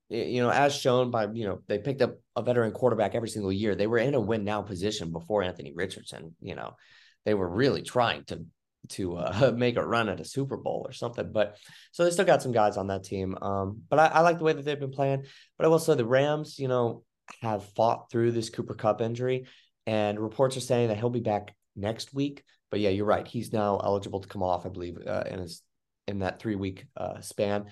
you 0.08 0.40
know, 0.40 0.50
as 0.50 0.74
shown 0.74 1.10
by, 1.10 1.26
you 1.32 1.46
know, 1.46 1.60
they 1.66 1.78
picked 1.78 2.02
up 2.02 2.16
a 2.36 2.42
veteran 2.42 2.70
quarterback 2.70 3.14
every 3.14 3.28
single 3.28 3.52
year. 3.52 3.74
They 3.74 3.88
were 3.88 3.98
in 3.98 4.14
a 4.14 4.20
win 4.20 4.44
now 4.44 4.62
position 4.62 5.10
before 5.10 5.42
Anthony 5.42 5.72
Richardson. 5.74 6.36
You 6.40 6.54
know, 6.54 6.76
they 7.24 7.34
were 7.34 7.48
really 7.48 7.82
trying 7.82 8.24
to 8.26 8.44
to 8.90 9.16
uh, 9.16 9.52
make 9.56 9.76
a 9.76 9.86
run 9.86 10.08
at 10.08 10.20
a 10.20 10.24
Super 10.24 10.56
Bowl 10.56 10.84
or 10.88 10.92
something. 10.92 11.30
But 11.32 11.56
so 11.92 12.04
they 12.04 12.10
still 12.10 12.24
got 12.24 12.42
some 12.42 12.52
guys 12.52 12.76
on 12.76 12.88
that 12.88 13.04
team. 13.04 13.36
Um, 13.40 13.82
but 13.88 13.98
I, 13.98 14.06
I 14.06 14.20
like 14.20 14.38
the 14.38 14.44
way 14.44 14.52
that 14.52 14.64
they've 14.64 14.78
been 14.78 14.90
playing. 14.90 15.24
But 15.56 15.64
I 15.64 15.68
will 15.68 15.78
say 15.78 15.94
the 15.94 16.04
Rams, 16.04 16.58
you 16.58 16.68
know, 16.68 17.04
have 17.42 17.64
fought 17.74 18.10
through 18.10 18.32
this 18.32 18.50
Cooper 18.50 18.74
Kupp 18.74 19.00
injury, 19.00 19.46
and 19.86 20.18
reports 20.18 20.56
are 20.56 20.60
saying 20.60 20.88
that 20.88 20.98
he'll 20.98 21.10
be 21.10 21.20
back 21.20 21.54
next 21.74 22.14
week. 22.14 22.42
But 22.70 22.80
yeah, 22.80 22.90
you're 22.90 23.06
right. 23.06 23.26
He's 23.26 23.52
now 23.52 23.78
eligible 23.82 24.20
to 24.20 24.28
come 24.28 24.42
off, 24.42 24.66
I 24.66 24.70
believe, 24.70 24.98
uh, 25.06 25.24
in 25.30 25.38
his 25.40 25.62
in 26.06 26.20
that 26.20 26.40
three 26.40 26.54
week 26.54 26.86
uh, 26.96 27.20
span. 27.20 27.66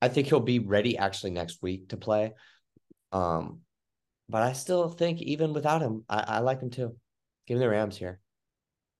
I 0.00 0.08
think 0.08 0.28
he'll 0.28 0.40
be 0.40 0.58
ready 0.58 0.96
actually 0.96 1.30
next 1.30 1.62
week 1.62 1.88
to 1.88 1.96
play. 1.96 2.32
Um, 3.12 3.60
but 4.28 4.42
I 4.42 4.52
still 4.52 4.88
think 4.88 5.20
even 5.22 5.52
without 5.52 5.80
him, 5.80 6.04
I, 6.08 6.24
I 6.26 6.38
like 6.40 6.60
him 6.60 6.70
too. 6.70 6.96
Give 7.46 7.56
me 7.56 7.60
the 7.60 7.70
Rams 7.70 7.96
here. 7.96 8.20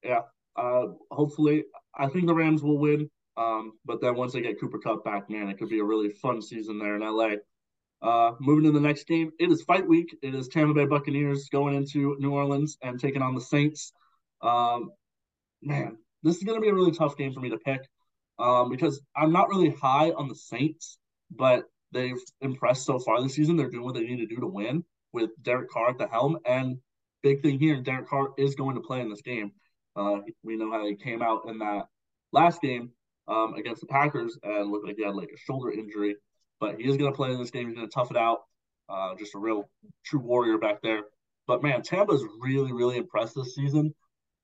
Yeah. 0.02 0.22
Uh, 0.58 0.88
hopefully, 1.10 1.64
I 1.94 2.08
think 2.08 2.26
the 2.26 2.34
Rams 2.34 2.62
will 2.62 2.78
win. 2.78 3.08
Um, 3.36 3.74
but 3.84 4.00
then 4.00 4.16
once 4.16 4.32
they 4.32 4.40
get 4.40 4.60
Cooper 4.60 4.78
Kupp 4.78 5.04
back, 5.04 5.30
man, 5.30 5.48
it 5.48 5.58
could 5.58 5.68
be 5.68 5.78
a 5.78 5.84
really 5.84 6.10
fun 6.10 6.42
season 6.42 6.78
there 6.78 6.96
in 6.96 7.02
LA. 7.02 7.36
Uh, 8.02 8.32
moving 8.40 8.64
to 8.64 8.72
the 8.72 8.80
next 8.80 9.06
game, 9.06 9.30
it 9.38 9.50
is 9.50 9.62
fight 9.62 9.86
week. 9.86 10.16
It 10.22 10.34
is 10.34 10.48
Tampa 10.48 10.74
Bay 10.74 10.86
Buccaneers 10.86 11.48
going 11.50 11.74
into 11.74 12.16
New 12.18 12.32
Orleans 12.32 12.76
and 12.82 12.98
taking 12.98 13.22
on 13.22 13.34
the 13.34 13.40
Saints. 13.40 13.92
Um, 14.42 14.90
man, 15.62 15.98
this 16.22 16.36
is 16.36 16.42
going 16.42 16.56
to 16.56 16.62
be 16.62 16.68
a 16.68 16.74
really 16.74 16.92
tough 16.92 17.16
game 17.16 17.32
for 17.32 17.40
me 17.40 17.50
to 17.50 17.58
pick 17.58 17.88
um, 18.38 18.70
because 18.70 19.00
I'm 19.16 19.32
not 19.32 19.48
really 19.48 19.70
high 19.70 20.10
on 20.10 20.28
the 20.28 20.34
Saints, 20.34 20.98
but 21.30 21.64
they've 21.92 22.20
impressed 22.40 22.84
so 22.84 22.98
far 22.98 23.22
this 23.22 23.34
season. 23.34 23.56
They're 23.56 23.70
doing 23.70 23.84
what 23.84 23.94
they 23.94 24.02
need 24.02 24.18
to 24.18 24.26
do 24.26 24.40
to 24.40 24.46
win 24.46 24.84
with 25.12 25.30
Derek 25.42 25.70
Carr 25.70 25.90
at 25.90 25.98
the 25.98 26.08
helm. 26.08 26.38
And 26.44 26.78
big 27.22 27.42
thing 27.42 27.58
here, 27.58 27.80
Derek 27.80 28.08
Carr 28.08 28.28
is 28.36 28.54
going 28.54 28.76
to 28.76 28.80
play 28.80 29.00
in 29.00 29.10
this 29.10 29.22
game. 29.22 29.52
Uh, 29.98 30.20
we 30.44 30.56
know 30.56 30.70
how 30.70 30.86
he 30.86 30.94
came 30.94 31.22
out 31.22 31.42
in 31.48 31.58
that 31.58 31.86
last 32.32 32.62
game 32.62 32.90
um, 33.26 33.54
against 33.54 33.80
the 33.80 33.86
Packers 33.86 34.38
and 34.42 34.70
looked 34.70 34.86
like 34.86 34.96
he 34.96 35.04
had 35.04 35.14
like 35.14 35.30
a 35.34 35.38
shoulder 35.38 35.72
injury 35.72 36.14
but 36.60 36.76
he 36.80 36.88
is 36.88 36.96
going 36.96 37.10
to 37.10 37.16
play 37.16 37.30
in 37.30 37.38
this 37.38 37.50
game. 37.50 37.68
He's 37.68 37.76
going 37.76 37.88
to 37.88 37.94
tough 37.94 38.10
it 38.10 38.16
out. 38.16 38.40
Uh, 38.88 39.14
just 39.18 39.34
a 39.34 39.38
real 39.38 39.68
true 40.04 40.20
warrior 40.20 40.58
back 40.58 40.82
there. 40.82 41.02
But 41.46 41.62
man, 41.62 41.82
Tampa's 41.82 42.24
really, 42.40 42.72
really 42.72 42.96
impressed 42.96 43.34
this 43.34 43.54
season. 43.54 43.94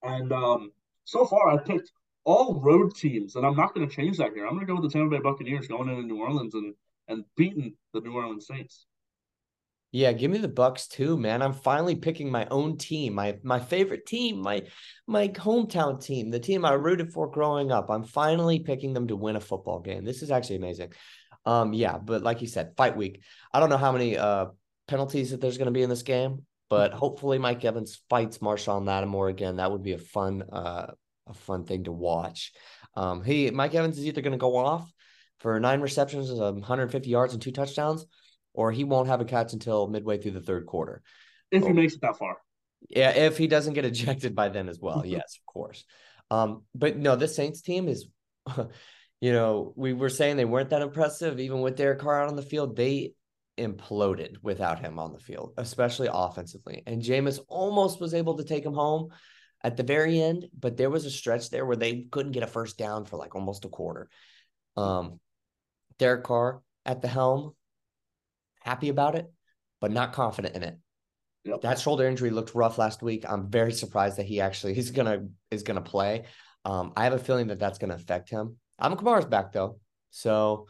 And 0.03 0.33
um, 0.33 0.71
so 1.05 1.25
far, 1.27 1.49
I 1.49 1.59
picked 1.59 1.91
all 2.25 2.61
road 2.61 2.95
teams, 2.95 3.37
and 3.37 3.45
I'm 3.45 3.57
not 3.57 3.75
going 3.75 3.89
to 3.89 3.95
change 3.95 4.19
that 4.19 4.33
here. 4.35 4.47
I'm 4.47 4.55
going 4.55 4.67
to 4.67 4.73
go 4.73 4.81
with 4.81 4.91
the 4.91 4.99
Tampa 4.99 5.17
Bay 5.17 5.23
Buccaneers 5.23 5.69
going 5.69 5.89
into 5.89 6.03
New 6.03 6.21
Orleans 6.21 6.55
and 6.55 6.75
and 7.07 7.25
beating 7.37 7.75
the 7.93 8.01
New 8.01 8.15
Orleans 8.15 8.47
Saints. 8.47 8.87
Yeah, 9.95 10.11
give 10.13 10.29
me 10.29 10.39
the 10.39 10.49
Bucks 10.49 10.89
too, 10.89 11.17
man. 11.17 11.41
I'm 11.41 11.53
finally 11.53 11.95
picking 11.95 12.29
my 12.29 12.49
own 12.51 12.79
team, 12.79 13.15
my 13.15 13.39
my 13.45 13.61
favorite 13.61 14.07
team, 14.07 14.43
my 14.43 14.65
my 15.07 15.29
hometown 15.29 16.03
team, 16.03 16.33
the 16.33 16.41
team 16.41 16.65
I 16.65 16.73
rooted 16.73 17.13
for 17.13 17.31
growing 17.31 17.71
up. 17.71 17.91
I'm 17.91 18.03
finally 18.03 18.59
picking 18.59 18.93
them 18.93 19.07
to 19.07 19.15
win 19.15 19.37
a 19.37 19.41
football 19.41 19.79
game. 19.79 20.05
This 20.05 20.23
is 20.23 20.33
actually 20.33 20.57
amazing. 20.57 20.95
Um, 21.47 21.73
yeah, 21.73 21.97
but 21.97 22.25
like 22.25 22.43
you 22.43 22.49
said, 22.49 22.75
fight 22.77 22.97
week. 22.97 23.23
I 23.53 23.61
don't 23.61 23.69
know 23.69 23.77
how 23.77 23.93
many 23.93 24.19
uh 24.19 24.47
penalties 24.89 25.31
that 25.31 25.41
there's 25.41 25.59
going 25.59 25.67
to 25.67 25.79
be 25.79 25.85
in 25.85 25.91
this 25.91 26.03
game. 26.03 26.45
But 26.69 26.93
hopefully 26.93 27.39
Mike 27.39 27.65
Evans 27.65 28.03
fights 28.11 28.39
Marshon 28.39 28.85
Lattimore 28.85 29.29
again. 29.29 29.59
That 29.59 29.71
would 29.71 29.85
be 29.85 29.93
a 29.93 29.99
fun 29.99 30.43
uh 30.43 30.91
a 31.29 31.35
fun 31.35 31.67
thing 31.67 31.85
to 31.85 31.93
watch. 31.93 32.53
Um 32.97 33.23
he 33.23 33.49
Mike 33.53 33.77
Evans 33.77 33.97
is 33.97 34.07
either 34.07 34.23
gonna 34.23 34.39
go 34.39 34.57
off 34.57 34.93
for 35.39 35.61
nine 35.61 35.81
receptions, 35.81 36.33
150 36.33 37.09
yards 37.09 37.33
and 37.33 37.41
two 37.41 37.53
touchdowns, 37.53 38.07
or 38.55 38.73
he 38.73 38.85
won't 38.85 39.09
have 39.09 39.21
a 39.21 39.25
catch 39.25 39.53
until 39.53 39.87
midway 39.87 40.17
through 40.19 40.33
the 40.33 40.41
third 40.41 40.67
quarter. 40.67 41.03
If 41.51 41.65
he 41.65 41.73
makes 41.73 41.95
it 41.95 42.01
that 42.01 42.17
far. 42.17 42.39
Yeah, 42.89 43.11
if 43.11 43.37
he 43.37 43.47
doesn't 43.47 43.75
get 43.75 43.85
ejected 43.93 44.35
by 44.35 44.49
then 44.49 44.69
as 44.69 44.81
well. 44.81 45.03
yes, 45.07 45.39
of 45.39 45.53
course. 45.53 45.85
Um, 46.31 46.63
but 46.75 46.97
no, 46.97 47.17
this 47.17 47.37
Saints 47.37 47.61
team 47.61 47.89
is 47.89 48.07
you 49.21 49.33
know, 49.33 49.73
we 49.77 49.93
were 49.93 50.11
saying 50.11 50.37
they 50.37 50.45
weren't 50.45 50.71
that 50.71 50.83
impressive, 50.83 51.41
even 51.41 51.61
with 51.61 51.77
Derek 51.77 51.99
Carr 51.99 52.23
out 52.23 52.29
on 52.29 52.37
the 52.37 52.43
field. 52.43 52.77
They 52.77 53.13
imploded 53.59 54.37
without 54.43 54.81
him 54.81 54.99
on 54.99 55.13
the 55.13 55.19
field, 55.19 55.55
especially 55.57 56.09
offensively. 56.13 56.83
And 56.87 57.03
Jameis 57.03 57.41
almost 57.49 58.01
was 58.01 58.15
able 58.15 58.37
to 58.37 58.45
take 58.45 58.65
him 58.65 58.75
home 58.75 59.11
at 59.63 59.77
the 59.77 59.83
very 59.83 60.21
end, 60.21 60.47
but 60.59 60.77
there 60.77 60.91
was 60.91 61.07
a 61.07 61.11
stretch 61.11 61.51
there 61.51 61.65
where 61.65 61.77
they 61.77 62.07
couldn't 62.11 62.33
get 62.33 62.43
a 62.43 62.47
first 62.49 62.77
down 62.77 63.05
for 63.07 63.17
like 63.17 63.35
almost 63.35 63.65
a 63.65 63.69
quarter. 63.69 64.11
Um, 64.77 65.21
Derek 65.99 66.25
Carr 66.25 66.61
at 66.85 67.01
the 67.01 67.09
helm, 67.09 67.55
happy 68.65 68.89
about 68.89 69.15
it, 69.15 69.31
but 69.81 69.93
not 69.93 70.13
confident 70.13 70.57
in 70.57 70.63
it. 70.63 70.79
Yep. 71.45 71.61
That 71.61 71.79
shoulder 71.79 72.07
injury 72.07 72.31
looked 72.31 72.55
rough 72.55 72.79
last 72.79 73.03
week. 73.03 73.25
I'm 73.29 73.51
very 73.51 73.73
surprised 73.73 74.17
that 74.17 74.27
he 74.27 74.41
actually 74.41 74.79
is 74.79 74.91
gonna 74.91 75.27
is 75.51 75.63
gonna 75.63 75.83
play. 75.83 76.25
Um, 76.65 76.93
I 76.97 77.05
have 77.05 77.13
a 77.13 77.19
feeling 77.19 77.49
that 77.49 77.59
that's 77.59 77.79
gonna 77.79 77.95
affect 77.95 78.31
him. 78.31 78.57
Alvin 78.81 78.99
Kamara's 78.99 79.27
back 79.27 79.53
though, 79.53 79.79
so 80.11 80.67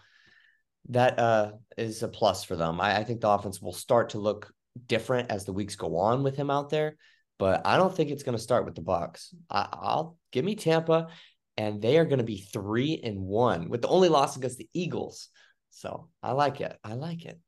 that 0.91 1.19
uh, 1.19 1.53
is 1.79 2.03
a 2.03 2.09
plus 2.09 2.45
for 2.45 2.57
them. 2.57 2.81
I, 2.81 2.99
I 2.99 3.05
think 3.05 3.21
the 3.21 3.31
offense 3.31 3.63
will 3.63 3.73
start 3.73 4.11
to 4.11 4.19
look 4.19 4.53
different 4.87 5.31
as 5.31 5.45
the 5.45 5.53
weeks 5.53 5.77
go 5.77 5.97
on 5.97 6.23
with 6.23 6.37
him 6.37 6.51
out 6.51 6.71
there, 6.71 6.97
but 7.39 7.67
I 7.67 7.77
don't 7.77 7.95
think 7.95 8.11
it's 8.11 8.23
going 8.23 8.37
to 8.37 8.43
start 8.43 8.65
with 8.65 8.75
the 8.75 8.83
Bucs. 8.83 9.35
I, 9.49 9.69
I'll 9.73 10.19
give 10.33 10.45
me 10.45 10.57
Tampa, 10.57 11.09
and 11.57 11.81
they 11.81 11.99
are 11.99 12.05
going 12.05 12.19
to 12.19 12.25
be 12.25 12.39
three 12.53 13.01
and 13.03 13.21
one 13.21 13.71
with 13.71 13.83
the 13.83 13.89
only 13.89 14.09
loss 14.09 14.37
against 14.37 14.59
the 14.59 14.69
Eagles. 14.75 15.29
So 15.71 16.09
I 16.23 16.33
like 16.33 16.61
it. 16.61 16.77
I 16.85 16.95
like 16.95 17.25
it. 17.25 17.39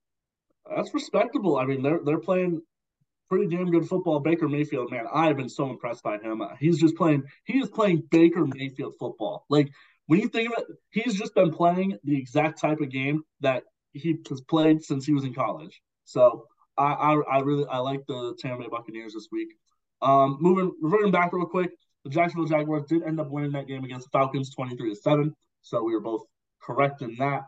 That's 0.75 0.93
respectable. 0.95 1.57
I 1.57 1.65
mean, 1.65 1.83
they're 1.83 2.01
they're 2.05 2.19
playing 2.19 2.63
pretty 3.29 3.49
damn 3.55 3.71
good 3.71 3.89
football. 3.89 4.21
Baker 4.21 4.49
Mayfield, 4.49 4.91
man, 4.91 5.05
I've 5.13 5.37
been 5.37 5.49
so 5.49 5.71
impressed 5.71 6.03
by 6.03 6.19
him. 6.19 6.43
He's 6.61 6.79
just 6.79 6.97
playing. 6.97 7.25
He 7.45 7.59
is 7.59 7.69
playing 7.69 8.05
Baker 8.11 8.47
Mayfield 8.47 8.95
football. 8.99 9.45
Like 9.49 9.69
when 10.07 10.21
you 10.21 10.29
think 10.29 10.53
of 10.53 10.59
it, 10.59 10.77
he's 10.91 11.15
just 11.15 11.35
been 11.35 11.51
playing 11.53 11.99
the 12.05 12.17
exact 12.19 12.61
type 12.61 12.81
of 12.81 12.91
game 12.91 13.23
that 13.41 13.65
he 13.93 14.19
has 14.29 14.41
played 14.43 14.83
since 14.83 15.07
he 15.07 15.13
was 15.13 15.25
in 15.25 15.35
college. 15.35 15.81
So 16.05 16.47
I, 16.77 16.93
I, 16.93 17.15
I 17.15 17.39
really 17.41 17.67
I 17.67 17.79
like 17.79 18.01
the 18.07 18.37
Tampa 18.39 18.63
Bay 18.63 18.69
Buccaneers 18.71 19.15
this 19.15 19.29
week. 19.33 19.49
Um, 20.03 20.39
moving 20.41 20.73
reverting 20.81 21.13
back 21.13 21.33
real 21.33 21.47
quick, 21.47 21.71
the 22.05 22.11
Jacksonville 22.11 22.49
Jaguars 22.49 22.85
did 22.89 23.03
end 23.03 23.19
up 23.19 23.31
winning 23.31 23.53
that 23.53 23.67
game 23.67 23.85
against 23.85 24.07
the 24.07 24.19
Falcons, 24.19 24.55
twenty 24.55 24.77
three 24.77 24.91
to 24.91 24.97
seven. 24.97 25.35
So 25.63 25.83
we 25.83 25.95
were 25.95 26.01
both 26.01 26.23
correct 26.63 27.03
in 27.03 27.17
that. 27.19 27.43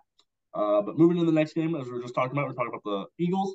Uh, 0.55 0.83
but 0.83 0.99
moving 0.99 1.19
to 1.19 1.25
the 1.25 1.33
next 1.33 1.55
game, 1.55 1.75
as 1.75 1.87
we 1.87 1.93
were 1.93 2.03
just 2.03 2.15
talking 2.15 2.33
about, 2.33 2.49
we're 2.49 2.55
talking 2.55 2.73
about 2.73 2.85
the 2.85 3.25
Eagles. 3.25 3.55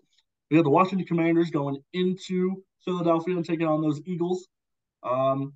We 0.49 0.57
have 0.57 0.63
the 0.63 0.69
Washington 0.69 1.07
Commanders 1.07 1.49
going 1.49 1.77
into 1.93 2.63
Philadelphia 2.85 3.35
and 3.35 3.45
taking 3.45 3.67
on 3.67 3.81
those 3.81 4.01
Eagles. 4.05 4.47
Um, 5.01 5.53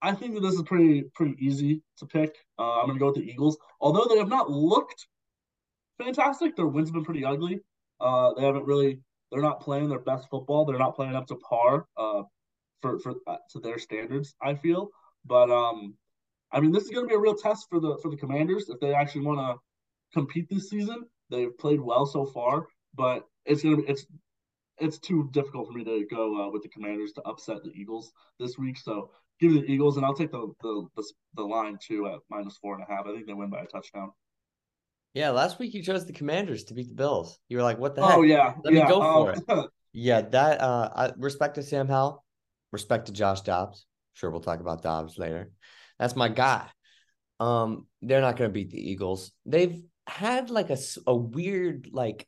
I 0.00 0.12
think 0.12 0.34
that 0.34 0.40
this 0.40 0.54
is 0.54 0.62
pretty 0.62 1.04
pretty 1.14 1.36
easy 1.38 1.82
to 1.98 2.06
pick. 2.06 2.34
Uh, 2.58 2.80
I'm 2.80 2.86
going 2.86 2.98
to 2.98 3.00
go 3.00 3.06
with 3.06 3.16
the 3.16 3.30
Eagles, 3.30 3.56
although 3.80 4.04
they 4.08 4.18
have 4.18 4.28
not 4.28 4.50
looked 4.50 5.06
fantastic. 5.98 6.56
Their 6.56 6.66
wins 6.66 6.88
have 6.88 6.94
been 6.94 7.04
pretty 7.04 7.24
ugly. 7.24 7.60
Uh, 8.00 8.34
they 8.34 8.42
haven't 8.42 8.66
really. 8.66 9.00
They're 9.30 9.42
not 9.42 9.60
playing 9.60 9.88
their 9.88 10.00
best 10.00 10.28
football. 10.28 10.64
They're 10.64 10.78
not 10.78 10.94
playing 10.94 11.14
up 11.14 11.26
to 11.28 11.36
par 11.36 11.86
uh, 11.96 12.22
for 12.82 12.98
for 12.98 13.14
uh, 13.26 13.36
to 13.50 13.60
their 13.60 13.78
standards. 13.78 14.34
I 14.42 14.54
feel, 14.54 14.90
but 15.24 15.50
um, 15.50 15.94
I 16.52 16.60
mean, 16.60 16.70
this 16.70 16.84
is 16.84 16.90
going 16.90 17.04
to 17.04 17.08
be 17.08 17.14
a 17.14 17.18
real 17.18 17.34
test 17.34 17.66
for 17.70 17.80
the 17.80 17.98
for 18.02 18.10
the 18.10 18.16
Commanders 18.16 18.68
if 18.68 18.78
they 18.80 18.94
actually 18.94 19.22
want 19.22 19.40
to 19.40 19.60
compete 20.14 20.48
this 20.48 20.70
season. 20.70 21.04
They've 21.30 21.56
played 21.58 21.80
well 21.80 22.06
so 22.06 22.24
far, 22.24 22.66
but 22.94 23.24
it's 23.44 23.62
gonna 23.62 23.78
be 23.78 23.84
it's 23.84 24.06
it's 24.78 24.98
too 24.98 25.28
difficult 25.32 25.68
for 25.68 25.72
me 25.74 25.84
to 25.84 26.06
go 26.10 26.42
uh, 26.42 26.50
with 26.50 26.62
the 26.62 26.68
Commanders 26.68 27.12
to 27.12 27.22
upset 27.22 27.62
the 27.62 27.70
Eagles 27.70 28.12
this 28.40 28.58
week. 28.58 28.78
So 28.78 29.10
give 29.40 29.52
me 29.52 29.60
the 29.60 29.70
Eagles, 29.70 29.96
and 29.96 30.04
I'll 30.04 30.14
take 30.14 30.32
the 30.32 30.52
the 30.62 30.86
the, 30.96 31.12
the 31.34 31.42
line 31.42 31.78
too 31.80 32.06
at 32.06 32.20
minus 32.30 32.56
four 32.56 32.74
and 32.74 32.82
a 32.82 32.86
half. 32.90 33.06
I 33.06 33.12
think 33.12 33.26
they 33.26 33.34
win 33.34 33.50
by 33.50 33.62
a 33.62 33.66
touchdown. 33.66 34.12
Yeah, 35.12 35.30
last 35.30 35.58
week 35.58 35.74
you 35.74 35.82
chose 35.82 36.06
the 36.06 36.12
Commanders 36.12 36.64
to 36.64 36.74
beat 36.74 36.88
the 36.88 36.94
Bills. 36.94 37.38
You 37.48 37.58
were 37.58 37.62
like, 37.62 37.78
"What 37.78 37.94
the 37.94 38.02
oh, 38.02 38.06
heck?" 38.06 38.18
Oh 38.18 38.22
yeah, 38.22 38.54
let 38.64 38.74
yeah, 38.74 38.82
me 38.82 38.88
go 38.88 39.00
for 39.00 39.32
um, 39.32 39.60
it. 39.60 39.70
yeah, 39.92 40.22
that 40.22 40.60
uh, 40.60 40.90
I 40.94 41.12
respect 41.16 41.54
to 41.54 41.62
Sam 41.62 41.88
Howell, 41.88 42.24
respect 42.72 43.06
to 43.06 43.12
Josh 43.12 43.42
Dobbs. 43.42 43.86
Sure, 44.14 44.30
we'll 44.30 44.40
talk 44.40 44.60
about 44.60 44.82
Dobbs 44.82 45.18
later. 45.18 45.50
That's 45.98 46.16
my 46.16 46.28
guy. 46.28 46.66
Um, 47.40 47.86
they're 48.02 48.20
not 48.20 48.36
going 48.36 48.50
to 48.50 48.52
beat 48.52 48.70
the 48.70 48.90
Eagles. 48.90 49.32
They've 49.44 49.82
had 50.06 50.50
like 50.50 50.70
a 50.70 50.78
a 51.06 51.14
weird 51.14 51.88
like, 51.92 52.26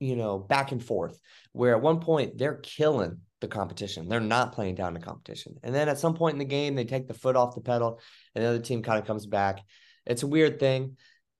you 0.00 0.16
know, 0.16 0.38
back 0.38 0.72
and 0.72 0.84
forth 0.84 1.18
where 1.52 1.74
at 1.74 1.82
one 1.82 2.00
point 2.00 2.38
they're 2.38 2.56
killing 2.56 3.20
the 3.40 3.48
competition. 3.48 4.08
They're 4.08 4.20
not 4.20 4.52
playing 4.52 4.74
down 4.74 4.94
the 4.94 5.00
competition. 5.00 5.56
And 5.62 5.74
then 5.74 5.88
at 5.88 5.98
some 5.98 6.14
point 6.14 6.34
in 6.34 6.38
the 6.38 6.44
game, 6.44 6.74
they 6.74 6.84
take 6.84 7.06
the 7.06 7.14
foot 7.14 7.36
off 7.36 7.54
the 7.54 7.60
pedal 7.60 8.00
and 8.34 8.44
the 8.44 8.48
other 8.48 8.58
team 8.58 8.82
kind 8.82 8.98
of 8.98 9.06
comes 9.06 9.26
back. 9.26 9.60
It's 10.06 10.22
a 10.22 10.26
weird 10.26 10.58
thing. 10.58 10.96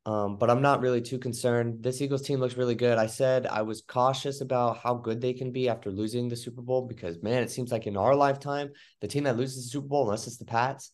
Um, 0.06 0.36
but 0.36 0.50
I'm 0.50 0.60
not 0.60 0.82
really 0.82 1.00
too 1.00 1.18
concerned. 1.18 1.82
This 1.82 2.02
Eagles 2.02 2.20
team 2.20 2.38
looks 2.38 2.58
really 2.58 2.74
good. 2.74 2.98
I 2.98 3.06
said 3.06 3.46
I 3.46 3.62
was 3.62 3.80
cautious 3.80 4.42
about 4.42 4.76
how 4.78 4.94
good 4.94 5.20
they 5.20 5.32
can 5.32 5.50
be 5.50 5.68
after 5.68 5.90
losing 5.90 6.28
the 6.28 6.36
Super 6.36 6.60
Bowl 6.60 6.82
because, 6.86 7.22
man, 7.22 7.42
it 7.42 7.50
seems 7.50 7.72
like 7.72 7.86
in 7.86 7.96
our 7.96 8.14
lifetime, 8.14 8.70
the 9.00 9.08
team 9.08 9.24
that 9.24 9.38
loses 9.38 9.64
the 9.64 9.70
Super 9.70 9.88
Bowl, 9.88 10.04
unless 10.04 10.26
it's 10.26 10.36
the 10.36 10.44
Pats, 10.44 10.90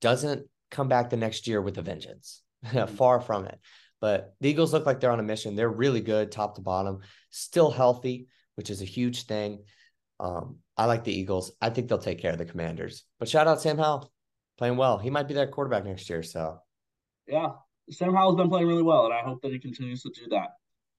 doesn't 0.00 0.48
come 0.72 0.88
back 0.88 1.08
the 1.08 1.16
next 1.16 1.46
year 1.46 1.62
with 1.62 1.78
a 1.78 1.82
vengeance. 1.82 2.42
Far 2.96 3.20
from 3.20 3.46
it. 3.46 3.58
But 4.00 4.34
the 4.40 4.50
Eagles 4.50 4.72
look 4.72 4.86
like 4.86 5.00
they're 5.00 5.12
on 5.12 5.20
a 5.20 5.24
mission. 5.24 5.56
They're 5.56 5.68
really 5.68 6.00
good, 6.00 6.30
top 6.30 6.56
to 6.56 6.60
bottom, 6.60 7.00
still 7.30 7.70
healthy, 7.70 8.28
which 8.54 8.70
is 8.70 8.82
a 8.82 8.86
huge 8.86 9.24
thing. 9.24 9.64
Um, 10.20 10.58
I 10.76 10.86
like 10.86 11.04
the 11.04 11.18
Eagles. 11.18 11.52
I 11.60 11.70
think 11.70 11.88
they'll 11.88 11.98
take 11.98 12.20
care 12.20 12.32
of 12.32 12.38
the 12.38 12.44
Commanders. 12.44 13.04
But 13.18 13.28
shout 13.28 13.46
out 13.46 13.62
Sam 13.62 13.78
Howell, 13.78 14.12
playing 14.58 14.76
well. 14.76 14.98
He 14.98 15.10
might 15.10 15.28
be 15.28 15.34
their 15.34 15.46
quarterback 15.46 15.84
next 15.84 16.10
year. 16.10 16.22
So, 16.22 16.58
yeah, 17.26 17.52
Sam 17.90 18.14
Howell's 18.14 18.36
been 18.36 18.48
playing 18.48 18.68
really 18.68 18.82
well, 18.82 19.06
and 19.06 19.14
I 19.14 19.22
hope 19.22 19.40
that 19.42 19.52
he 19.52 19.58
continues 19.58 20.02
to 20.02 20.10
do 20.10 20.28
that. 20.30 20.48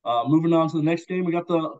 Uh, 0.03 0.23
moving 0.27 0.53
on 0.53 0.69
to 0.69 0.77
the 0.77 0.83
next 0.83 1.07
game, 1.07 1.25
we 1.25 1.31
got 1.31 1.47
the 1.47 1.77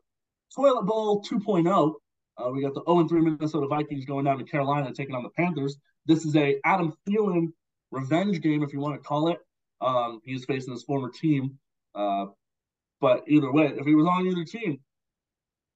Toilet 0.55 0.83
Bowl 0.83 1.23
2.0. 1.23 1.93
Uh, 2.37 2.49
we 2.51 2.61
got 2.61 2.73
the 2.73 2.83
0 2.87 3.07
3 3.07 3.21
Minnesota 3.21 3.67
Vikings 3.67 4.05
going 4.05 4.25
down 4.25 4.37
to 4.37 4.43
Carolina 4.43 4.91
taking 4.93 5.15
on 5.15 5.23
the 5.23 5.29
Panthers. 5.29 5.77
This 6.05 6.25
is 6.25 6.35
a 6.35 6.59
Adam 6.65 6.93
Thielen 7.07 7.47
revenge 7.91 8.41
game, 8.41 8.63
if 8.63 8.73
you 8.73 8.79
want 8.79 8.95
to 8.95 9.07
call 9.07 9.29
it. 9.29 9.39
Um, 9.81 10.21
he's 10.23 10.45
facing 10.45 10.73
his 10.73 10.83
former 10.83 11.09
team. 11.09 11.59
Uh, 11.93 12.27
but 13.01 13.23
either 13.27 13.51
way, 13.51 13.73
if 13.77 13.85
he 13.85 13.95
was 13.95 14.07
on 14.07 14.27
either 14.27 14.45
team, 14.45 14.79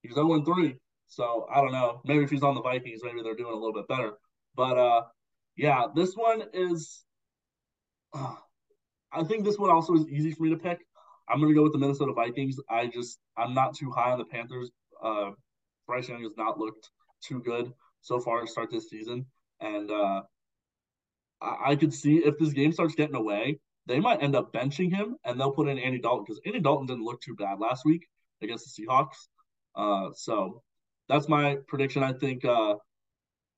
he's 0.02 0.14
0 0.14 0.42
3. 0.42 0.76
So 1.06 1.46
I 1.52 1.60
don't 1.60 1.72
know. 1.72 2.00
Maybe 2.04 2.24
if 2.24 2.30
he's 2.30 2.42
on 2.42 2.54
the 2.54 2.62
Vikings, 2.62 3.00
maybe 3.02 3.22
they're 3.22 3.34
doing 3.34 3.52
a 3.52 3.56
little 3.56 3.72
bit 3.72 3.88
better. 3.88 4.12
But 4.54 4.78
uh, 4.78 5.02
yeah, 5.56 5.86
this 5.94 6.14
one 6.14 6.42
is. 6.52 7.04
Uh, 8.12 8.34
I 9.12 9.24
think 9.24 9.44
this 9.44 9.58
one 9.58 9.70
also 9.70 9.94
is 9.94 10.06
easy 10.08 10.30
for 10.30 10.44
me 10.44 10.50
to 10.50 10.56
pick. 10.56 10.78
I'm 11.28 11.40
gonna 11.40 11.52
go 11.52 11.64
with 11.64 11.72
the 11.72 11.78
Minnesota 11.78 12.12
Vikings. 12.12 12.60
I 12.70 12.86
just 12.86 13.18
I'm 13.36 13.54
not 13.54 13.74
too 13.74 13.90
high 13.90 14.12
on 14.12 14.18
the 14.18 14.24
Panthers. 14.24 14.70
Uh, 15.02 15.30
Bryce 15.88 16.08
Young 16.08 16.22
has 16.22 16.36
not 16.36 16.58
looked 16.58 16.90
too 17.20 17.40
good 17.40 17.72
so 18.02 18.20
far 18.20 18.40
to 18.40 18.46
start 18.46 18.70
this 18.70 18.88
season, 18.88 19.26
and 19.60 19.90
uh, 19.90 20.22
I, 21.40 21.56
I 21.70 21.76
could 21.76 21.92
see 21.92 22.18
if 22.18 22.38
this 22.38 22.52
game 22.52 22.72
starts 22.72 22.94
getting 22.94 23.16
away, 23.16 23.58
they 23.86 24.00
might 24.00 24.22
end 24.22 24.36
up 24.36 24.52
benching 24.52 24.94
him 24.94 25.16
and 25.24 25.38
they'll 25.38 25.52
put 25.52 25.68
in 25.68 25.78
Andy 25.78 25.98
Dalton 25.98 26.24
because 26.24 26.40
Andy 26.46 26.60
Dalton 26.60 26.86
didn't 26.86 27.04
look 27.04 27.20
too 27.20 27.34
bad 27.34 27.58
last 27.58 27.84
week 27.84 28.06
against 28.42 28.76
the 28.76 28.86
Seahawks. 28.86 29.16
Uh, 29.74 30.10
so 30.14 30.62
that's 31.08 31.28
my 31.28 31.56
prediction. 31.66 32.02
I 32.02 32.12
think 32.12 32.44
uh, 32.44 32.74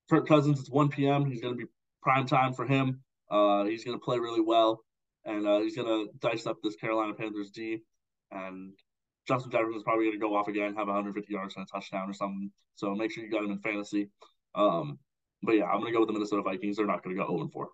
Kirk 0.09 0.27
Cousins, 0.27 0.59
it's 0.59 0.69
1 0.69 0.89
p.m. 0.89 1.25
He's 1.25 1.41
going 1.41 1.53
to 1.53 1.57
be 1.57 1.69
prime 2.01 2.25
time 2.25 2.53
for 2.53 2.65
him. 2.65 3.01
Uh, 3.29 3.65
he's 3.65 3.83
going 3.83 3.97
to 3.97 4.03
play 4.03 4.19
really 4.19 4.41
well, 4.41 4.83
and 5.25 5.47
uh, 5.47 5.59
he's 5.59 5.75
going 5.75 5.87
to 5.87 6.11
dice 6.19 6.45
up 6.45 6.57
this 6.63 6.75
Carolina 6.75 7.13
Panthers 7.13 7.51
D. 7.51 7.81
And 8.31 8.73
Justin 9.27 9.51
Jefferson's 9.51 9.83
probably 9.83 10.05
going 10.05 10.19
to 10.19 10.25
go 10.25 10.35
off 10.35 10.47
again, 10.47 10.75
have 10.75 10.87
150 10.87 11.31
yards 11.31 11.55
and 11.55 11.65
a 11.65 11.71
touchdown 11.71 12.09
or 12.09 12.13
something. 12.13 12.51
So 12.75 12.93
make 12.93 13.11
sure 13.11 13.23
you 13.23 13.31
got 13.31 13.43
him 13.43 13.51
in 13.51 13.59
fantasy. 13.59 14.09
Um, 14.55 14.99
but 15.41 15.53
yeah, 15.53 15.65
I'm 15.65 15.79
going 15.79 15.91
to 15.91 15.93
go 15.93 15.99
with 15.99 16.07
the 16.07 16.13
Minnesota 16.13 16.41
Vikings. 16.41 16.77
They're 16.77 16.85
not 16.85 17.03
going 17.03 17.15
to 17.15 17.21
go 17.21 17.27
0 17.27 17.49
4. 17.51 17.67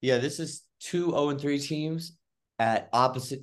Yeah, 0.00 0.18
this 0.18 0.40
is 0.40 0.62
two 0.80 1.10
0 1.10 1.36
3 1.36 1.58
teams 1.58 2.16
at 2.58 2.88
opposite 2.92 3.42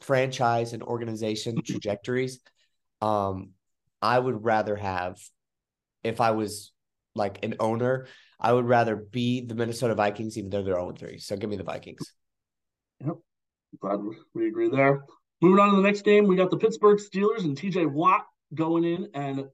franchise 0.00 0.72
and 0.72 0.82
organization 0.82 1.56
trajectories. 1.64 2.40
Um, 3.00 3.50
I 4.02 4.18
would 4.18 4.44
rather 4.44 4.76
have, 4.76 5.18
if 6.02 6.20
I 6.20 6.32
was 6.32 6.72
like 7.14 7.44
an 7.44 7.54
owner, 7.60 8.06
I 8.38 8.52
would 8.52 8.66
rather 8.66 8.96
be 8.96 9.46
the 9.46 9.54
Minnesota 9.54 9.94
Vikings, 9.94 10.36
even 10.36 10.50
though 10.50 10.62
they're 10.62 10.74
0 10.74 10.92
3. 10.98 11.18
So 11.18 11.36
give 11.36 11.50
me 11.50 11.56
the 11.56 11.64
Vikings. 11.64 12.12
Yep. 13.04 13.16
Glad 13.80 14.00
we 14.34 14.48
agree 14.48 14.68
there. 14.68 15.04
moving 15.42 15.58
on 15.60 15.70
to 15.70 15.76
the 15.76 15.82
next 15.82 16.02
game, 16.02 16.26
we 16.26 16.36
got 16.36 16.50
the 16.50 16.56
Pittsburgh 16.56 16.98
Steelers 16.98 17.44
and 17.44 17.56
TJ 17.56 17.90
Watt 17.90 18.26
going 18.54 18.84
in 18.84 19.08
and 19.14 19.46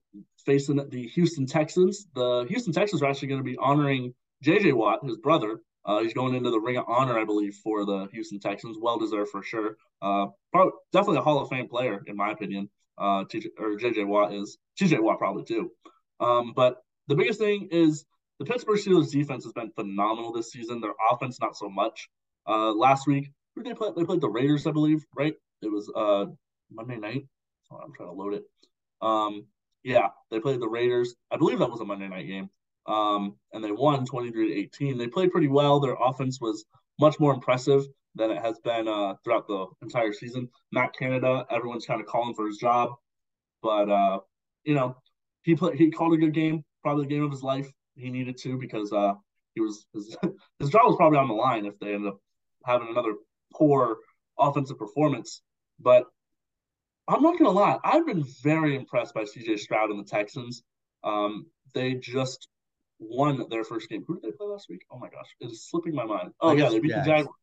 facing 0.45 0.77
the 0.89 1.07
Houston 1.09 1.47
Texans. 1.47 2.07
The 2.15 2.47
Houston 2.49 2.73
Texans 2.73 3.03
are 3.03 3.07
actually 3.07 3.29
going 3.29 3.41
to 3.41 3.45
be 3.45 3.57
honoring 3.59 4.15
JJ 4.45 4.75
Watt, 4.75 5.05
his 5.05 5.17
brother. 5.17 5.61
Uh, 5.85 6.01
he's 6.01 6.15
going 6.15 6.35
into 6.35 6.51
the 6.51 6.61
Ring 6.61 6.77
of 6.77 6.85
Honor, 6.89 7.19
I 7.19 7.25
believe, 7.25 7.55
for 7.57 7.85
the 7.85 8.07
Houston 8.13 8.39
Texans. 8.39 8.77
Well 8.81 8.99
deserved 8.99 9.31
for 9.31 9.43
sure. 9.43 9.77
Uh, 10.01 10.27
probably, 10.53 10.73
definitely 10.93 11.19
a 11.19 11.23
Hall 11.23 11.41
of 11.41 11.49
Fame 11.49 11.69
player, 11.69 12.03
in 12.07 12.17
my 12.17 12.31
opinion. 12.31 12.71
Uh, 12.99 13.25
TJ, 13.25 13.47
or 13.59 13.77
JJ 13.77 14.07
Watt 14.07 14.33
is 14.33 14.59
TJ 14.81 15.01
Watt 15.01 15.19
probably 15.19 15.45
too. 15.45 15.73
Um, 16.21 16.53
but 16.55 16.77
the 17.09 17.17
biggest 17.17 17.41
thing 17.41 17.69
is 17.73 18.05
the 18.39 18.45
Pittsburgh 18.45 18.79
Steelers 18.79 19.11
defense 19.11 19.45
has 19.45 19.53
been 19.53 19.71
phenomenal 19.73 20.33
this 20.33 20.53
season. 20.53 20.81
Their 20.81 20.95
offense 21.11 21.41
not 21.41 21.57
so 21.57 21.69
much. 21.69 22.09
Uh, 22.47 22.73
last 22.73 23.07
week, 23.07 23.31
who 23.55 23.63
they 23.63 23.75
play? 23.75 23.91
They 23.97 24.05
played 24.05 24.21
the 24.21 24.29
Raiders, 24.29 24.67
I 24.67 24.73
believe, 24.73 25.05
right? 25.15 25.35
It 25.63 25.71
was 25.71 25.91
uh 25.95 26.27
Monday 26.71 26.97
night. 26.97 27.27
Oh, 27.71 27.77
I'm 27.77 27.93
trying 27.93 28.09
to 28.09 28.15
load 28.15 28.35
it. 28.35 28.45
Um, 29.01 29.47
yeah, 29.83 30.09
they 30.31 30.41
played 30.41 30.61
the 30.61 30.69
Raiders. 30.69 31.15
I 31.31 31.37
believe 31.37 31.59
that 31.59 31.71
was 31.71 31.81
a 31.81 31.85
Monday 31.85 32.09
night 32.09 32.27
game. 32.27 32.51
Um, 32.87 33.37
and 33.53 33.63
they 33.63 33.71
won 33.71 34.05
23 34.05 34.49
to 34.49 34.61
18. 34.61 34.99
They 34.99 35.07
played 35.07 35.31
pretty 35.31 35.49
well. 35.49 35.81
Their 35.81 35.97
offense 36.01 36.41
was 36.41 36.65
much 36.99 37.21
more 37.21 37.33
impressive 37.33 37.85
than 38.15 38.31
it 38.31 38.43
has 38.43 38.59
been 38.59 38.89
uh, 38.89 39.15
throughout 39.25 39.47
the 39.47 39.67
entire 39.83 40.13
season. 40.13 40.49
Matt 40.73 40.95
Canada, 40.99 41.47
everyone's 41.51 41.87
kind 41.87 42.01
of 42.01 42.07
calling 42.07 42.35
for 42.35 42.47
his 42.47 42.59
job, 42.59 42.91
but 43.63 43.89
uh, 43.89 44.21
you 44.65 44.75
know, 44.75 44.97
he 45.43 45.55
played. 45.55 45.77
He 45.79 45.91
called 45.91 46.15
a 46.15 46.19
good 46.19 46.35
game, 46.35 46.65
probably 46.83 47.05
the 47.05 47.11
game 47.11 47.25
of 47.25 47.31
his 47.31 47.43
life. 47.43 47.71
He 47.97 48.11
needed 48.11 48.37
to 48.39 48.59
because 48.59 48.93
uh, 48.93 49.15
he 49.55 49.61
was 49.61 49.87
his, 49.95 50.17
his 50.59 50.71
job 50.71 50.83
was 50.87 50.97
probably 50.97 51.19
on 51.19 51.29
the 51.29 51.35
line 51.35 51.67
if 51.67 51.79
they 51.79 51.95
ended 51.95 52.13
up 52.13 52.19
having 52.65 52.89
another 52.89 53.15
poor 53.55 53.99
offensive 54.39 54.79
performance. 54.79 55.43
But 55.81 56.07
I'm 57.09 57.23
not 57.23 57.39
gonna 57.39 57.51
lie, 57.51 57.79
I've 57.83 58.07
been 58.07 58.25
very 58.43 58.77
impressed 58.77 59.15
by 59.15 59.25
CJ 59.25 59.59
Stroud 59.59 59.91
and 59.91 59.99
the 59.99 60.09
Texans. 60.09 60.63
Um, 61.03 61.47
they 61.75 61.95
just 61.95 62.49
won 63.03 63.45
their 63.51 63.65
first 63.65 63.89
game. 63.89 64.05
Who 64.07 64.15
did 64.15 64.23
they 64.23 64.37
play 64.37 64.47
last 64.47 64.69
week? 64.69 64.85
Oh 64.91 64.99
my 64.99 65.09
gosh, 65.09 65.29
it 65.41 65.51
is 65.51 65.69
slipping 65.69 65.95
my 65.95 66.05
mind. 66.05 66.33
Oh 66.41 66.53
yeah, 66.53 66.69
they 66.69 66.81
beat 66.81 66.91
Jags. 66.91 67.07
the 67.07 67.11
Jaguars. 67.11 67.37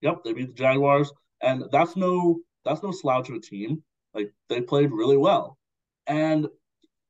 Yep, 0.00 0.24
they 0.24 0.32
beat 0.32 0.48
the 0.48 0.62
Jaguars, 0.62 1.12
and 1.40 1.64
that's 1.70 1.96
no 1.96 2.40
that's 2.64 2.82
no 2.82 2.90
slouch 2.90 3.28
of 3.28 3.36
a 3.36 3.40
team. 3.40 3.82
Like 4.14 4.32
they 4.48 4.60
played 4.60 4.90
really 4.92 5.16
well, 5.16 5.58
and 6.06 6.46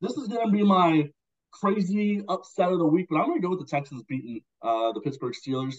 this 0.00 0.12
is 0.12 0.28
gonna 0.28 0.50
be 0.50 0.62
my 0.62 1.10
crazy 1.50 2.22
upset 2.28 2.72
of 2.72 2.78
the 2.78 2.86
week. 2.86 3.06
But 3.10 3.18
I'm 3.18 3.28
gonna 3.28 3.40
go 3.40 3.50
with 3.50 3.60
the 3.60 3.66
Texans 3.66 4.02
beating 4.04 4.40
uh, 4.62 4.92
the 4.92 5.00
Pittsburgh 5.00 5.34
Steelers. 5.34 5.76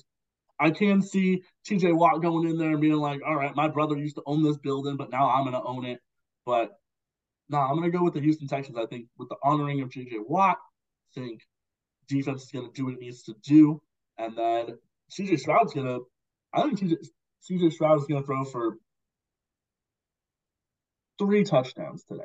I 0.59 0.71
can 0.71 1.01
see 1.01 1.43
TJ 1.67 1.95
Watt 1.95 2.21
going 2.21 2.47
in 2.47 2.57
there 2.57 2.71
and 2.71 2.81
being 2.81 2.93
like, 2.93 3.21
all 3.25 3.35
right, 3.35 3.55
my 3.55 3.67
brother 3.67 3.97
used 3.97 4.15
to 4.15 4.23
own 4.25 4.43
this 4.43 4.57
building, 4.57 4.97
but 4.97 5.09
now 5.09 5.29
I'm 5.29 5.43
going 5.43 5.53
to 5.53 5.63
own 5.63 5.83
it. 5.85 5.99
But 6.45 6.71
no, 7.49 7.57
nah, 7.57 7.69
I'm 7.69 7.75
going 7.75 7.91
to 7.91 7.97
go 7.97 8.03
with 8.03 8.13
the 8.13 8.21
Houston 8.21 8.47
Texans. 8.47 8.77
I 8.77 8.85
think 8.85 9.07
with 9.17 9.29
the 9.29 9.35
honoring 9.43 9.81
of 9.81 9.89
JJ 9.89 10.25
Watt, 10.27 10.57
I 10.57 11.19
think 11.19 11.41
defense 12.07 12.43
is 12.43 12.51
going 12.51 12.65
to 12.65 12.73
do 12.73 12.85
what 12.85 12.95
it 12.95 12.99
needs 12.99 13.23
to 13.23 13.35
do. 13.43 13.81
And 14.17 14.37
then 14.37 14.77
CJ 15.11 15.39
Stroud's 15.39 15.73
going 15.73 15.87
to, 15.87 16.01
I 16.53 16.61
think 16.61 16.79
CJ, 16.79 16.95
CJ 17.49 17.73
Stroud 17.73 17.99
is 17.99 18.05
going 18.05 18.21
to 18.21 18.25
throw 18.25 18.43
for 18.45 18.77
three 21.19 21.43
touchdowns 21.43 22.03
today. 22.03 22.23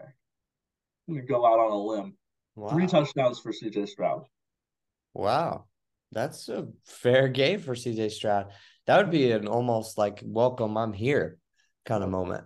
I'm 1.09 1.15
going 1.15 1.27
to 1.27 1.33
go 1.33 1.47
out 1.47 1.59
on 1.59 1.73
a 1.73 1.79
limb. 1.79 2.17
Wow. 2.57 2.69
Three 2.69 2.87
touchdowns 2.87 3.39
for 3.39 3.53
CJ 3.53 3.89
Stroud. 3.89 4.25
Wow. 5.15 5.67
That's 6.13 6.49
a 6.49 6.69
fair 6.87 7.29
game 7.29 7.61
for 7.61 7.75
CJ 7.75 8.11
Stroud. 8.11 8.47
That 8.87 8.99
would 8.99 9.11
be 9.11 9.31
an 9.33 9.47
almost 9.47 9.99
like 9.99 10.21
welcome, 10.25 10.77
I'm 10.77 10.93
here 10.93 11.39
kind 11.85 12.03
of 12.03 12.11
moment. 12.11 12.45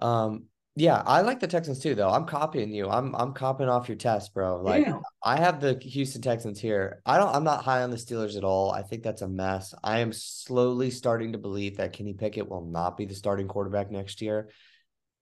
Um, 0.00 0.44
yeah, 0.78 1.02
I 1.04 1.22
like 1.22 1.40
the 1.40 1.46
Texans 1.46 1.80
too, 1.80 1.94
though. 1.94 2.10
I'm 2.10 2.24
copying 2.24 2.72
you. 2.72 2.88
I'm 2.88 3.14
I'm 3.16 3.32
copying 3.32 3.68
off 3.68 3.88
your 3.88 3.96
test, 3.96 4.32
bro. 4.32 4.60
Like. 4.62 4.86
I 5.22 5.36
have 5.36 5.60
the 5.60 5.74
Houston 5.82 6.22
Texans 6.22 6.60
here. 6.60 7.02
I 7.04 7.18
don't. 7.18 7.34
I'm 7.34 7.42
not 7.42 7.64
high 7.64 7.82
on 7.82 7.90
the 7.90 7.96
Steelers 7.96 8.36
at 8.36 8.44
all. 8.44 8.70
I 8.70 8.82
think 8.82 9.02
that's 9.02 9.22
a 9.22 9.28
mess. 9.28 9.74
I 9.82 9.98
am 9.98 10.12
slowly 10.12 10.90
starting 10.90 11.32
to 11.32 11.38
believe 11.38 11.78
that 11.78 11.92
Kenny 11.92 12.14
Pickett 12.14 12.48
will 12.48 12.64
not 12.64 12.96
be 12.96 13.04
the 13.04 13.16
starting 13.16 13.48
quarterback 13.48 13.90
next 13.90 14.22
year. 14.22 14.48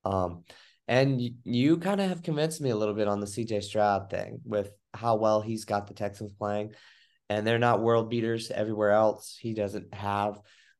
Um, 0.04 0.44
and 0.86 1.20
you, 1.20 1.30
you 1.44 1.76
kind 1.78 2.00
of 2.00 2.10
have 2.10 2.22
convinced 2.22 2.60
me 2.60 2.70
a 2.70 2.76
little 2.76 2.94
bit 2.94 3.08
on 3.08 3.20
the 3.20 3.26
CJ 3.26 3.64
Stroud 3.64 4.10
thing 4.10 4.40
with 4.44 4.70
how 4.92 5.16
well 5.16 5.40
he's 5.40 5.64
got 5.64 5.86
the 5.86 5.94
Texans 5.94 6.32
playing, 6.32 6.74
and 7.30 7.46
they're 7.46 7.58
not 7.58 7.82
world 7.82 8.10
beaters 8.10 8.50
everywhere 8.50 8.90
else. 8.90 9.36
He 9.40 9.54
doesn't 9.54 9.94
have 9.94 10.38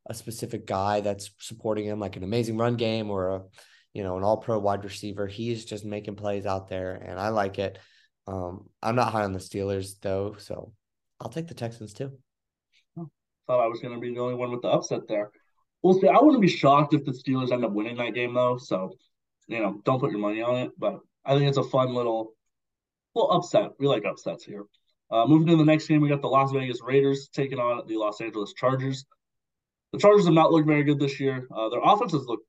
a 0.09 0.15
specific 0.15 0.67
guy 0.67 1.01
that's 1.01 1.31
supporting 1.41 1.87
him, 1.87 1.99
like 1.99 2.17
an 2.17 2.23
amazing 2.23 2.59
run 2.59 2.77
game 2.77 3.11
or 3.11 3.29
a 3.31 3.43
you 3.97 4.03
know, 4.03 4.19
an 4.19 4.25
all 4.25 4.37
pro 4.37 4.59
wide 4.59 4.85
receiver. 4.85 5.27
He's 5.27 5.65
just 5.65 5.83
making 5.83 6.17
plays 6.17 6.45
out 6.45 6.69
there, 6.69 6.93
and 6.93 7.19
I 7.19 7.31
like 7.31 7.59
it. 7.59 7.79
Um, 8.27 8.69
I'm 8.83 8.95
not 8.95 9.11
high 9.11 9.25
on 9.25 9.33
the 9.33 9.39
Steelers 9.39 9.99
though, 10.03 10.35
so 10.39 10.75
I'll 11.19 11.31
take 11.31 11.49
the 11.49 11.55
Texans 11.55 11.95
too. 11.95 12.13
Oh, 12.99 13.09
thought 13.47 13.65
I 13.65 13.69
was 13.69 13.81
going 13.81 13.95
to 13.95 14.01
be 14.01 14.13
the 14.13 14.21
only 14.21 14.35
one 14.35 14.51
with 14.51 14.61
the 14.61 14.69
upset 14.69 15.09
there. 15.09 15.31
We'll 15.83 15.99
see. 15.99 16.09
I 16.09 16.19
wouldn't 16.21 16.43
be 16.43 16.49
shocked 16.49 16.93
if 16.93 17.07
the 17.07 17.13
Steelers 17.13 17.53
end 17.53 17.65
up 17.65 17.73
winning 17.73 17.97
that 17.97 18.13
game 18.13 18.35
though. 18.35 18.59
So, 18.59 18.93
you 19.49 19.61
know, 19.61 19.81
don't 19.87 19.99
put 19.99 20.11
your 20.11 20.21
money 20.21 20.43
on 20.43 20.57
it. 20.57 20.73
But 20.77 20.99
I 21.25 21.35
think 21.35 21.49
it's 21.49 21.57
a 21.57 21.63
fun 21.63 21.95
little, 21.95 22.35
little 23.15 23.31
upset. 23.31 23.71
We 23.79 23.87
like 23.87 24.05
upsets 24.05 24.45
here. 24.45 24.65
Uh, 25.11 25.25
moving 25.27 25.49
to 25.49 25.57
the 25.57 25.65
next 25.65 25.87
game, 25.87 26.03
we 26.03 26.11
got 26.11 26.21
the 26.21 26.29
Las 26.29 26.53
Vegas 26.53 26.83
Raiders 26.83 27.31
taking 27.33 27.59
on 27.59 27.87
the 27.87 27.97
Los 27.97 28.21
Angeles 28.21 28.53
Chargers. 28.53 29.07
The 29.93 29.99
Chargers 29.99 30.27
have 30.27 30.35
not 30.35 30.53
looked 30.53 30.67
very 30.67 30.85
good 30.85 31.01
this 31.01 31.19
year. 31.19 31.49
Uh, 31.57 31.71
their 31.71 31.81
offenses 31.83 32.27
look 32.27 32.41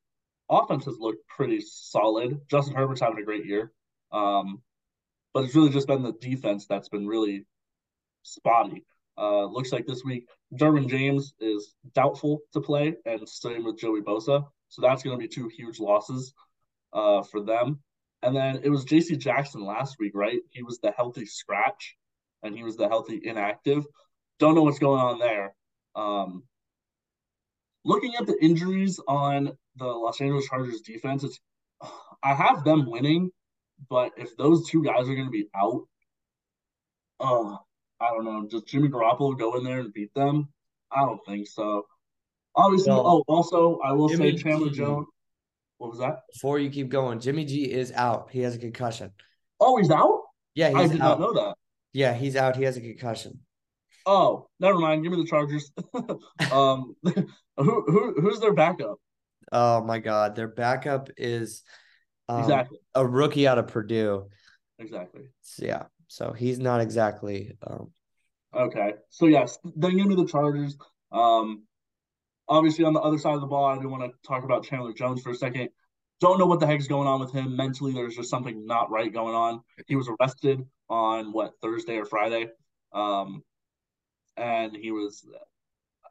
offense 0.50 0.86
has 0.86 0.98
looked 1.00 1.28
pretty 1.28 1.62
solid. 1.62 2.40
Justin 2.50 2.76
Herbert's 2.76 3.02
having 3.02 3.20
a 3.20 3.26
great 3.26 3.46
year. 3.46 3.72
Um, 4.12 4.62
but 5.34 5.44
it's 5.44 5.56
really 5.56 5.70
just 5.70 5.88
been 5.88 6.04
the 6.04 6.14
defense 6.14 6.66
that's 6.68 6.90
been 6.90 7.08
really 7.08 7.46
spotty. 8.24 8.84
Uh, 9.18 9.46
looks 9.46 9.72
like 9.72 9.86
this 9.86 10.04
week 10.04 10.28
Derwin 10.54 10.90
James 10.90 11.34
is 11.40 11.76
doubtful 11.94 12.42
to 12.54 12.62
play, 12.62 12.96
and 13.06 13.28
same 13.28 13.64
with 13.64 13.80
Joey 13.80 14.02
Bosa. 14.02 14.46
So 14.70 14.82
that's 14.82 15.04
going 15.04 15.18
to 15.18 15.22
be 15.22 15.28
two 15.28 15.48
huge 15.48 15.80
losses 15.80 16.34
uh, 16.94 17.24
for 17.24 17.42
them. 17.42 17.80
And 18.24 18.36
then 18.36 18.62
it 18.64 18.70
was 18.70 18.86
J.C. 18.86 19.16
Jackson 19.16 19.64
last 19.64 19.98
week, 20.00 20.14
right? 20.16 20.40
He 20.50 20.64
was 20.64 20.80
the 20.80 20.92
healthy 20.92 21.26
scratch, 21.26 21.96
and 22.44 22.56
he 22.56 22.64
was 22.64 22.76
the 22.76 22.88
healthy 22.88 23.22
inactive. 23.24 23.86
Don't 24.40 24.56
know 24.56 24.64
what's 24.64 24.80
going 24.80 25.02
on 25.02 25.20
there. 25.20 25.56
Um, 25.96 26.44
looking 27.86 28.16
at 28.16 28.26
the 28.26 28.44
injuries 28.44 29.00
on 29.08 29.58
the 29.78 29.86
Los 29.86 30.20
Angeles 30.22 30.48
Chargers 30.48 30.82
defense, 30.82 31.24
it's 31.24 31.40
I 32.24 32.34
have 32.34 32.64
them 32.64 32.90
winning, 32.90 33.32
but 33.90 34.12
if 34.18 34.36
those 34.38 34.68
two 34.70 34.84
guys 34.84 35.08
are 35.08 35.16
going 35.16 35.26
to 35.26 35.32
be 35.32 35.48
out, 35.56 35.84
uh, 37.20 37.56
I 38.00 38.10
don't 38.12 38.26
know. 38.26 38.48
Does 38.50 38.64
Jimmy 38.64 38.90
Garoppolo 38.90 39.38
go 39.38 39.58
in 39.58 39.64
there 39.64 39.80
and 39.80 39.94
beat 39.94 40.14
them? 40.14 40.50
I 40.92 41.02
don't 41.02 41.20
think 41.28 41.48
so. 41.48 41.86
Obviously, 42.56 42.92
no. 42.92 43.04
oh, 43.06 43.24
also 43.28 43.80
I 43.84 43.92
will 43.92 44.10
Jimmy 44.10 44.36
say 44.36 44.44
Chandler 44.44 44.70
G. 44.70 44.78
Jones. 44.78 45.08
What 45.78 45.92
was 45.92 46.00
that? 46.00 46.22
Before 46.34 46.58
you 46.58 46.72
keep 46.72 46.90
going, 46.90 47.20
Jimmy 47.20 47.46
G 47.46 47.72
is 47.72 47.92
out. 47.92 48.30
He 48.32 48.42
has 48.42 48.56
a 48.56 48.60
concussion. 48.60 49.12
Oh, 49.60 49.78
he's 49.78 49.92
out. 49.92 50.22
Yeah, 50.56 50.72
I 50.76 50.88
did 50.88 51.02
out. 51.02 51.20
not 51.20 51.20
know 51.20 51.34
that. 51.34 51.56
Yeah, 51.94 52.14
he's 52.14 52.36
out. 52.36 52.56
He 52.56 52.64
has 52.64 52.78
a 52.78 52.82
concussion. 52.82 53.40
Oh, 54.06 54.48
never 54.60 54.80
mind. 54.80 55.04
Give 55.04 55.12
me 55.12 55.22
the 55.22 55.28
Chargers. 55.28 55.72
um, 56.52 56.96
who 57.04 57.34
who 57.58 58.16
who's 58.20 58.40
their 58.40 58.54
backup? 58.54 58.98
Oh 59.52 59.84
my 59.84 60.00
God, 60.00 60.36
their 60.36 60.48
backup 60.48 61.10
is 61.18 61.64
um, 62.30 62.42
exactly 62.42 62.80
a 62.96 63.06
rookie 63.06 63.48
out 63.48 63.58
of 63.58 63.68
Purdue. 63.68 64.28
Exactly. 64.80 65.24
So, 65.42 65.66
yeah, 65.66 65.84
so 66.08 66.34
he's 66.34 66.60
not 66.60 66.82
exactly. 66.82 67.58
Um... 67.66 67.92
Okay, 68.54 68.94
so 69.10 69.28
yes, 69.28 69.58
then 69.76 69.96
me 69.96 70.16
the 70.16 70.26
Chargers. 70.26 70.78
Um, 71.12 71.64
obviously 72.48 72.86
on 72.86 72.94
the 72.94 73.00
other 73.00 73.18
side 73.18 73.36
of 73.36 73.42
the 73.42 73.48
ball, 73.48 73.66
I 73.66 73.82
do 73.82 73.90
want 73.90 74.04
to 74.04 74.28
talk 74.28 74.44
about 74.44 74.66
Chandler 74.66 74.94
Jones 74.94 75.22
for 75.22 75.32
a 75.32 75.36
second. 75.36 75.70
Don't 76.20 76.40
know 76.40 76.46
what 76.46 76.60
the 76.60 76.68
heck's 76.68 76.88
going 76.88 77.08
on 77.08 77.20
with 77.20 77.32
him 77.32 77.56
mentally. 77.56 77.94
There's 77.94 78.16
just 78.16 78.30
something 78.30 78.66
not 78.66 78.90
right 78.90 79.14
going 79.14 79.36
on. 79.36 79.62
He 79.88 79.96
was 79.96 80.10
arrested 80.10 80.66
on 80.90 81.32
what 81.32 81.54
Thursday 81.62 81.98
or 81.98 82.06
Friday. 82.06 82.48
Um, 82.92 83.44
and 84.36 84.76
he 84.76 84.92
was. 84.92 85.26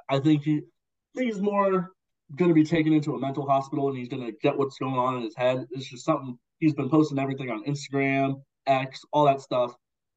I 0.09 0.21
think 0.21 0.45
he, 0.45 0.59
I 0.59 1.19
think 1.19 1.33
he's 1.33 1.41
more 1.41 1.91
going 2.35 2.49
to 2.49 2.55
be 2.55 2.65
taken 2.65 2.93
into 2.93 3.15
a 3.15 3.19
mental 3.19 3.47
hospital, 3.47 3.89
and 3.89 3.97
he's 3.97 4.09
going 4.09 4.25
to 4.25 4.33
get 4.43 4.57
what's 4.57 4.79
going 4.79 4.97
on 4.97 5.17
in 5.17 5.23
his 5.23 5.37
head. 5.37 5.67
It's 5.71 5.89
just 5.89 6.05
something 6.05 6.39
he's 6.59 6.75
been 6.75 6.91
posting 6.91 7.19
everything 7.19 7.51
on 7.51 7.65
Instagram, 7.65 8.43
X, 8.67 9.03
all 9.13 9.27
that 9.27 9.41
stuff, 9.41 9.75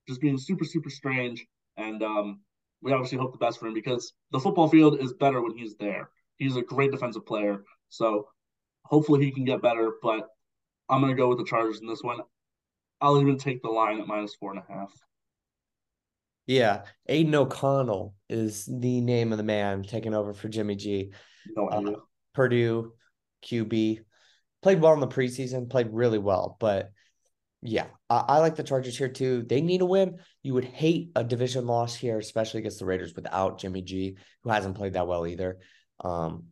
just 0.07 0.21
being 0.21 0.37
super 0.37 0.65
super 0.65 0.89
strange. 0.89 1.45
And 1.77 2.01
um, 2.01 2.41
we 2.81 2.91
obviously 2.91 3.17
hope 3.17 3.31
the 3.31 3.37
best 3.37 3.59
for 3.59 3.67
him 3.67 3.73
because 3.73 4.13
the 4.31 4.39
football 4.39 4.67
field 4.67 4.99
is 4.99 5.13
better 5.13 5.41
when 5.41 5.55
he's 5.55 5.75
there. 5.75 6.09
He's 6.37 6.55
a 6.55 6.61
great 6.61 6.91
defensive 6.91 7.25
player, 7.25 7.63
so 7.89 8.27
hopefully 8.85 9.23
he 9.23 9.31
can 9.31 9.45
get 9.45 9.61
better. 9.61 9.91
But 10.01 10.27
I'm 10.89 11.01
going 11.01 11.15
to 11.15 11.17
go 11.17 11.29
with 11.29 11.37
the 11.37 11.45
Chargers 11.45 11.81
in 11.81 11.87
this 11.87 12.01
one. 12.01 12.19
I'll 13.01 13.21
even 13.21 13.37
take 13.37 13.61
the 13.61 13.69
line 13.69 14.01
at 14.01 14.07
minus 14.07 14.35
four 14.35 14.51
and 14.51 14.61
a 14.67 14.73
half. 14.73 14.91
Yeah, 16.47 16.81
Aidan 17.07 17.35
O'Connell 17.35 18.15
is 18.27 18.65
the 18.65 19.01
name 19.01 19.31
of 19.31 19.37
the 19.37 19.43
man 19.43 19.83
taking 19.83 20.15
over 20.15 20.33
for 20.33 20.49
Jimmy 20.49 20.75
G. 20.75 21.11
No 21.55 21.67
uh, 21.67 21.77
idea. 21.77 21.91
Uh, 21.93 21.99
Purdue 22.33 22.93
QB. 23.43 23.99
played 24.61 24.81
well 24.81 24.93
in 24.93 24.99
the 24.99 25.07
preseason, 25.07 25.69
played 25.69 25.89
really 25.91 26.17
well. 26.17 26.57
But 26.59 26.91
yeah, 27.61 27.87
I, 28.09 28.25
I, 28.27 28.37
like 28.39 28.55
the 28.55 28.63
Chargers 28.63 28.97
here 28.97 29.09
too. 29.09 29.43
They 29.43 29.61
need 29.61 29.81
a 29.81 29.85
win. 29.85 30.19
You 30.43 30.53
would 30.53 30.65
hate 30.65 31.11
a 31.15 31.23
division 31.23 31.67
loss 31.67 31.95
here, 31.95 32.17
especially 32.17 32.59
against 32.59 32.79
the 32.79 32.85
Raiders 32.85 33.13
without 33.15 33.59
Jimmy 33.59 33.81
G, 33.81 34.17
who 34.43 34.49
hasn't 34.49 34.75
played 34.75 34.93
that 34.93 35.07
well 35.07 35.27
either. 35.27 35.57
Um, 35.99 36.45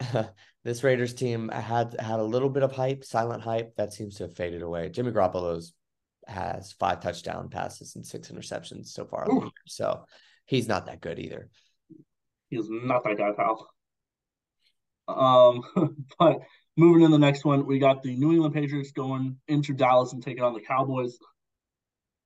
this 0.64 0.82
Raiders 0.82 1.14
team 1.14 1.48
had 1.48 1.96
had 1.98 2.20
a 2.20 2.24
little 2.24 2.50
bit 2.50 2.62
of 2.62 2.72
hype, 2.72 3.04
silent 3.04 3.42
hype 3.42 3.76
that 3.76 3.92
seems 3.92 4.16
to 4.16 4.24
have 4.24 4.36
faded 4.36 4.62
away. 4.62 4.88
Jimmy 4.88 5.12
Garoppolo's 5.12 5.74
has 6.26 6.72
five 6.72 7.00
touchdown 7.00 7.48
passes 7.48 7.96
and 7.96 8.04
six 8.04 8.28
interceptions 8.28 8.88
so 8.88 9.06
far, 9.06 9.26
so 9.66 10.04
he's 10.44 10.68
not 10.68 10.86
that 10.86 11.00
good 11.00 11.18
either. 11.18 11.48
He's 12.50 12.68
not 12.68 13.04
that 13.04 13.16
guy, 13.16 13.30
pal. 13.36 13.68
Um, 15.08 15.62
but 16.18 16.40
moving 16.76 17.04
to 17.04 17.08
the 17.10 17.18
next 17.18 17.44
one, 17.44 17.66
we 17.66 17.78
got 17.78 18.02
the 18.02 18.14
New 18.14 18.32
England 18.32 18.54
Patriots 18.54 18.92
going 18.92 19.36
into 19.48 19.74
Dallas 19.74 20.12
and 20.12 20.22
taking 20.22 20.44
on 20.44 20.54
the 20.54 20.60
Cowboys. 20.60 21.18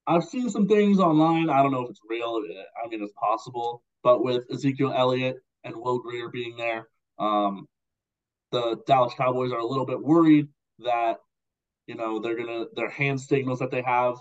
I've 0.07 0.25
seen 0.25 0.51
some 0.51 0.67
things 0.67 0.99
online. 0.99 1.49
I 1.49 1.63
don't 1.63 1.73
know 1.73 1.85
if 1.85 1.91
it's 1.91 2.01
real. 2.09 2.43
I 2.85 2.89
mean, 2.89 3.03
it's 3.03 3.13
possible, 3.13 3.83
but 4.03 4.25
with 4.25 4.43
Ezekiel 4.53 4.93
Elliott 4.95 5.37
and 5.65 5.77
Will 5.77 6.01
Grier 6.01 6.29
being 6.29 6.57
there, 6.57 6.89
um, 7.19 7.69
the 8.51 8.79
Dallas 8.87 9.15
Cowboys 9.17 9.53
are 9.53 9.59
a 9.59 9.67
little 9.67 9.87
bit 9.87 10.03
worried 10.03 10.49
that 10.81 11.19
you 11.87 11.95
know 11.95 12.19
they're 12.19 12.37
gonna 12.37 12.67
their 12.75 12.91
hand 12.91 13.21
signals 13.21 13.61
that 13.61 13.71
they 13.71 13.83
have, 13.83 14.17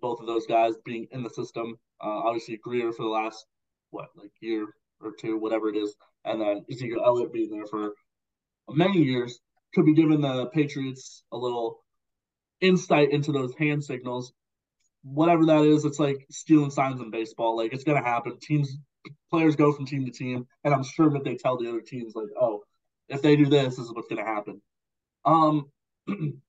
both 0.00 0.20
of 0.20 0.26
those 0.26 0.46
guys 0.46 0.74
being 0.84 1.08
in 1.10 1.22
the 1.22 1.30
system. 1.30 1.74
Uh, 2.00 2.22
obviously, 2.26 2.56
Grier 2.56 2.92
for 2.92 3.02
the 3.02 3.08
last 3.08 3.44
what 3.90 4.08
like 4.16 4.30
year 4.40 4.68
or 5.00 5.12
two, 5.18 5.36
whatever 5.36 5.68
it 5.68 5.76
is, 5.76 5.94
and 6.28 6.40
then 6.40 6.64
Ezekiel 6.70 7.02
Elliott 7.04 7.32
being 7.32 7.50
there 7.50 7.66
for 7.66 7.92
many 8.68 9.02
years 9.02 9.38
could 9.74 9.84
be 9.84 9.94
giving 9.94 10.20
the 10.20 10.46
Patriots 10.46 11.22
a 11.32 11.36
little 11.36 11.84
insight 12.60 13.10
into 13.12 13.32
those 13.32 13.54
hand 13.54 13.84
signals. 13.84 14.32
Whatever 15.02 15.46
that 15.46 15.64
is, 15.64 15.84
it's 15.84 15.98
like 15.98 16.26
stealing 16.30 16.70
signs 16.70 17.00
in 17.00 17.10
baseball. 17.10 17.56
Like 17.56 17.72
it's 17.72 17.84
gonna 17.84 18.02
happen. 18.04 18.38
Teams 18.40 18.76
players 19.30 19.56
go 19.56 19.72
from 19.72 19.86
team 19.86 20.04
to 20.04 20.10
team, 20.10 20.46
and 20.64 20.74
I'm 20.74 20.84
sure 20.84 21.10
that 21.10 21.24
they 21.24 21.36
tell 21.36 21.56
the 21.56 21.68
other 21.68 21.80
teams 21.80 22.14
like, 22.14 22.28
"Oh, 22.38 22.64
if 23.08 23.22
they 23.22 23.36
do 23.36 23.46
this, 23.46 23.76
this 23.76 23.86
is 23.86 23.92
what's 23.92 24.08
gonna 24.08 24.24
happen." 24.24 24.60
Um, 25.24 25.70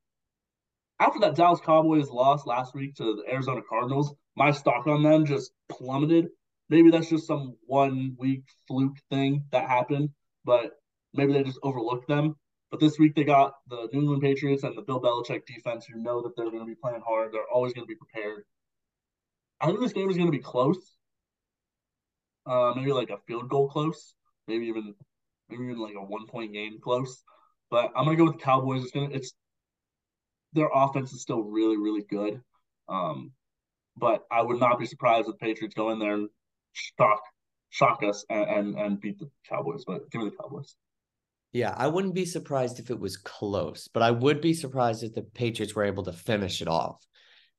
after 0.99 1.19
that 1.19 1.35
Dallas 1.35 1.61
Cowboys 1.61 2.09
loss 2.09 2.45
last 2.45 2.73
week 2.73 2.95
to 2.95 3.15
the 3.15 3.31
Arizona 3.31 3.61
Cardinals, 3.67 4.13
my 4.35 4.51
stock 4.51 4.87
on 4.87 5.03
them 5.03 5.25
just 5.25 5.51
plummeted. 5.69 6.29
Maybe 6.69 6.91
that's 6.91 7.09
just 7.09 7.27
some 7.27 7.55
one 7.65 8.15
week 8.17 8.43
fluke 8.67 8.97
thing 9.09 9.45
that 9.51 9.67
happened, 9.67 10.09
but 10.45 10.73
maybe 11.13 11.33
they 11.33 11.43
just 11.43 11.59
overlooked 11.63 12.07
them. 12.07 12.35
But 12.69 12.79
this 12.79 12.99
week 12.99 13.15
they 13.15 13.23
got 13.23 13.53
the 13.67 13.89
New 13.91 14.01
England 14.01 14.21
Patriots 14.21 14.63
and 14.63 14.77
the 14.77 14.83
Bill 14.83 15.01
Belichick 15.01 15.45
defense 15.47 15.85
who 15.85 16.01
know 16.01 16.21
that 16.21 16.35
they're 16.35 16.51
going 16.51 16.59
to 16.59 16.65
be 16.65 16.75
playing 16.75 17.01
hard. 17.05 17.31
They're 17.33 17.49
always 17.51 17.73
going 17.73 17.87
to 17.87 17.91
be 17.91 17.95
prepared. 17.95 18.43
I 19.59 19.65
think 19.65 19.79
this 19.79 19.93
game 19.93 20.09
is 20.09 20.17
going 20.17 20.31
to 20.31 20.37
be 20.37 20.43
close. 20.43 20.77
Uh, 22.45 22.73
maybe 22.75 22.93
like 22.93 23.09
a 23.09 23.17
field 23.27 23.49
goal 23.49 23.69
close. 23.69 24.13
Maybe 24.47 24.67
even 24.67 24.95
maybe 25.49 25.63
even 25.63 25.79
like 25.79 25.95
a 25.95 26.03
one 26.03 26.27
point 26.27 26.53
game 26.53 26.79
close. 26.81 27.23
But 27.69 27.91
I'm 27.95 28.05
gonna 28.05 28.17
go 28.17 28.25
with 28.25 28.37
the 28.37 28.43
Cowboys. 28.43 28.83
It's 28.83 28.91
gonna 28.91 29.09
it's 29.11 29.33
their 30.53 30.69
offense 30.73 31.13
is 31.13 31.21
still 31.21 31.43
really 31.43 31.77
really 31.77 32.03
good. 32.09 32.41
Um, 32.87 33.33
but 33.95 34.23
I 34.31 34.41
would 34.41 34.59
not 34.59 34.79
be 34.79 34.87
surprised 34.87 35.27
if 35.27 35.37
the 35.37 35.45
Patriots 35.45 35.75
go 35.75 35.91
in 35.91 35.99
there 35.99 36.13
and 36.15 36.29
shock 36.73 37.21
shock 37.69 38.01
us 38.03 38.25
and, 38.29 38.49
and, 38.49 38.79
and 38.79 39.01
beat 39.01 39.19
the 39.19 39.29
Cowboys. 39.47 39.83
But 39.85 40.09
give 40.11 40.21
me 40.21 40.29
the 40.29 40.35
Cowboys. 40.35 40.75
Yeah, 41.51 41.73
I 41.75 41.87
wouldn't 41.87 42.13
be 42.13 42.25
surprised 42.25 42.79
if 42.79 42.91
it 42.91 42.99
was 42.99 43.17
close, 43.17 43.87
but 43.91 44.03
I 44.03 44.11
would 44.11 44.39
be 44.39 44.53
surprised 44.53 45.03
if 45.03 45.13
the 45.13 45.23
Patriots 45.23 45.73
were 45.73 45.83
able 45.83 46.03
to 46.03 46.13
finish 46.13 46.61
it 46.61 46.67
off 46.67 47.03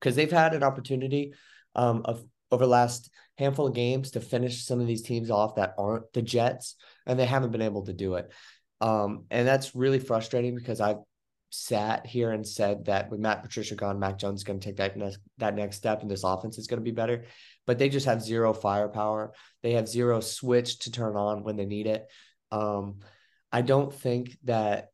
because 0.00 0.14
they've 0.14 0.30
had 0.30 0.54
an 0.54 0.62
opportunity 0.62 1.34
um, 1.74 2.02
of 2.04 2.24
over 2.52 2.64
the 2.64 2.70
last 2.70 3.10
handful 3.38 3.66
of 3.66 3.74
games 3.74 4.12
to 4.12 4.20
finish 4.20 4.64
some 4.64 4.80
of 4.80 4.86
these 4.86 5.02
teams 5.02 5.30
off 5.30 5.56
that 5.56 5.74
aren't 5.78 6.12
the 6.12 6.22
Jets, 6.22 6.76
and 7.06 7.18
they 7.18 7.26
haven't 7.26 7.52
been 7.52 7.62
able 7.62 7.84
to 7.86 7.92
do 7.92 8.14
it. 8.14 8.30
Um, 8.80 9.24
and 9.30 9.46
that's 9.46 9.74
really 9.74 9.98
frustrating 9.98 10.54
because 10.54 10.80
I've 10.80 10.98
sat 11.50 12.06
here 12.06 12.30
and 12.30 12.46
said 12.46 12.84
that 12.84 13.10
with 13.10 13.20
Matt 13.20 13.42
Patricia 13.42 13.74
gone, 13.74 13.98
Mac 13.98 14.18
Jones 14.18 14.40
is 14.40 14.44
going 14.44 14.60
to 14.60 14.64
take 14.64 14.76
that 14.76 14.96
next 14.96 15.18
that 15.38 15.54
next 15.54 15.76
step, 15.76 16.02
and 16.02 16.10
this 16.10 16.24
offense 16.24 16.58
is 16.58 16.66
going 16.66 16.80
to 16.80 16.84
be 16.84 16.90
better. 16.92 17.24
But 17.70 17.78
they 17.78 17.88
just 17.88 18.06
have 18.06 18.20
zero 18.20 18.52
firepower. 18.52 19.32
They 19.62 19.74
have 19.74 19.86
zero 19.86 20.18
switch 20.18 20.80
to 20.80 20.90
turn 20.90 21.14
on 21.14 21.44
when 21.44 21.54
they 21.54 21.66
need 21.66 21.86
it. 21.86 22.04
Um, 22.50 22.98
I 23.52 23.62
don't 23.62 23.94
think 23.94 24.36
that 24.42 24.88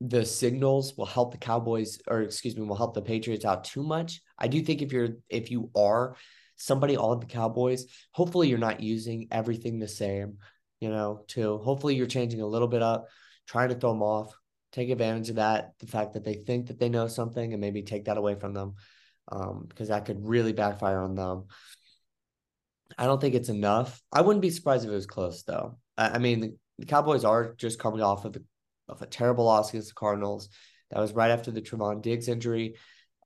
the 0.00 0.24
signals 0.24 0.96
will 0.96 1.06
help 1.06 1.32
the 1.32 1.38
Cowboys 1.38 1.98
or 2.06 2.22
excuse 2.22 2.56
me 2.56 2.62
will 2.62 2.76
help 2.76 2.94
the 2.94 3.02
Patriots 3.02 3.44
out 3.44 3.64
too 3.64 3.82
much. 3.82 4.20
I 4.38 4.46
do 4.46 4.62
think 4.62 4.80
if 4.80 4.92
you're 4.92 5.16
if 5.28 5.50
you 5.50 5.72
are 5.74 6.14
somebody 6.54 6.96
on 6.96 7.18
the 7.18 7.26
Cowboys, 7.26 7.86
hopefully 8.12 8.46
you're 8.46 8.58
not 8.58 8.78
using 8.78 9.26
everything 9.32 9.80
the 9.80 9.88
same, 9.88 10.38
you 10.78 10.88
know, 10.88 11.24
too. 11.26 11.58
Hopefully 11.58 11.96
you're 11.96 12.06
changing 12.06 12.42
a 12.42 12.46
little 12.46 12.68
bit 12.68 12.80
up, 12.80 13.08
trying 13.48 13.70
to 13.70 13.74
throw 13.74 13.90
them 13.90 14.04
off, 14.04 14.32
take 14.70 14.90
advantage 14.90 15.30
of 15.30 15.34
that, 15.34 15.72
the 15.80 15.88
fact 15.88 16.12
that 16.12 16.22
they 16.22 16.34
think 16.34 16.68
that 16.68 16.78
they 16.78 16.90
know 16.90 17.08
something 17.08 17.52
and 17.52 17.60
maybe 17.60 17.82
take 17.82 18.04
that 18.04 18.18
away 18.18 18.36
from 18.36 18.54
them. 18.54 18.74
Um, 19.32 19.66
because 19.68 19.88
that 19.88 20.06
could 20.06 20.26
really 20.26 20.52
backfire 20.52 21.00
on 21.00 21.14
them. 21.14 21.46
I 22.98 23.06
don't 23.06 23.20
think 23.20 23.34
it's 23.34 23.48
enough. 23.48 24.00
I 24.12 24.20
wouldn't 24.20 24.42
be 24.42 24.50
surprised 24.50 24.84
if 24.84 24.90
it 24.90 24.94
was 24.94 25.06
close 25.06 25.42
though. 25.42 25.78
I, 25.96 26.10
I 26.10 26.18
mean, 26.18 26.58
the 26.78 26.86
Cowboys 26.86 27.24
are 27.24 27.54
just 27.54 27.78
coming 27.78 28.02
off 28.02 28.24
of, 28.24 28.32
the, 28.32 28.44
of 28.88 29.02
a 29.02 29.06
terrible 29.06 29.44
loss 29.44 29.70
against 29.70 29.88
the 29.88 29.94
Cardinals. 29.94 30.48
That 30.90 31.00
was 31.00 31.12
right 31.12 31.30
after 31.30 31.50
the 31.50 31.62
Trevon 31.62 32.02
Diggs 32.02 32.28
injury. 32.28 32.74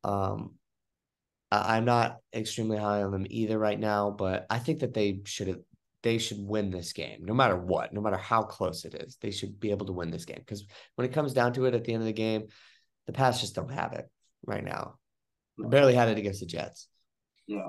Um, 0.03 0.55
I, 1.51 1.77
I'm 1.77 1.85
not 1.85 2.19
extremely 2.35 2.77
high 2.77 3.03
on 3.03 3.13
them 3.13 3.27
either 3.29 3.59
right 3.59 3.79
now, 3.79 4.11
but 4.11 4.47
I 4.51 4.59
think 4.59 4.81
that 4.81 4.95
they 4.95 5.21
should 5.25 5.49
have 5.49 5.61
they 6.03 6.19
should 6.19 6.39
win 6.39 6.71
this 6.71 6.93
game 6.93 7.25
no 7.25 7.33
matter 7.33 7.57
what, 7.57 7.95
no 7.95 8.03
matter 8.03 8.19
how 8.19 8.43
close 8.43 8.85
it 8.85 8.95
is. 8.95 9.17
They 9.23 9.31
should 9.31 9.59
be 9.59 9.71
able 9.71 9.87
to 9.87 9.93
win 9.93 10.11
this 10.11 10.27
game 10.27 10.39
because 10.39 10.67
when 10.97 11.07
it 11.07 11.15
comes 11.15 11.33
down 11.33 11.55
to 11.55 11.65
it 11.65 11.75
at 11.75 11.85
the 11.85 11.95
end 11.95 12.03
of 12.03 12.07
the 12.07 12.13
game, 12.13 12.49
the 13.07 13.15
Pats 13.15 13.41
just 13.41 13.55
don't 13.55 13.73
have 13.73 13.95
it 13.95 14.07
right 14.47 14.63
now. 14.63 14.99
Barely 15.57 15.95
had 15.95 16.11
it 16.11 16.19
against 16.19 16.41
the 16.41 16.47
Jets. 16.47 16.89
Yeah. 17.47 17.69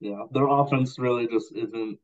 Yeah. 0.00 0.24
Their 0.32 0.46
offense 0.48 0.98
really 0.98 1.26
just 1.26 1.52
isn't 1.54 1.98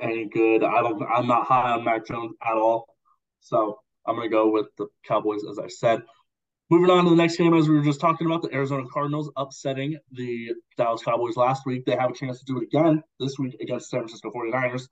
any 0.00 0.26
good. 0.26 0.62
I 0.64 0.80
don't. 0.80 1.02
I'm 1.02 1.26
not 1.26 1.46
high 1.46 1.72
on 1.72 1.84
Mac 1.84 2.06
Jones 2.06 2.34
at 2.42 2.54
all. 2.54 2.86
So 3.40 3.80
I'm 4.06 4.16
gonna 4.16 4.28
go 4.28 4.50
with 4.50 4.66
the 4.76 4.86
Cowboys, 5.06 5.42
as 5.48 5.58
I 5.58 5.68
said. 5.68 6.02
Moving 6.70 6.90
on 6.90 7.04
to 7.04 7.10
the 7.10 7.16
next 7.16 7.36
game, 7.36 7.54
as 7.54 7.68
we 7.68 7.76
were 7.76 7.84
just 7.84 8.00
talking 8.00 8.26
about, 8.26 8.42
the 8.42 8.52
Arizona 8.54 8.84
Cardinals 8.92 9.30
upsetting 9.36 9.96
the 10.12 10.52
Dallas 10.76 11.02
Cowboys 11.02 11.36
last 11.36 11.64
week. 11.64 11.86
They 11.86 11.96
have 11.96 12.10
a 12.10 12.14
chance 12.14 12.40
to 12.40 12.44
do 12.44 12.58
it 12.58 12.64
again 12.64 13.02
this 13.18 13.38
week 13.38 13.56
against 13.60 13.90
the 13.90 13.96
San 13.96 14.00
Francisco 14.00 14.30
49ers. 14.30 14.86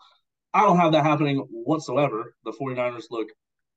I 0.54 0.62
don't 0.62 0.78
have 0.78 0.92
that 0.92 1.04
happening 1.04 1.38
whatsoever. 1.50 2.34
The 2.44 2.52
49ers 2.52 3.10
look 3.10 3.28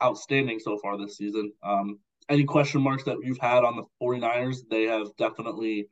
outstanding 0.02 0.60
so 0.60 0.78
far 0.78 0.98
this 0.98 1.18
season. 1.18 1.52
Um, 1.62 2.00
any 2.30 2.46
question 2.46 2.82
marks 2.82 3.04
that 3.04 3.18
you've 3.22 3.38
had 3.38 3.66
on 3.66 3.76
the 3.76 3.84
49ers, 4.02 4.60
they 4.70 4.84
have 4.84 5.08
definitely 5.18 5.88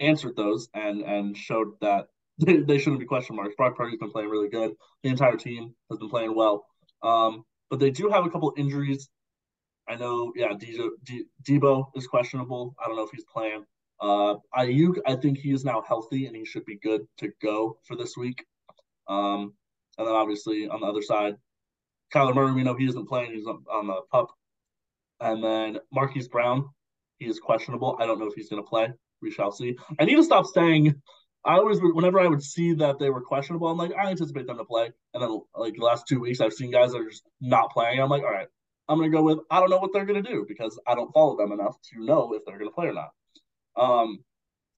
answered 0.00 0.36
those 0.36 0.68
and 0.74 1.02
and 1.02 1.36
showed 1.36 1.72
that 1.80 2.06
they, 2.38 2.58
they 2.58 2.78
shouldn't 2.78 3.00
be 3.00 3.06
question 3.06 3.36
marks. 3.36 3.54
Brock 3.56 3.76
Purdy's 3.76 3.98
been 3.98 4.10
playing 4.10 4.28
really 4.28 4.48
good. 4.48 4.72
The 5.02 5.08
entire 5.08 5.36
team 5.36 5.74
has 5.90 5.98
been 5.98 6.10
playing 6.10 6.34
well. 6.34 6.66
Um, 7.02 7.44
but 7.70 7.80
they 7.80 7.90
do 7.90 8.08
have 8.10 8.26
a 8.26 8.30
couple 8.30 8.52
injuries. 8.56 9.08
I 9.88 9.94
know, 9.94 10.32
yeah, 10.34 10.48
Deebo, 10.48 10.90
Deebo 11.42 11.86
is 11.94 12.06
questionable. 12.06 12.74
I 12.82 12.88
don't 12.88 12.96
know 12.96 13.04
if 13.04 13.10
he's 13.10 13.24
playing. 13.24 13.64
Uh, 14.00 14.34
Aiyuk, 14.56 14.98
I 15.06 15.14
think 15.14 15.38
he 15.38 15.52
is 15.52 15.64
now 15.64 15.82
healthy 15.86 16.26
and 16.26 16.36
he 16.36 16.44
should 16.44 16.64
be 16.64 16.76
good 16.76 17.06
to 17.18 17.30
go 17.40 17.78
for 17.84 17.96
this 17.96 18.16
week. 18.16 18.44
Um, 19.08 19.54
and 19.96 20.06
then 20.06 20.14
obviously 20.14 20.68
on 20.68 20.80
the 20.80 20.86
other 20.86 21.02
side, 21.02 21.36
Kyler 22.12 22.34
Murray, 22.34 22.52
we 22.52 22.62
know 22.62 22.74
he 22.74 22.86
isn't 22.86 23.08
playing. 23.08 23.32
He's 23.32 23.46
on, 23.46 23.64
on 23.70 23.86
the 23.86 24.00
pup. 24.12 24.28
And 25.20 25.42
then 25.42 25.78
Marquise 25.92 26.28
Brown, 26.28 26.68
he 27.18 27.26
is 27.26 27.40
questionable. 27.40 27.96
I 27.98 28.06
don't 28.06 28.18
know 28.18 28.26
if 28.26 28.34
he's 28.34 28.50
going 28.50 28.62
to 28.62 28.68
play. 28.68 28.92
We 29.26 29.32
shall 29.32 29.50
see. 29.50 29.76
I 29.98 30.04
need 30.04 30.14
to 30.16 30.22
stop 30.22 30.46
saying 30.46 30.94
I 31.44 31.54
always, 31.58 31.78
whenever 31.80 32.20
I 32.20 32.26
would 32.26 32.42
see 32.42 32.74
that 32.74 32.98
they 32.98 33.10
were 33.10 33.20
questionable, 33.20 33.68
I'm 33.68 33.76
like, 33.76 33.92
I 33.94 34.10
anticipate 34.10 34.46
them 34.46 34.58
to 34.58 34.64
play. 34.64 34.90
And 35.14 35.22
then, 35.22 35.40
like 35.54 35.74
the 35.74 35.84
last 35.84 36.06
two 36.08 36.20
weeks, 36.20 36.40
I've 36.40 36.52
seen 36.52 36.72
guys 36.72 36.92
that 36.92 37.00
are 37.00 37.08
just 37.08 37.24
not 37.40 37.72
playing. 37.72 38.00
I'm 38.00 38.08
like, 38.08 38.22
all 38.22 38.32
right, 38.32 38.48
I'm 38.88 38.98
gonna 38.98 39.10
go 39.10 39.22
with 39.22 39.38
I 39.50 39.60
don't 39.60 39.70
know 39.70 39.78
what 39.78 39.92
they're 39.92 40.04
gonna 40.04 40.22
do 40.22 40.44
because 40.46 40.78
I 40.86 40.94
don't 40.94 41.12
follow 41.12 41.36
them 41.36 41.52
enough 41.52 41.76
to 41.92 42.04
know 42.04 42.34
if 42.34 42.44
they're 42.44 42.58
gonna 42.58 42.70
play 42.70 42.86
or 42.86 42.94
not. 42.94 43.10
Um, 43.76 44.24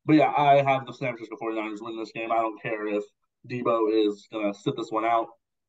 but 0.05 0.17
yeah, 0.17 0.33
I 0.37 0.63
have 0.63 0.87
the 0.87 0.93
San 0.93 1.17
Francisco 1.17 1.37
49ers 1.41 1.81
win 1.81 1.99
this 1.99 2.13
game. 2.13 2.33
I 2.33 2.37
don't 2.37 2.61
care 2.61 2.87
if 2.87 3.05
Deebo 3.51 4.07
is 4.07 4.29
gonna 4.33 4.55
sit 4.55 4.77
this 4.77 4.91
one 4.91 5.05
out. 5.05 5.29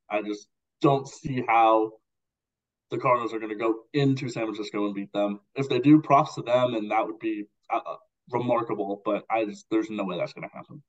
I 0.09 0.21
just 0.21 0.47
don't 0.81 1.07
see 1.07 1.43
how 1.47 1.93
the 2.91 2.97
Cardinals 2.97 3.33
are 3.33 3.39
to 3.39 3.55
go 3.55 3.83
into 3.93 4.27
San 4.29 4.45
Francisco 4.45 4.85
and 4.85 4.95
beat 4.95 5.13
them. 5.13 5.39
If 5.55 5.69
they 5.69 5.79
do, 5.79 6.01
props 6.01 6.35
to 6.35 6.41
them, 6.41 6.73
and 6.73 6.91
that 6.91 7.05
would 7.05 7.19
be 7.19 7.45
uh, 7.69 7.95
remarkable, 8.31 9.01
but 9.05 9.23
I 9.29 9.45
just 9.45 9.65
there's 9.71 9.89
no 9.89 10.03
way 10.03 10.17
that's 10.17 10.33
going 10.33 10.47
to 10.47 10.55
happen. 10.55 10.83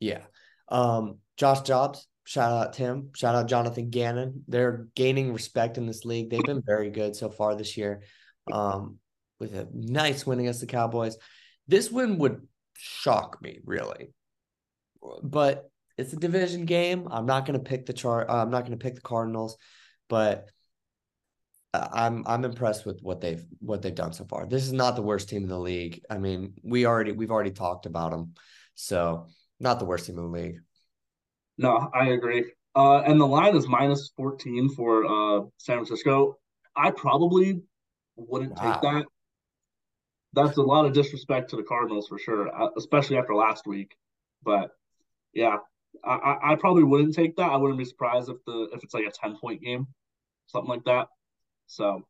Yeah. 0.00 0.22
Um, 0.68 1.18
Josh 1.36 1.60
Dobbs, 1.62 2.06
Shout 2.26 2.50
out 2.50 2.72
Tim. 2.72 3.10
Shout 3.14 3.36
out 3.36 3.48
Jonathan 3.48 3.88
Gannon. 3.88 4.42
They're 4.48 4.88
gaining 4.96 5.32
respect 5.32 5.78
in 5.78 5.86
this 5.86 6.04
league. 6.04 6.28
They've 6.28 6.42
been 6.42 6.62
very 6.66 6.90
good 6.90 7.14
so 7.14 7.30
far 7.30 7.54
this 7.54 7.76
year. 7.76 8.02
Um, 8.52 8.98
with 9.38 9.54
a 9.54 9.68
nice 9.72 10.26
win 10.26 10.40
against 10.40 10.60
the 10.60 10.66
Cowboys. 10.66 11.16
This 11.68 11.90
win 11.90 12.18
would 12.18 12.46
shock 12.76 13.40
me, 13.40 13.60
really. 13.64 14.12
But 15.22 15.70
it's 15.96 16.12
a 16.14 16.16
division 16.16 16.64
game. 16.64 17.06
I'm 17.08 17.26
not 17.26 17.46
going 17.46 17.58
to 17.58 17.64
pick 17.64 17.86
the 17.86 17.92
chart. 17.92 18.28
Uh, 18.28 18.42
I'm 18.42 18.50
not 18.50 18.62
going 18.66 18.76
to 18.76 18.82
pick 18.82 18.96
the 18.96 19.02
Cardinals, 19.02 19.56
but 20.08 20.48
I'm 21.92 22.24
I'm 22.26 22.44
impressed 22.44 22.86
with 22.86 23.00
what 23.02 23.20
they've 23.20 23.44
what 23.60 23.82
they've 23.82 23.94
done 23.94 24.12
so 24.12 24.24
far. 24.24 24.46
This 24.46 24.64
is 24.64 24.72
not 24.72 24.96
the 24.96 25.02
worst 25.02 25.28
team 25.28 25.42
in 25.42 25.48
the 25.48 25.58
league. 25.58 26.02
I 26.10 26.18
mean, 26.18 26.54
we 26.62 26.86
already 26.86 27.12
we've 27.12 27.30
already 27.30 27.50
talked 27.50 27.86
about 27.86 28.10
them, 28.10 28.34
so 28.74 29.26
not 29.60 29.78
the 29.78 29.84
worst 29.84 30.06
team 30.06 30.18
in 30.18 30.24
the 30.24 30.38
league. 30.38 30.60
No, 31.58 31.90
I 31.94 32.08
agree. 32.08 32.44
Uh, 32.74 33.00
and 33.00 33.18
the 33.18 33.26
line 33.26 33.56
is 33.56 33.66
minus 33.66 34.10
14 34.16 34.68
for 34.70 35.04
uh, 35.06 35.46
San 35.56 35.76
Francisco. 35.76 36.36
I 36.76 36.90
probably 36.90 37.62
wouldn't 38.16 38.52
wow. 38.60 38.72
take 38.72 38.82
that. 38.82 39.06
That's 40.34 40.58
a 40.58 40.62
lot 40.62 40.84
of 40.84 40.92
disrespect 40.92 41.50
to 41.50 41.56
the 41.56 41.62
Cardinals 41.62 42.08
for 42.08 42.18
sure, 42.18 42.54
uh, 42.54 42.68
especially 42.76 43.16
after 43.16 43.34
last 43.34 43.66
week. 43.66 43.96
But 44.42 44.70
yeah, 45.32 45.56
I, 46.04 46.36
I 46.42 46.54
probably 46.56 46.84
wouldn't 46.84 47.14
take 47.14 47.36
that. 47.36 47.50
I 47.50 47.56
wouldn't 47.56 47.78
be 47.78 47.86
surprised 47.86 48.28
if 48.28 48.36
the 48.44 48.68
if 48.72 48.84
it's 48.84 48.92
like 48.92 49.06
a 49.06 49.10
10 49.10 49.38
point 49.38 49.62
game, 49.62 49.86
something 50.46 50.68
like 50.68 50.84
that. 50.84 51.08
So 51.66 52.04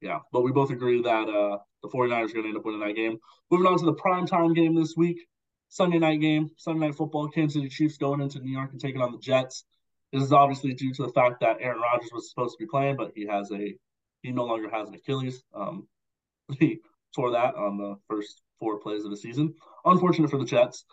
yeah, 0.00 0.20
but 0.32 0.42
we 0.42 0.52
both 0.52 0.70
agree 0.70 1.02
that 1.02 1.28
uh, 1.28 1.58
the 1.82 1.88
49ers 1.88 2.30
are 2.30 2.32
going 2.32 2.42
to 2.42 2.48
end 2.48 2.56
up 2.56 2.64
winning 2.64 2.80
that 2.80 2.94
game. 2.94 3.18
Moving 3.50 3.66
on 3.66 3.78
to 3.78 3.84
the 3.84 3.92
prime 3.92 4.26
time 4.26 4.54
game 4.54 4.74
this 4.74 4.94
week. 4.96 5.26
Sunday 5.68 5.98
night 5.98 6.20
game, 6.20 6.50
Sunday 6.56 6.86
night 6.86 6.96
football. 6.96 7.28
Kansas 7.28 7.54
City 7.54 7.68
Chiefs 7.68 7.96
going 7.96 8.20
into 8.20 8.40
New 8.40 8.50
York 8.52 8.72
and 8.72 8.80
taking 8.80 9.00
on 9.00 9.12
the 9.12 9.18
Jets. 9.18 9.64
This 10.12 10.22
is 10.22 10.32
obviously 10.32 10.74
due 10.74 10.92
to 10.94 11.02
the 11.02 11.12
fact 11.12 11.40
that 11.40 11.58
Aaron 11.60 11.80
Rodgers 11.80 12.10
was 12.12 12.28
supposed 12.28 12.58
to 12.58 12.64
be 12.64 12.68
playing, 12.68 12.96
but 12.96 13.12
he 13.14 13.26
has 13.26 13.52
a 13.52 13.76
he 14.22 14.32
no 14.32 14.44
longer 14.44 14.68
has 14.68 14.88
an 14.88 14.94
Achilles. 14.94 15.42
Um, 15.54 15.86
he 16.58 16.80
tore 17.14 17.32
that 17.32 17.54
on 17.54 17.76
the 17.76 17.96
first 18.08 18.42
four 18.58 18.78
plays 18.78 19.04
of 19.04 19.10
the 19.10 19.16
season. 19.16 19.54
Unfortunate 19.84 20.30
for 20.30 20.38
the 20.38 20.44
Jets. 20.44 20.84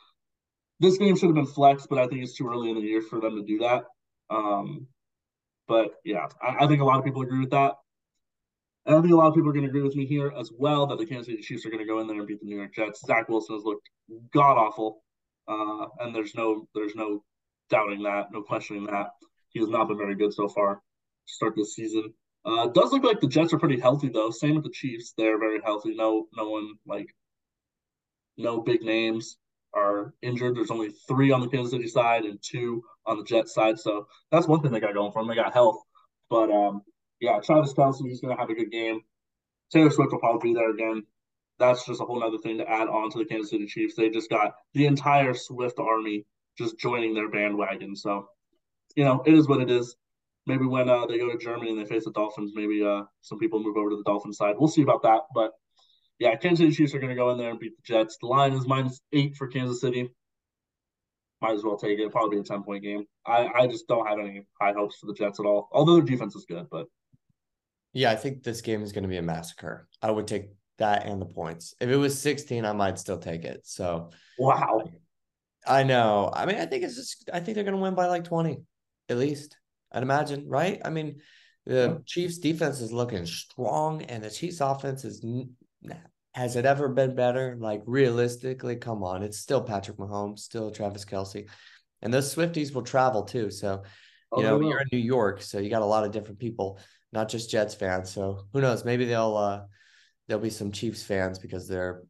This 0.79 0.97
game 0.97 1.15
should 1.15 1.27
have 1.27 1.35
been 1.35 1.47
flexed, 1.47 1.89
but 1.89 1.97
I 1.97 2.07
think 2.07 2.21
it's 2.21 2.35
too 2.35 2.47
early 2.47 2.69
in 2.69 2.75
the 2.75 2.81
year 2.81 3.01
for 3.01 3.19
them 3.19 3.35
to 3.35 3.43
do 3.43 3.59
that. 3.59 3.85
Um, 4.29 4.87
but 5.67 5.95
yeah, 6.05 6.27
I, 6.41 6.65
I 6.65 6.67
think 6.67 6.81
a 6.81 6.85
lot 6.85 6.99
of 6.99 7.05
people 7.05 7.23
agree 7.23 7.39
with 7.39 7.49
that. 7.51 7.73
I 8.87 9.01
think 9.01 9.11
a 9.11 9.17
lot 9.17 9.27
of 9.27 9.35
people 9.35 9.49
are 9.49 9.53
going 9.53 9.65
to 9.65 9.69
agree 9.69 9.81
with 9.81 9.95
me 9.95 10.05
here 10.05 10.31
as 10.37 10.51
well 10.57 10.87
that 10.87 10.97
the 10.97 11.05
Kansas 11.05 11.27
City 11.27 11.41
Chiefs 11.41 11.65
are 11.65 11.69
going 11.69 11.81
to 11.81 11.85
go 11.85 11.99
in 11.99 12.07
there 12.07 12.17
and 12.17 12.27
beat 12.27 12.39
the 12.39 12.45
New 12.45 12.55
York 12.55 12.73
Jets. 12.73 13.01
Zach 13.05 13.27
Wilson 13.27 13.55
has 13.55 13.65
looked 13.65 13.89
god 14.33 14.57
awful, 14.57 15.03
uh, 15.47 15.87
and 15.99 16.15
there's 16.15 16.35
no 16.35 16.67
there's 16.73 16.95
no 16.95 17.23
doubting 17.69 18.03
that, 18.03 18.31
no 18.31 18.41
questioning 18.41 18.85
that. 18.85 19.09
He 19.49 19.59
has 19.59 19.69
not 19.69 19.89
been 19.89 19.97
very 19.97 20.15
good 20.15 20.33
so 20.33 20.47
far. 20.47 20.75
To 20.75 21.33
start 21.33 21.55
this 21.57 21.75
season. 21.75 22.13
Uh, 22.45 22.67
does 22.67 22.93
look 22.93 23.03
like 23.03 23.19
the 23.19 23.27
Jets 23.27 23.51
are 23.51 23.59
pretty 23.59 23.79
healthy 23.79 24.07
though. 24.07 24.29
Same 24.29 24.55
with 24.55 24.63
the 24.63 24.71
Chiefs; 24.71 25.13
they're 25.17 25.37
very 25.37 25.59
healthy. 25.61 25.93
No, 25.93 26.27
no 26.37 26.49
one 26.49 26.75
like 26.85 27.13
no 28.37 28.61
big 28.61 28.83
names 28.83 29.37
are 29.73 30.13
injured. 30.21 30.55
There's 30.55 30.71
only 30.71 30.91
three 31.07 31.31
on 31.31 31.41
the 31.41 31.49
Kansas 31.49 31.71
City 31.71 31.87
side 31.87 32.23
and 32.23 32.39
two 32.41 32.83
on 33.05 33.17
the 33.17 33.25
Jets 33.25 33.53
side. 33.53 33.79
So 33.79 34.07
that's 34.31 34.47
one 34.47 34.61
thing 34.61 34.71
they 34.71 34.79
got 34.79 34.93
going 34.93 35.11
for 35.11 35.21
them. 35.21 35.27
They 35.27 35.35
got 35.35 35.53
health. 35.53 35.81
But 36.29 36.49
um, 36.49 36.83
yeah, 37.19 37.39
Travis 37.39 37.73
Kelce, 37.73 38.07
he's 38.07 38.21
going 38.21 38.35
to 38.35 38.39
have 38.39 38.49
a 38.49 38.55
good 38.55 38.71
game. 38.71 39.01
Taylor 39.71 39.89
Swift 39.89 40.11
will 40.11 40.19
probably 40.19 40.49
be 40.49 40.53
there 40.53 40.71
again. 40.71 41.03
That's 41.59 41.85
just 41.85 42.01
a 42.01 42.05
whole 42.05 42.23
other 42.23 42.37
thing 42.37 42.59
to 42.59 42.69
add 42.69 42.87
on 42.87 43.09
to 43.11 43.17
the 43.17 43.25
Kansas 43.25 43.49
City 43.49 43.65
Chiefs. 43.65 43.95
They 43.95 44.09
just 44.09 44.29
got 44.29 44.55
the 44.73 44.85
entire 44.85 45.33
Swift 45.33 45.79
army 45.79 46.25
just 46.57 46.77
joining 46.77 47.13
their 47.13 47.29
bandwagon. 47.29 47.95
So, 47.95 48.29
you 48.95 49.03
know, 49.03 49.23
it 49.25 49.33
is 49.33 49.47
what 49.47 49.61
it 49.61 49.71
is. 49.71 49.95
Maybe 50.45 50.65
when 50.65 50.89
uh, 50.89 51.05
they 51.07 51.17
go 51.17 51.31
to 51.31 51.37
Germany 51.37 51.71
and 51.71 51.79
they 51.79 51.85
face 51.85 52.05
the 52.05 52.11
Dolphins, 52.11 52.53
maybe 52.55 52.83
uh, 52.83 53.03
some 53.21 53.39
people 53.39 53.61
move 53.61 53.75
over 53.75 53.89
to 53.89 53.97
the 53.97 54.03
Dolphin 54.03 54.31
side. 54.31 54.55
We'll 54.57 54.69
see 54.69 54.81
about 54.81 55.03
that. 55.03 55.23
But 55.33 55.51
yeah, 56.19 56.35
Kansas 56.35 56.59
City 56.59 56.75
Chiefs 56.75 56.93
are 56.95 56.99
going 56.99 57.09
to 57.09 57.15
go 57.15 57.31
in 57.31 57.37
there 57.37 57.49
and 57.49 57.59
beat 57.59 57.75
the 57.75 57.83
Jets. 57.83 58.17
The 58.21 58.27
line 58.27 58.53
is 58.53 58.65
minus 58.65 59.01
eight 59.11 59.35
for 59.35 59.47
Kansas 59.47 59.81
City. 59.81 60.09
Might 61.41 61.55
as 61.55 61.63
well 61.63 61.77
take 61.77 61.99
it. 61.99 62.11
Probably 62.11 62.37
be 62.37 62.41
a 62.41 62.43
10 62.43 62.63
point 62.63 62.83
game. 62.83 63.05
I, 63.25 63.47
I 63.47 63.67
just 63.67 63.87
don't 63.87 64.07
have 64.07 64.19
any 64.19 64.47
high 64.59 64.73
hopes 64.73 64.97
for 64.97 65.07
the 65.07 65.13
Jets 65.13 65.39
at 65.39 65.45
all. 65.45 65.67
Although 65.71 65.95
their 65.95 66.05
defense 66.05 66.35
is 66.35 66.45
good, 66.45 66.67
but 66.71 66.87
yeah, 67.93 68.11
I 68.11 68.15
think 68.15 68.43
this 68.43 68.61
game 68.61 68.83
is 68.83 68.91
going 68.91 69.03
to 69.03 69.09
be 69.09 69.17
a 69.17 69.21
massacre. 69.21 69.87
I 70.01 70.11
would 70.11 70.27
take 70.27 70.49
that 70.77 71.05
and 71.05 71.21
the 71.21 71.25
points. 71.25 71.73
If 71.79 71.89
it 71.89 71.97
was 71.97 72.19
16, 72.19 72.65
I 72.65 72.73
might 72.73 72.99
still 72.99 73.17
take 73.17 73.43
it. 73.43 73.61
So, 73.63 74.11
wow. 74.37 74.83
I 75.65 75.83
know. 75.83 76.31
I 76.33 76.45
mean, 76.45 76.57
I 76.57 76.65
think 76.65 76.83
it's 76.83 76.95
just, 76.95 77.29
I 77.33 77.39
think 77.39 77.55
they're 77.55 77.63
going 77.63 77.75
to 77.75 77.81
win 77.81 77.95
by 77.95 78.07
like 78.07 78.23
20 78.23 78.59
at 79.09 79.17
least. 79.17 79.57
I'd 79.91 80.03
imagine, 80.03 80.47
right? 80.47 80.81
I 80.83 80.89
mean, 80.89 81.21
the 81.65 82.01
Chiefs 82.05 82.37
defense 82.37 82.79
is 82.81 82.93
looking 82.93 83.25
strong 83.25 84.01
and 84.03 84.23
the 84.23 84.29
Chiefs 84.29 84.61
offense 84.61 85.03
is 85.03 85.25
has 86.33 86.55
it 86.55 86.65
ever 86.65 86.87
been 86.87 87.15
better? 87.15 87.57
Like 87.59 87.81
realistically, 87.85 88.75
come 88.75 89.03
on, 89.03 89.23
it's 89.23 89.39
still 89.39 89.61
Patrick 89.61 89.97
Mahomes, 89.97 90.39
still 90.39 90.71
Travis 90.71 91.03
Kelce. 91.03 91.49
and 92.01 92.13
those 92.13 92.33
Swifties 92.33 92.73
will 92.73 92.83
travel 92.83 93.23
too. 93.23 93.49
So, 93.49 93.83
you 94.35 94.43
oh, 94.45 94.59
know, 94.59 94.61
you're 94.61 94.81
in 94.81 94.87
New 94.91 94.99
York, 94.99 95.41
so 95.41 95.57
you 95.57 95.69
got 95.69 95.81
a 95.81 95.85
lot 95.85 96.05
of 96.05 96.11
different 96.11 96.39
people 96.39 96.79
not 97.11 97.29
just 97.29 97.49
Jets 97.49 97.75
fans. 97.75 98.11
So 98.11 98.45
who 98.53 98.61
knows? 98.61 98.85
Maybe 98.85 99.05
they'll 99.05 99.37
uh 99.37 99.61
there'll 100.27 100.43
be 100.43 100.49
some 100.49 100.71
Chiefs 100.71 101.03
fans 101.03 101.39
because 101.39 101.67
they're 101.67 102.03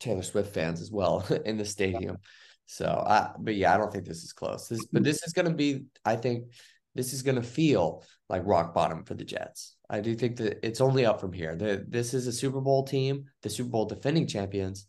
Taylor 0.00 0.22
Swift 0.22 0.54
fans 0.54 0.80
as 0.80 0.90
well 0.90 1.26
in 1.44 1.56
the 1.56 1.64
stadium. 1.64 2.18
So 2.66 2.86
I 2.86 3.32
but 3.38 3.54
yeah, 3.54 3.74
I 3.74 3.76
don't 3.76 3.92
think 3.92 4.06
this 4.06 4.22
is 4.22 4.32
close. 4.32 4.68
This 4.68 4.86
but 4.86 5.04
this 5.04 5.22
is 5.26 5.32
gonna 5.32 5.54
be, 5.54 5.84
I 6.04 6.16
think 6.16 6.46
this 6.94 7.12
is 7.12 7.22
gonna 7.22 7.42
feel 7.42 8.04
like 8.28 8.46
rock 8.46 8.74
bottom 8.74 9.04
for 9.04 9.14
the 9.14 9.24
Jets. 9.24 9.76
I 9.90 10.00
do 10.00 10.14
think 10.14 10.36
that 10.36 10.66
it's 10.66 10.80
only 10.80 11.04
up 11.04 11.20
from 11.20 11.32
here. 11.32 11.54
The, 11.54 11.84
this 11.86 12.14
is 12.14 12.26
a 12.26 12.32
Super 12.32 12.60
Bowl 12.60 12.84
team, 12.84 13.26
the 13.42 13.50
Super 13.50 13.68
Bowl 13.68 13.84
defending 13.84 14.26
champions 14.26 14.86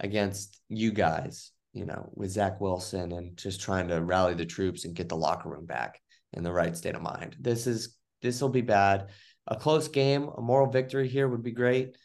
against 0.00 0.60
you 0.68 0.92
guys, 0.92 1.52
you 1.74 1.84
know, 1.84 2.10
with 2.14 2.30
Zach 2.30 2.60
Wilson 2.60 3.12
and 3.12 3.36
just 3.36 3.60
trying 3.60 3.88
to 3.88 4.02
rally 4.02 4.34
the 4.34 4.46
troops 4.46 4.84
and 4.84 4.94
get 4.94 5.08
the 5.08 5.16
locker 5.16 5.50
room 5.50 5.66
back 5.66 6.00
in 6.32 6.42
the 6.42 6.52
right 6.52 6.76
state 6.76 6.94
of 6.94 7.02
mind. 7.02 7.36
This 7.38 7.66
is 7.66 7.95
this 8.22 8.40
will 8.40 8.48
be 8.48 8.62
bad. 8.62 9.08
A 9.46 9.56
close 9.56 9.88
game, 9.88 10.28
a 10.36 10.40
moral 10.40 10.70
victory 10.70 11.08
here 11.08 11.28
would 11.28 11.42
be 11.42 11.52
great. 11.52 11.96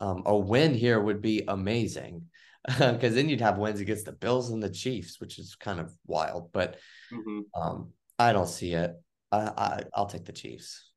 Um, 0.00 0.22
a 0.26 0.36
win 0.36 0.74
here 0.74 1.00
would 1.00 1.20
be 1.20 1.44
amazing 1.46 2.26
because 2.66 3.14
then 3.14 3.28
you'd 3.28 3.40
have 3.40 3.58
wins 3.58 3.80
against 3.80 4.06
the 4.06 4.12
Bills 4.12 4.50
and 4.50 4.62
the 4.62 4.70
Chiefs, 4.70 5.20
which 5.20 5.38
is 5.38 5.54
kind 5.54 5.80
of 5.80 5.92
wild. 6.06 6.52
But 6.52 6.78
mm-hmm. 7.12 7.40
um, 7.60 7.92
I 8.18 8.32
don't 8.32 8.48
see 8.48 8.72
it. 8.72 8.92
I, 9.32 9.38
I 9.38 9.82
I'll 9.94 10.06
take 10.06 10.24
the 10.24 10.32
Chiefs. 10.32 10.90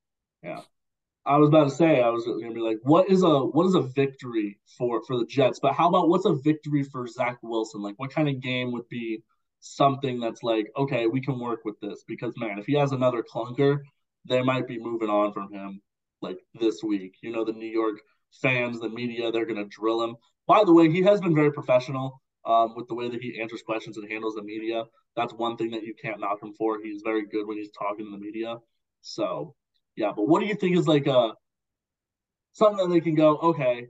Yeah. 0.43 0.61
I 1.26 1.36
was 1.36 1.49
about 1.49 1.65
to 1.65 1.76
say 1.76 2.01
I 2.01 2.09
was 2.09 2.26
gonna 2.26 2.53
be 2.53 2.61
like, 2.61 2.80
what 2.84 3.09
is 3.09 3.22
a 3.22 3.39
what 3.39 3.65
is 3.65 3.76
a 3.76 3.82
victory 3.82 4.59
for 4.78 5.03
for 5.05 5.18
the 5.18 5.26
Jets? 5.26 5.59
But 5.59 5.74
how 5.74 5.89
about 5.89 6.07
what's 6.07 6.26
a 6.26 6.36
victory 6.36 6.84
for 6.84 7.05
Zach 7.05 7.38
Wilson? 7.41 7.82
Like, 7.82 7.95
what 7.97 8.11
kind 8.11 8.30
of 8.30 8.39
game 8.39 8.72
would 8.72 8.88
be 8.88 9.24
something 9.59 10.22
that's 10.22 10.41
like, 10.41 10.72
okay, 10.78 11.05
we 11.07 11.20
can 11.20 11.38
work 11.38 11.65
with 11.65 11.78
this? 11.82 12.05
Because 12.07 12.34
man, 12.38 12.59
if 12.59 12.65
he 12.65 12.76
has 12.76 12.93
another 12.93 13.24
clunker, 13.24 13.80
they 14.28 14.41
might 14.41 14.67
be 14.67 14.80
moving 14.80 15.09
on 15.09 15.34
from 15.34 15.51
him 15.51 15.82
like 16.21 16.38
this 16.59 16.84
week. 16.84 17.15
You 17.21 17.32
know, 17.32 17.43
the 17.43 17.53
New 17.53 17.67
York 17.67 17.99
fans, 18.41 18.80
the 18.80 18.89
media, 18.89 19.32
they're 19.32 19.45
going 19.45 19.63
to 19.63 19.69
drill 19.69 20.03
him. 20.03 20.15
By 20.47 20.63
the 20.63 20.73
way, 20.73 20.89
he 20.89 21.01
has 21.03 21.21
been 21.21 21.36
very 21.36 21.51
professional 21.51 22.21
um, 22.45 22.73
with 22.75 22.88
the 22.88 22.95
way 22.95 23.09
that 23.09 23.21
he 23.21 23.39
answers 23.41 23.61
questions 23.61 23.97
and 23.97 24.09
handles 24.09 24.36
the 24.36 24.43
media. 24.43 24.84
That's 25.15 25.34
one 25.34 25.57
thing 25.57 25.71
that 25.71 25.84
you 25.84 25.93
can't 26.01 26.19
knock 26.19 26.41
him 26.41 26.53
for. 26.57 26.82
He's 26.82 27.01
very 27.03 27.25
good 27.25 27.47
when 27.47 27.57
he's 27.57 27.71
talking 27.78 28.05
to 28.05 28.11
the 28.11 28.17
media. 28.17 28.57
So, 29.01 29.55
yeah. 29.95 30.11
But 30.15 30.28
what 30.28 30.39
do 30.39 30.45
you 30.45 30.55
think 30.55 30.78
is 30.78 30.88
like 30.88 31.07
a 31.07 31.17
uh, 31.17 31.32
something 32.53 32.88
that 32.88 32.93
they 32.93 33.01
can 33.01 33.15
go, 33.15 33.38
okay, 33.38 33.88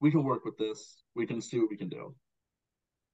we 0.00 0.10
can 0.10 0.24
work 0.24 0.44
with 0.44 0.56
this. 0.58 1.02
We 1.14 1.26
can 1.26 1.40
see 1.40 1.58
what 1.58 1.70
we 1.70 1.76
can 1.76 1.88
do. 1.88 2.14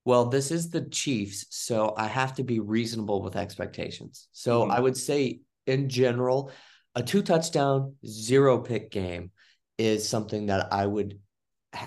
Well, 0.05 0.27
this 0.27 0.53
is 0.53 0.71
the 0.71 0.83
Chiefs, 0.83 1.47
so 1.51 1.93
I 1.97 2.07
have 2.07 2.35
to 2.37 2.45
be 2.45 2.61
reasonable 2.61 3.23
with 3.23 3.35
expectations. 3.35 4.29
So 4.33 4.63
mm-hmm. 4.63 4.71
I 4.71 4.79
would 4.79 4.97
say 4.97 5.41
in 5.67 5.89
general, 5.89 6.51
a 6.95 7.03
two 7.03 7.23
touchdown, 7.23 7.97
zero 8.07 8.59
pick 8.59 8.91
game 8.91 9.31
is 9.79 10.09
something 10.09 10.47
that 10.47 10.73
I 10.73 10.87
would 10.87 11.19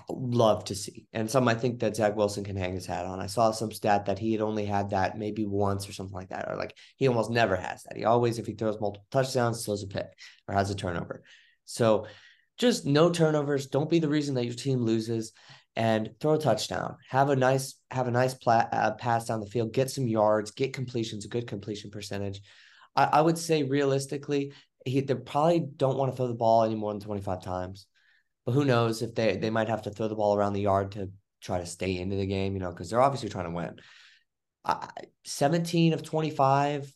love 0.10 0.66
to 0.66 0.76
see. 0.76 1.08
And 1.14 1.30
some 1.30 1.48
I 1.48 1.56
think 1.56 1.80
that 1.80 1.96
Zach 1.96 2.16
Wilson 2.16 2.44
can 2.44 2.56
hang 2.56 2.74
his 2.74 2.86
hat 2.86 3.06
on. 3.06 3.20
I 3.20 3.26
saw 3.28 3.52
some 3.52 3.72
stat 3.72 4.06
that 4.06 4.20
he 4.20 4.32
had 4.32 4.42
only 4.42 4.66
had 4.66 4.92
that 4.92 5.18
maybe 5.18 5.46
once 5.46 5.90
or 5.90 5.94
something 5.94 6.14
like 6.14 6.30
that, 6.30 6.48
or 6.50 6.56
like 6.56 6.76
he 6.98 7.08
almost 7.08 7.32
never 7.32 7.56
has 7.56 7.84
that. 7.84 7.98
He 7.98 8.06
always, 8.06 8.38
if 8.38 8.46
he 8.46 8.54
throws 8.54 8.80
multiple 8.80 9.08
touchdowns, 9.12 9.66
throws 9.66 9.84
a 9.84 9.88
pick 9.88 10.08
or 10.48 10.54
has 10.54 10.70
a 10.70 10.76
turnover. 10.76 11.24
So 11.66 12.08
just 12.58 12.86
no 12.86 13.10
turnovers. 13.10 13.68
Don't 13.68 13.90
be 13.90 14.00
the 14.00 14.10
reason 14.10 14.36
that 14.36 14.46
your 14.46 14.54
team 14.54 14.82
loses 14.82 15.32
and 15.76 16.12
throw 16.20 16.34
a 16.34 16.40
touchdown. 16.40 16.98
Have 17.10 17.30
a 17.30 17.36
nice 17.36 17.76
have 17.90 18.08
a 18.08 18.12
nice 18.12 18.34
pla- 18.34 18.68
uh, 18.72 18.92
pass 18.96 19.26
down 19.26 19.40
the 19.40 19.46
field. 19.46 19.74
Get 19.74 19.90
some 19.90 20.08
yards. 20.08 20.52
Get 20.52 20.74
completions. 20.74 21.26
A 21.26 21.30
good 21.30 21.48
completion 21.48 21.90
percentage. 21.90 22.42
I, 22.96 23.06
I 23.06 23.22
would 23.22 23.38
say 23.38 23.64
realistically, 23.64 24.54
he 24.86 25.02
they 25.02 25.16
probably 25.16 25.60
don't 25.60 25.98
want 25.98 26.12
to 26.12 26.16
throw 26.16 26.28
the 26.28 26.34
ball 26.34 26.64
any 26.64 26.76
more 26.76 26.94
than 26.94 27.02
25 27.02 27.44
times. 27.44 27.86
But 28.46 28.54
who 28.54 28.66
knows 28.66 29.02
if 29.02 29.16
they 29.16 29.38
they 29.38 29.50
might 29.50 29.70
have 29.70 29.84
to 29.84 29.92
throw 29.92 30.08
the 30.08 30.16
ball 30.16 30.36
around 30.36 30.54
the 30.54 30.62
yard 30.62 30.94
to 30.94 31.12
try 31.42 31.60
to 31.60 31.66
stay 31.66 31.98
into 31.98 32.16
the 32.16 32.26
game, 32.26 32.54
you 32.54 32.60
know, 32.60 32.70
because 32.70 32.90
they're 32.90 33.02
obviously 33.02 33.30
trying 33.30 33.46
to 33.46 33.52
win. 33.52 33.76
I, 34.66 34.90
17 35.26 35.94
of 35.94 36.04
25, 36.04 36.94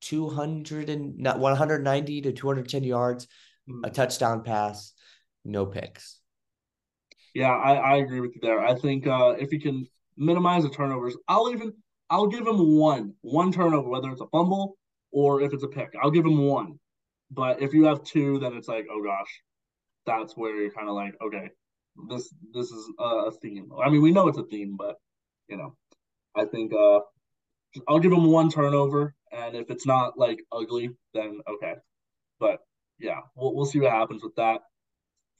200 0.00 0.88
and 0.88 1.18
not 1.18 1.38
190 1.38 2.20
to 2.22 2.32
210 2.32 2.84
yards, 2.84 3.26
mm. 3.68 3.80
a 3.84 3.90
touchdown 3.90 4.42
pass, 4.42 4.92
no 5.44 5.66
picks. 5.66 6.20
Yeah, 7.34 7.50
I, 7.50 7.74
I 7.74 7.96
agree 7.96 8.20
with 8.20 8.34
you 8.34 8.40
there. 8.40 8.60
I 8.60 8.74
think 8.74 9.06
uh, 9.06 9.34
if 9.38 9.50
he 9.50 9.58
can 9.58 9.86
minimize 10.16 10.62
the 10.62 10.70
turnovers, 10.70 11.16
I'll 11.28 11.50
even 11.50 11.74
I'll 12.10 12.28
give 12.28 12.46
him 12.46 12.76
one 12.78 13.14
one 13.22 13.52
turnover, 13.52 13.88
whether 13.88 14.10
it's 14.10 14.20
a 14.20 14.26
fumble 14.28 14.76
or 15.10 15.42
if 15.42 15.52
it's 15.52 15.64
a 15.64 15.68
pick. 15.68 15.94
I'll 16.00 16.10
give 16.10 16.24
him 16.24 16.46
one. 16.46 16.78
But 17.30 17.60
if 17.60 17.74
you 17.74 17.84
have 17.84 18.04
two, 18.04 18.38
then 18.38 18.54
it's 18.54 18.68
like, 18.68 18.86
oh 18.90 19.02
gosh, 19.02 19.42
that's 20.04 20.36
where 20.36 20.56
you're 20.60 20.70
kind 20.70 20.88
of 20.88 20.94
like, 20.94 21.14
okay, 21.20 21.50
this 22.08 22.32
this 22.52 22.70
is 22.70 22.88
a 22.98 23.30
theme. 23.32 23.70
I 23.82 23.90
mean, 23.90 24.02
we 24.02 24.12
know 24.12 24.28
it's 24.28 24.38
a 24.38 24.44
theme, 24.44 24.76
but 24.76 24.96
you 25.48 25.56
know, 25.56 25.76
I 26.34 26.44
think 26.44 26.72
uh, 26.72 27.00
I'll 27.88 27.98
give 27.98 28.12
him 28.12 28.30
one 28.30 28.50
turnover, 28.50 29.14
and 29.32 29.56
if 29.56 29.70
it's 29.70 29.86
not 29.86 30.18
like 30.18 30.40
ugly, 30.52 30.90
then 31.14 31.40
okay. 31.48 31.74
But 32.38 32.60
yeah, 32.98 33.20
we'll 33.34 33.54
we'll 33.54 33.66
see 33.66 33.80
what 33.80 33.92
happens 33.92 34.22
with 34.22 34.36
that. 34.36 34.60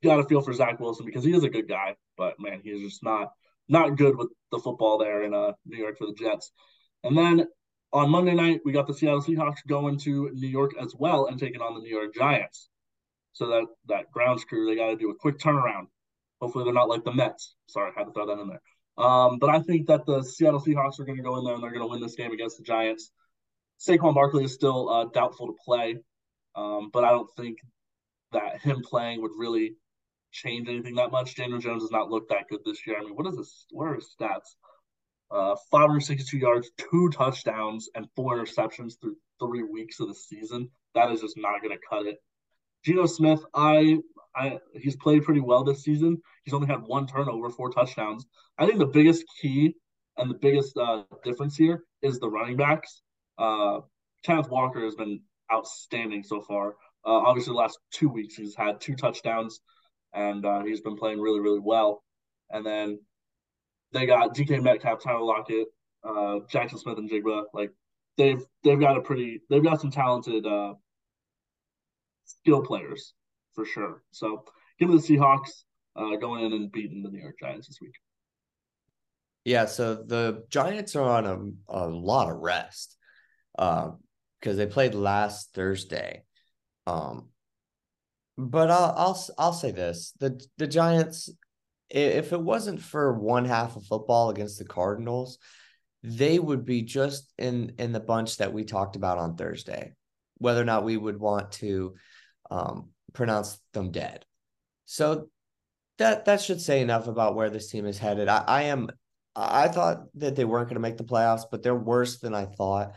Got 0.03 0.17
to 0.17 0.25
feel 0.25 0.43
for 0.43 0.53
Zach 0.53 0.81
Wilson 0.81 1.07
because 1.07 1.25
he 1.25 1.35
is 1.35 1.45
a 1.45 1.49
good 1.49 1.69
guy, 1.69 1.97
but 2.17 2.39
man, 2.39 2.61
he's 2.63 2.83
just 2.83 3.03
not 3.03 3.33
not 3.69 3.97
good 3.97 4.17
with 4.17 4.29
the 4.53 4.59
football 4.59 4.99
there 4.99 5.23
in 5.23 5.35
uh, 5.35 5.53
New 5.65 5.79
York 5.79 5.99
for 5.99 6.07
the 6.07 6.15
Jets. 6.15 6.53
And 7.03 7.17
then 7.17 7.47
on 7.93 8.11
Monday 8.11 8.35
night, 8.35 8.61
we 8.65 8.73
got 8.73 8.87
the 8.87 8.95
Seattle 8.95 9.23
Seahawks 9.23 9.67
going 9.67 9.99
to 10.01 10.31
New 10.33 10.49
York 10.49 10.73
as 10.81 10.95
well 10.99 11.27
and 11.27 11.39
taking 11.39 11.61
on 11.61 11.75
the 11.75 11.81
New 11.81 11.95
York 11.95 12.15
Giants. 12.15 12.69
So 13.33 13.49
that 13.49 13.67
that 13.89 14.11
grounds 14.11 14.45
crew, 14.45 14.67
they 14.67 14.77
got 14.77 14.91
to 14.91 14.97
do 14.97 15.11
a 15.11 15.15
quick 15.15 15.39
turnaround. 15.39 15.87
Hopefully, 16.41 16.65
they're 16.65 16.73
not 16.73 16.89
like 16.89 17.05
the 17.05 17.13
Mets. 17.13 17.55
Sorry, 17.69 17.93
I 17.95 17.99
had 17.99 18.07
to 18.07 18.13
throw 18.13 18.27
that 18.27 18.41
in 18.41 18.49
there. 18.49 18.63
Um, 18.99 19.39
but 19.39 19.51
I 19.51 19.61
think 19.61 19.89
that 19.89 20.07
the 20.07 20.23
Seattle 20.23 20.61
Seahawks 20.61 20.99
are 21.01 21.05
going 21.05 21.19
to 21.19 21.23
go 21.23 21.37
in 21.37 21.45
there 21.45 21.55
and 21.55 21.63
they're 21.63 21.71
going 21.71 21.83
to 21.83 21.89
win 21.89 22.01
this 22.01 22.15
game 22.15 22.33
against 22.33 22.57
the 22.57 22.65
Giants. 22.65 23.11
Saquon 23.79 24.15
Barkley 24.15 24.45
is 24.45 24.55
still 24.55 24.89
uh, 24.89 25.05
doubtful 25.13 25.49
to 25.49 25.55
play, 25.65 25.97
um, 26.55 26.89
but 26.91 27.05
I 27.05 27.11
don't 27.11 27.29
think 27.37 27.59
that 28.33 28.61
him 28.63 28.83
playing 28.83 29.21
would 29.21 29.33
really 29.37 29.77
change 30.37 30.69
anything 30.69 30.95
that 30.97 31.11
much. 31.11 31.35
Daniel 31.35 31.59
Jones 31.59 31.83
has 31.83 31.91
not 31.91 32.11
looked 32.11 32.31
that 32.31 32.49
good 32.49 32.61
this 32.65 32.87
year. 32.87 32.99
I 32.99 33.05
mean, 33.05 33.15
what 33.15 33.27
is 33.27 33.37
this? 33.37 33.67
What 33.71 33.89
are 33.89 33.95
his 33.95 34.15
stats? 34.19 34.55
Uh, 35.31 35.57
562 35.71 36.39
yards, 36.39 36.71
two 36.77 37.11
touchdowns, 37.11 37.89
and 37.95 38.07
four 38.15 38.37
interceptions 38.37 39.01
through 39.01 39.17
three 39.41 39.65
weeks 39.65 39.99
of 39.99 40.09
the 40.09 40.15
season. 40.15 40.71
That 40.95 41.11
is 41.11 41.21
just 41.21 41.37
not 41.37 41.63
going 41.63 41.77
to 41.77 41.85
cut 41.89 42.07
it. 42.07 42.19
Geno 42.85 43.07
Smith, 43.07 43.41
I, 43.53 43.99
I, 44.37 44.59
he's 44.75 44.97
played 44.97 45.25
pretty 45.25 45.41
well 45.41 45.65
this 45.65 45.83
season. 45.83 46.23
He's 46.45 46.55
only 46.55 46.69
had 46.69 46.83
one 46.83 47.07
turnover, 47.09 47.51
four 47.51 47.71
touchdowns. 47.71 48.27
I 48.57 48.67
think 48.67 48.79
the 48.79 48.87
biggest 48.87 49.25
key 49.41 49.75
and 50.17 50.31
the 50.31 50.35
biggest 50.35 50.77
uh, 50.77 51.03
difference 51.25 51.57
here 51.57 51.83
is 52.03 52.21
the 52.21 52.29
running 52.29 52.57
backs. 52.57 53.03
Uh, 53.39 53.81
Kenneth 54.25 54.49
Walker 54.49 54.85
has 54.85 54.95
been 54.95 55.21
outstanding 55.53 56.23
so 56.23 56.41
far. 56.41 56.77
Uh, 57.05 57.19
obviously, 57.19 57.53
the 57.53 57.59
last 57.59 57.79
two 57.93 58.09
weeks 58.09 58.35
he's 58.35 58.55
had 58.55 58.81
two 58.81 58.95
touchdowns, 58.95 59.61
and 60.17 60.45
uh, 60.45 60.65
he's 60.65 60.81
been 60.81 60.97
playing 60.97 61.21
really, 61.21 61.41
really 61.41 61.61
well. 61.61 62.03
And 62.51 62.65
then 62.65 62.99
they 63.93 64.07
got 64.07 64.35
DK 64.35 64.63
Metcalf, 64.63 65.03
Tyler 65.03 65.23
Lockett, 65.23 65.69
uh, 66.03 66.41
Jaxon 66.53 66.79
Smith-Njigba. 66.79 67.45
Like 67.53 67.71
they've 68.17 68.43
they've 68.65 68.81
got 68.81 68.97
a 68.97 69.03
pretty 69.03 69.43
they've 69.49 69.63
got 69.63 69.81
some 69.81 69.91
talented 69.91 70.47
uh, 70.47 70.75
skill 72.25 72.63
players 72.63 73.13
for 73.55 73.65
sure. 73.65 74.03
So 74.11 74.45
give 74.81 74.89
me 74.89 74.97
the 74.97 75.03
Seahawks 75.03 75.65
uh, 75.95 76.17
going 76.17 76.45
in 76.45 76.53
and 76.53 76.73
beating 76.73 77.03
the 77.03 77.11
New 77.11 77.21
York 77.21 77.37
Giants 77.39 77.69
this 77.69 77.79
week. 77.81 77.95
Yeah, 79.45 79.67
so 79.67 79.95
the 79.95 80.45
Giants 80.51 80.97
are 80.97 81.09
on 81.09 81.27
a, 81.69 81.85
a 81.85 81.87
lot 81.87 82.31
of 82.31 82.39
rest 82.39 82.97
because 83.57 83.95
uh, 84.45 84.53
they 84.53 84.67
played 84.67 84.95
last 84.95 85.55
Thursday. 85.55 86.25
Um, 86.87 87.29
but 88.39 88.71
I'll 88.71 88.95
I'll 88.97 89.27
I'll 89.39 89.53
say 89.53 89.71
this: 89.71 90.13
the 90.19 90.41
the 90.59 90.67
Giants, 90.67 91.31
if 91.91 92.33
it 92.33 92.41
wasn't 92.41 92.83
for 92.83 93.19
one 93.19 93.45
half 93.45 93.77
of 93.77 93.87
football 93.87 94.31
against 94.31 94.59
the 94.59 94.65
Cardinals, 94.65 95.39
they 96.03 96.39
would 96.39 96.65
be 96.65 96.83
just 96.83 97.33
in 97.39 97.73
in 97.79 97.93
the 97.93 98.01
bunch 98.01 98.39
that 98.39 98.53
we 98.53 98.65
talked 98.65 98.97
about 98.97 99.19
on 99.19 99.37
Thursday. 99.37 99.95
Whether 100.39 100.61
or 100.61 100.67
not 100.67 100.85
we 100.85 100.97
would 100.97 101.19
want 101.19 101.53
to 101.53 101.95
um, 102.51 102.91
pronounce 103.15 103.59
them 103.73 103.91
dead, 103.91 104.25
so 104.85 105.29
that 105.99 106.27
that 106.27 106.43
should 106.43 106.61
say 106.61 106.83
enough 106.83 107.07
about 107.07 107.35
where 107.35 107.51
this 107.51 107.71
team 107.71 107.87
is 107.87 107.99
headed. 107.99 108.29
I, 108.29 108.45
I 108.47 108.63
am 108.65 108.91
I 109.35 109.69
thought 109.69 110.05
that 110.15 110.37
they 110.37 110.45
weren't 110.45 110.69
going 110.69 110.77
to 110.77 110.81
make 110.81 110.97
the 110.97 111.05
playoffs, 111.05 111.45
but 111.51 111.63
they're 111.63 111.75
worse 111.75 112.19
than 112.19 112.35
I 112.35 112.47
thought. 112.47 112.95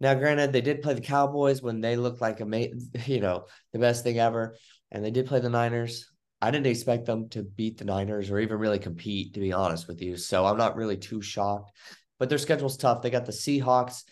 Now, 0.00 0.14
granted, 0.14 0.52
they 0.52 0.60
did 0.60 0.82
play 0.82 0.94
the 0.94 1.00
Cowboys 1.00 1.60
when 1.60 1.80
they 1.80 1.96
looked 1.96 2.20
like 2.20 2.40
a 2.40 2.44
you 3.06 3.20
know 3.20 3.46
the 3.72 3.78
best 3.78 4.04
thing 4.04 4.18
ever, 4.18 4.56
and 4.90 5.04
they 5.04 5.10
did 5.10 5.26
play 5.26 5.40
the 5.40 5.50
Niners. 5.50 6.10
I 6.40 6.50
didn't 6.52 6.68
expect 6.68 7.06
them 7.06 7.28
to 7.30 7.42
beat 7.42 7.78
the 7.78 7.84
Niners 7.84 8.30
or 8.30 8.38
even 8.38 8.58
really 8.58 8.78
compete, 8.78 9.34
to 9.34 9.40
be 9.40 9.52
honest 9.52 9.88
with 9.88 10.00
you. 10.00 10.16
So 10.16 10.46
I'm 10.46 10.56
not 10.56 10.76
really 10.76 10.96
too 10.96 11.20
shocked. 11.20 11.72
But 12.18 12.28
their 12.28 12.38
schedule's 12.38 12.76
tough. 12.76 13.02
They 13.02 13.10
got 13.10 13.26
the 13.26 13.32
Seahawks, 13.32 14.04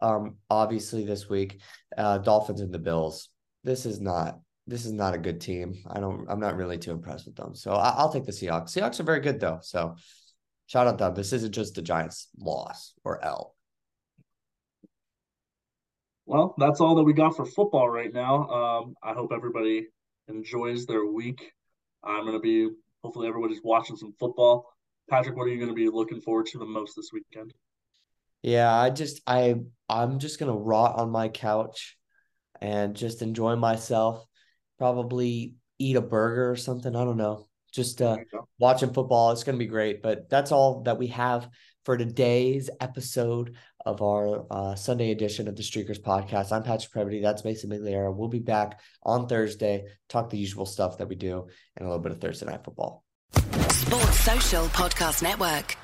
um, 0.00 0.36
obviously 0.50 1.04
this 1.04 1.28
week, 1.28 1.60
uh, 1.96 2.18
Dolphins 2.18 2.60
and 2.60 2.72
the 2.72 2.78
Bills. 2.78 3.28
This 3.64 3.86
is 3.86 4.00
not 4.00 4.38
this 4.66 4.86
is 4.86 4.92
not 4.92 5.14
a 5.14 5.18
good 5.18 5.40
team. 5.40 5.82
I 5.90 6.00
don't. 6.00 6.26
I'm 6.28 6.40
not 6.40 6.56
really 6.56 6.78
too 6.78 6.92
impressed 6.92 7.26
with 7.26 7.34
them. 7.34 7.54
So 7.54 7.72
I, 7.72 8.02
will 8.02 8.12
take 8.12 8.24
the 8.24 8.32
Seahawks. 8.32 8.70
Seahawks 8.70 9.00
are 9.00 9.04
very 9.04 9.20
good 9.20 9.40
though. 9.40 9.58
So 9.62 9.96
shout 10.66 10.86
out 10.86 10.98
them. 10.98 11.14
This 11.14 11.32
isn't 11.32 11.52
just 11.52 11.74
the 11.74 11.82
Giants' 11.82 12.28
loss 12.38 12.94
or 13.04 13.22
L. 13.24 13.54
Well, 16.30 16.54
that's 16.58 16.80
all 16.80 16.94
that 16.94 17.02
we 17.02 17.12
got 17.12 17.34
for 17.34 17.44
football 17.44 17.90
right 17.90 18.14
now. 18.14 18.46
Um, 18.48 18.94
I 19.02 19.14
hope 19.14 19.32
everybody 19.34 19.88
enjoys 20.28 20.86
their 20.86 21.04
week. 21.04 21.50
I'm 22.04 22.20
going 22.20 22.34
to 22.34 22.38
be, 22.38 22.68
hopefully, 23.02 23.26
everybody's 23.26 23.62
watching 23.64 23.96
some 23.96 24.14
football. 24.20 24.64
Patrick, 25.10 25.36
what 25.36 25.46
are 25.46 25.48
you 25.48 25.56
going 25.56 25.70
to 25.70 25.74
be 25.74 25.88
looking 25.88 26.20
forward 26.20 26.46
to 26.46 26.58
the 26.58 26.64
most 26.64 26.94
this 26.94 27.10
weekend? 27.12 27.52
Yeah, 28.42 28.72
I 28.72 28.90
just, 28.90 29.20
I, 29.26 29.56
I'm 29.88 30.20
just 30.20 30.38
going 30.38 30.52
to 30.52 30.56
rot 30.56 31.00
on 31.00 31.10
my 31.10 31.30
couch 31.30 31.98
and 32.60 32.94
just 32.94 33.22
enjoy 33.22 33.56
myself. 33.56 34.24
Probably 34.78 35.54
eat 35.80 35.96
a 35.96 36.00
burger 36.00 36.48
or 36.48 36.54
something. 36.54 36.94
I 36.94 37.02
don't 37.02 37.16
know. 37.16 37.48
Just 37.72 38.00
uh, 38.00 38.18
watching 38.56 38.92
football. 38.92 39.32
It's 39.32 39.42
going 39.42 39.58
to 39.58 39.64
be 39.64 39.68
great. 39.68 40.00
But 40.00 40.30
that's 40.30 40.52
all 40.52 40.82
that 40.82 40.96
we 40.96 41.08
have 41.08 41.48
for 41.84 41.96
today's 41.96 42.70
episode 42.80 43.56
of 43.84 44.02
our 44.02 44.46
uh, 44.50 44.74
Sunday 44.74 45.10
edition 45.10 45.48
of 45.48 45.56
the 45.56 45.62
Streakers 45.62 46.00
podcast. 46.00 46.52
I'm 46.52 46.62
Patrick 46.62 46.92
Previty. 46.92 47.20
That's 47.20 47.44
Mason 47.44 47.70
Migliera. 47.70 48.14
We'll 48.14 48.28
be 48.28 48.38
back 48.38 48.80
on 49.02 49.26
Thursday, 49.26 49.86
talk 50.08 50.30
the 50.30 50.38
usual 50.38 50.66
stuff 50.66 50.98
that 50.98 51.08
we 51.08 51.14
do, 51.14 51.46
and 51.76 51.86
a 51.86 51.88
little 51.88 52.02
bit 52.02 52.12
of 52.12 52.20
Thursday 52.20 52.46
night 52.46 52.64
football. 52.64 53.04
Sports 53.32 54.20
Social 54.20 54.64
Podcast 54.66 55.22
Network. 55.22 55.76